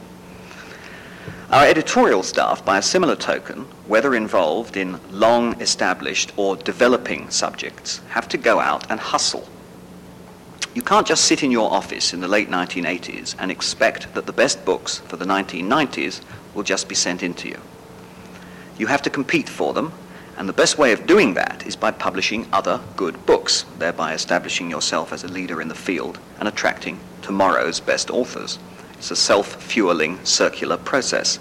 Our 1.49 1.66
editorial 1.66 2.24
staff, 2.24 2.64
by 2.64 2.78
a 2.78 2.82
similar 2.82 3.18
token, 3.18 3.66
whether 3.86 4.16
involved 4.16 4.78
in 4.78 4.97
long 5.11 5.59
established 5.59 6.32
or 6.38 6.55
developing 6.55 7.30
subjects, 7.30 7.99
have 8.07 8.30
to 8.30 8.38
go 8.38 8.61
out 8.61 8.89
and 8.89 9.01
hustle. 9.01 9.45
You 10.74 10.82
can't 10.82 11.08
just 11.08 11.26
sit 11.26 11.44
in 11.44 11.52
your 11.52 11.72
office 11.72 12.14
in 12.14 12.22
the 12.22 12.28
late 12.28 12.50
1980s 12.50 13.36
and 13.38 13.52
expect 13.52 14.14
that 14.14 14.26
the 14.26 14.34
best 14.34 14.66
books 14.66 15.00
for 15.00 15.18
the 15.18 15.26
1990s 15.26 16.22
will 16.54 16.64
just 16.64 16.90
be 16.90 16.96
sent 16.96 17.24
in 17.24 17.34
to 17.36 17.50
you. 17.50 17.60
You 18.78 18.88
have 18.88 19.02
to 19.04 19.10
compete 19.10 19.50
for 19.50 19.74
them 19.74 19.94
And 20.38 20.50
the 20.50 20.54
best 20.54 20.78
way 20.78 20.92
of 20.92 21.06
doing 21.06 21.36
that 21.36 21.66
is 21.68 21.76
by 21.76 21.92
publishing 21.92 22.48
other 22.52 22.80
good 22.96 23.24
books, 23.26 23.66
thereby 23.78 24.14
establishing 24.14 24.70
yourself 24.70 25.14
as 25.14 25.24
a 25.24 25.28
leader 25.28 25.62
in 25.62 25.68
the 25.68 25.76
field 25.76 26.20
and 26.40 26.48
attracting 26.48 27.00
tomorrow's 27.22 27.80
best 27.80 28.10
authors. 28.10 28.58
It's 28.98 29.12
a 29.12 29.16
self-fueling 29.16 30.26
circular 30.26 30.78
process. 30.78 31.38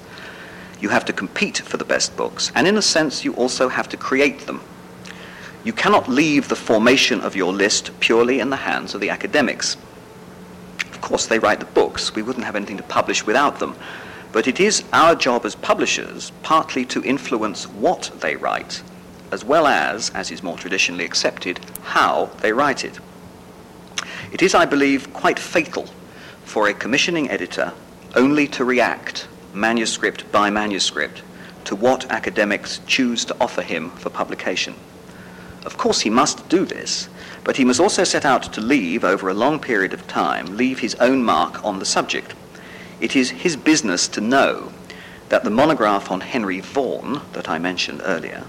You 0.81 0.91
have 0.91 1.05
to 1.07 1.13
compete 1.13 1.59
for 1.59 1.79
the 1.79 1.85
best 1.85 2.17
books, 2.17 2.53
and 2.55 2.67
in 2.67 2.77
a 2.77 2.83
sense, 2.83 3.25
you 3.25 3.33
also 3.35 3.69
have 3.69 3.89
to 3.91 3.97
create 3.97 4.47
them. 4.47 4.61
You 5.65 5.73
cannot 5.73 6.09
leave 6.09 6.49
the 6.49 6.57
formation 6.57 7.21
of 7.21 7.37
your 7.37 7.53
list 7.53 7.93
purely 8.01 8.41
in 8.41 8.51
the 8.51 8.57
hands 8.57 8.95
of 8.95 9.01
the 9.01 9.11
academics. 9.11 9.77
Of 10.91 11.01
course, 11.01 11.27
they 11.27 11.39
write 11.39 11.61
the 11.61 11.67
books. 11.67 12.15
We 12.15 12.23
wouldn't 12.23 12.45
have 12.45 12.57
anything 12.57 12.79
to 12.79 12.83
publish 12.83 13.25
without 13.25 13.61
them. 13.61 13.77
But 14.33 14.49
it 14.49 14.59
is 14.59 14.83
our 14.93 15.15
job 15.15 15.45
as 15.45 15.55
publishers 15.55 16.33
partly 16.43 16.85
to 16.87 17.05
influence 17.05 17.69
what 17.69 18.11
they 18.21 18.35
write, 18.35 18.83
as 19.31 19.45
well 19.45 19.67
as, 19.67 20.11
as 20.11 20.31
is 20.31 20.43
more 20.43 20.57
traditionally 20.57 21.05
accepted, 21.05 21.61
how 21.83 22.31
they 22.41 22.53
write 22.53 22.85
it. 22.85 22.99
It 24.33 24.43
is, 24.43 24.55
I 24.55 24.65
believe, 24.65 25.13
quite 25.13 25.39
fatal 25.39 25.87
for 26.45 26.69
a 26.69 26.75
commissioning 26.75 27.31
editor 27.31 27.73
only 28.17 28.49
to 28.49 28.65
react, 28.65 29.29
manuscript 29.55 30.31
by 30.33 30.51
manuscript, 30.51 31.23
to 31.65 31.77
what 31.77 32.11
academics 32.11 32.81
choose 32.87 33.25
to 33.27 33.37
offer 33.41 33.63
him 33.63 33.91
for 33.91 34.11
publication. 34.11 34.75
Of 35.65 35.79
course, 35.79 36.01
he 36.01 36.11
must 36.11 36.49
do 36.49 36.65
this, 36.65 37.09
but 37.45 37.57
he 37.57 37.65
must 37.65 37.81
also 37.81 38.05
set 38.05 38.25
out 38.25 38.53
to 38.53 38.61
leave, 38.61 39.05
over 39.05 39.29
a 39.29 39.35
long 39.35 39.61
period 39.61 39.93
of 39.93 40.07
time, 40.07 40.57
leave 40.57 40.81
his 40.81 40.95
own 40.97 41.23
mark 41.23 41.65
on 41.65 41.79
the 41.79 41.85
subject. 41.85 42.35
It 43.01 43.17
is 43.17 43.31
his 43.31 43.57
business 43.57 44.09
to 44.09 44.21
know 44.21 44.73
that 45.29 45.45
the 45.45 45.51
monograph 45.51 46.11
on 46.11 46.21
Henry 46.21 46.61
Vaughan 46.61 47.21
that 47.33 47.49
I 47.49 47.59
mentioned 47.59 48.03
earlier 48.05 48.45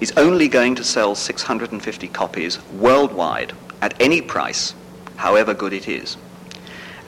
is 0.00 0.12
only 0.16 0.48
going 0.48 0.74
to 0.74 0.84
sell 0.84 1.14
650 1.14 2.08
copies 2.08 2.62
worldwide 2.72 3.52
at 3.80 3.94
any 4.00 4.20
price, 4.20 4.74
however 5.16 5.54
good 5.54 5.72
it 5.72 5.88
is. 5.88 6.16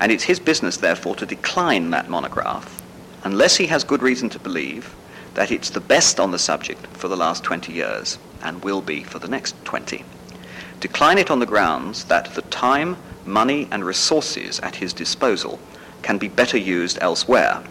And 0.01 0.13
it's 0.13 0.25
his 0.25 0.41
business, 0.41 0.77
therefore, 0.77 1.17
to 1.17 1.27
decline 1.27 1.91
that 1.91 2.11
monograph 2.11 2.83
unless 3.25 3.57
he 3.57 3.67
has 3.67 3.83
good 3.83 4.03
reason 4.03 4.29
to 4.31 4.39
believe 4.39 4.95
that 5.35 5.51
it's 5.51 5.71
the 5.71 5.81
best 5.81 6.21
on 6.21 6.31
the 6.31 6.39
subject 6.39 6.87
for 6.89 7.09
the 7.09 7.17
last 7.17 7.43
20 7.43 7.73
years 7.73 8.19
and 8.43 8.63
will 8.63 8.81
be 8.81 9.03
for 9.03 9.19
the 9.19 9.29
next 9.29 9.55
20. 9.65 10.05
Decline 10.81 11.19
it 11.19 11.31
on 11.31 11.39
the 11.39 11.47
grounds 11.47 12.05
that 12.05 12.35
the 12.35 12.43
time, 12.43 12.97
money, 13.25 13.67
and 13.71 13.85
resources 13.85 14.61
at 14.61 14.77
his 14.77 14.93
disposal 14.93 15.59
can 16.03 16.19
be 16.19 16.29
better 16.29 16.59
used 16.59 16.99
elsewhere, 17.01 17.63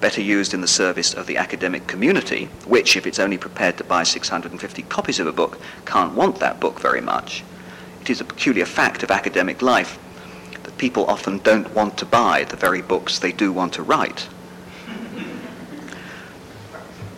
better 0.00 0.20
used 0.20 0.52
in 0.52 0.60
the 0.60 0.68
service 0.68 1.14
of 1.14 1.26
the 1.26 1.36
academic 1.36 1.86
community, 1.86 2.46
which, 2.66 2.96
if 2.96 3.06
it's 3.06 3.18
only 3.18 3.38
prepared 3.38 3.78
to 3.78 3.84
buy 3.84 4.02
650 4.02 4.82
copies 4.82 5.20
of 5.20 5.26
a 5.26 5.32
book, 5.32 5.58
can't 5.84 6.14
want 6.14 6.38
that 6.40 6.60
book 6.60 6.80
very 6.80 7.00
much. 7.00 7.42
It 8.00 8.10
is 8.10 8.20
a 8.20 8.24
peculiar 8.24 8.66
fact 8.66 9.02
of 9.02 9.10
academic 9.10 9.62
life 9.62 9.98
that 10.64 10.78
people 10.78 11.06
often 11.06 11.38
don't 11.38 11.72
want 11.74 11.96
to 11.98 12.04
buy 12.04 12.44
the 12.44 12.56
very 12.56 12.82
books 12.82 13.18
they 13.18 13.32
do 13.32 13.52
want 13.52 13.72
to 13.74 13.82
write. 13.82 14.28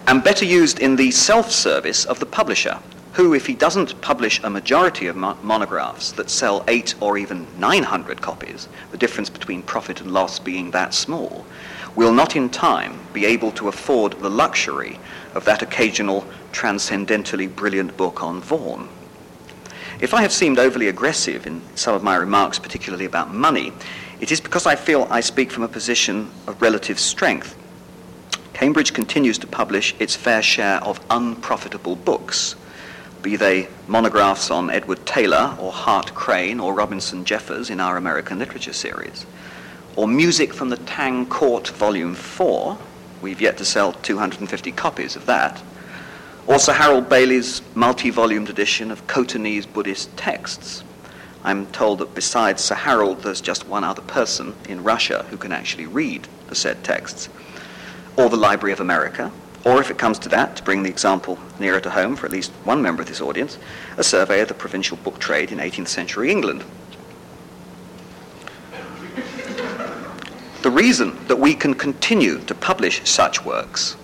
And 0.08 0.24
better 0.24 0.46
used 0.46 0.78
in 0.78 0.96
the 0.96 1.10
self-service 1.10 2.06
of 2.06 2.18
the 2.18 2.24
publisher, 2.24 2.78
who, 3.12 3.34
if 3.34 3.44
he 3.44 3.52
doesn't 3.52 4.00
publish 4.00 4.42
a 4.42 4.48
majority 4.48 5.06
of 5.06 5.16
mo- 5.16 5.36
monographs 5.42 6.12
that 6.12 6.30
sell 6.30 6.64
eight 6.66 6.94
or 6.98 7.18
even 7.18 7.46
900 7.58 8.22
copies, 8.22 8.70
the 8.90 8.96
difference 8.96 9.28
between 9.28 9.62
profit 9.62 10.00
and 10.00 10.10
loss 10.10 10.38
being 10.38 10.70
that 10.70 10.94
small, 10.94 11.44
will 11.94 12.14
not 12.14 12.36
in 12.36 12.48
time 12.48 12.98
be 13.12 13.26
able 13.26 13.52
to 13.52 13.68
afford 13.68 14.14
the 14.20 14.30
luxury 14.30 14.98
of 15.34 15.44
that 15.44 15.60
occasional 15.60 16.26
transcendentally 16.52 17.46
brilliant 17.46 17.94
book 17.98 18.22
on 18.22 18.40
Vaughan. 18.40 18.88
If 20.00 20.14
I 20.14 20.22
have 20.22 20.32
seemed 20.32 20.58
overly 20.58 20.88
aggressive 20.88 21.46
in 21.46 21.60
some 21.74 21.94
of 21.94 22.02
my 22.02 22.16
remarks, 22.16 22.58
particularly 22.58 23.04
about 23.04 23.34
money, 23.34 23.74
it 24.20 24.32
is 24.32 24.40
because 24.40 24.64
I 24.64 24.74
feel 24.74 25.06
I 25.10 25.20
speak 25.20 25.50
from 25.50 25.64
a 25.64 25.68
position 25.68 26.30
of 26.46 26.62
relative 26.62 26.98
strength. 26.98 27.58
Cambridge 28.58 28.92
continues 28.92 29.38
to 29.38 29.46
publish 29.46 29.94
its 30.00 30.16
fair 30.16 30.42
share 30.42 30.82
of 30.82 30.98
unprofitable 31.10 31.94
books 31.94 32.56
be 33.22 33.36
they 33.36 33.68
monographs 33.86 34.50
on 34.50 34.68
Edward 34.68 35.06
Taylor 35.06 35.56
or 35.60 35.70
Hart 35.70 36.12
Crane 36.12 36.58
or 36.58 36.74
Robinson 36.74 37.24
Jeffers 37.24 37.70
in 37.70 37.78
our 37.78 37.96
American 37.96 38.40
literature 38.40 38.72
series, 38.72 39.26
or 39.94 40.08
music 40.08 40.52
from 40.52 40.70
the 40.70 40.76
Tang 40.76 41.24
Court 41.26 41.68
Volume 41.68 42.16
4, 42.16 42.76
we've 43.22 43.40
yet 43.40 43.58
to 43.58 43.64
sell 43.64 43.92
250 43.92 44.72
copies 44.72 45.14
of 45.14 45.24
that, 45.26 45.62
or 46.48 46.58
Sir 46.58 46.72
Harold 46.72 47.08
Bailey's 47.08 47.62
multi-volumed 47.76 48.50
edition 48.50 48.90
of 48.90 49.06
Khotanese 49.06 49.72
Buddhist 49.72 50.16
texts. 50.16 50.82
I'm 51.44 51.66
told 51.66 52.00
that 52.00 52.12
besides 52.12 52.64
Sir 52.64 52.74
Harold, 52.74 53.22
there's 53.22 53.40
just 53.40 53.68
one 53.68 53.84
other 53.84 54.02
person 54.02 54.56
in 54.68 54.82
Russia 54.82 55.24
who 55.30 55.36
can 55.36 55.52
actually 55.52 55.86
read 55.86 56.26
the 56.48 56.56
said 56.56 56.82
texts. 56.82 57.28
Or 58.18 58.28
the 58.28 58.36
Library 58.36 58.72
of 58.72 58.80
America, 58.80 59.30
or 59.64 59.80
if 59.80 59.92
it 59.92 59.96
comes 59.96 60.18
to 60.18 60.28
that, 60.30 60.56
to 60.56 60.62
bring 60.64 60.82
the 60.82 60.88
example 60.88 61.38
nearer 61.60 61.78
to 61.78 61.90
home 61.90 62.16
for 62.16 62.26
at 62.26 62.32
least 62.32 62.50
one 62.64 62.82
member 62.82 63.00
of 63.00 63.06
this 63.06 63.20
audience, 63.20 63.58
a 63.96 64.02
survey 64.02 64.40
of 64.40 64.48
the 64.48 64.54
provincial 64.54 64.96
book 64.96 65.20
trade 65.20 65.52
in 65.52 65.58
18th 65.58 65.86
century 65.86 66.32
England. 66.32 66.64
The 70.62 70.70
reason 70.70 71.16
that 71.28 71.38
we 71.38 71.54
can 71.54 71.74
continue 71.74 72.40
to 72.40 72.54
publish 72.56 73.08
such 73.08 73.44
works 73.44 73.96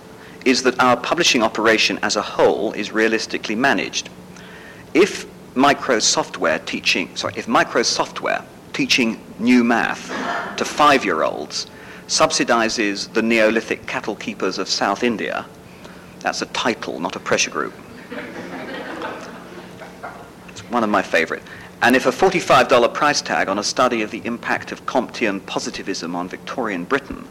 is 0.45 0.63
that 0.63 0.79
our 0.79 0.95
publishing 0.95 1.43
operation 1.43 1.99
as 2.01 2.15
a 2.15 2.21
whole 2.21 2.71
is 2.71 2.93
realistically 2.93 3.55
managed. 3.55 4.09
If 4.93 5.25
microsoftware 5.55 6.65
teaching, 6.65 7.13
sorry, 7.17 7.33
if 7.35 7.47
microsoftware 7.47 8.45
teaching 8.71 9.19
new 9.39 9.65
math 9.65 10.07
to 10.55 10.63
five-year-olds 10.63 11.67
subsidizes 12.07 13.11
the 13.13 13.21
Neolithic 13.21 13.87
cattle 13.87 14.15
keepers 14.15 14.57
of 14.57 14.69
South 14.69 15.03
India. 15.03 15.45
That's 16.19 16.41
a 16.41 16.47
title, 16.47 16.99
not 16.99 17.15
a 17.15 17.19
pressure 17.19 17.51
group. 17.51 17.73
It's 20.49 20.61
one 20.69 20.83
of 20.83 20.89
my 20.89 21.01
favorite. 21.01 21.43
And 21.81 21.95
if 21.95 22.05
a 22.05 22.11
$45 22.11 22.93
price 22.93 23.21
tag 23.21 23.47
on 23.49 23.59
a 23.59 23.63
study 23.63 24.01
of 24.01 24.11
the 24.11 24.21
impact 24.25 24.71
of 24.71 24.85
Comtean 24.85 25.45
positivism 25.45 26.15
on 26.15 26.29
Victorian 26.29 26.83
Britain 26.85 27.27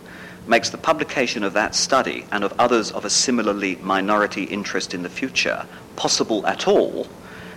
makes 0.47 0.71
the 0.71 0.79
publication 0.79 1.43
of 1.43 1.55
that 1.55 1.75
study 1.75 2.27
and 2.31 2.45
of 2.45 2.53
others 2.59 2.93
of 2.93 3.05
a 3.05 3.11
similarly 3.11 3.77
minority 3.77 4.45
interest 4.45 4.93
in 4.93 5.03
the 5.03 5.09
future 5.09 5.67
possible 5.97 6.47
at 6.47 6.69
all, 6.69 7.07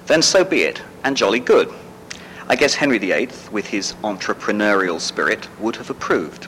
then 0.06 0.22
so 0.22 0.44
be 0.44 0.62
it, 0.62 0.82
and 1.04 1.18
jolly 1.18 1.40
good. 1.40 1.72
I 2.48 2.56
guess 2.56 2.76
Henry 2.76 2.98
VIII, 2.98 3.30
with 3.52 3.68
his 3.68 3.94
entrepreneurial 4.04 5.02
spirit, 5.02 5.50
would 5.60 5.76
have 5.76 5.90
approved. 5.90 6.48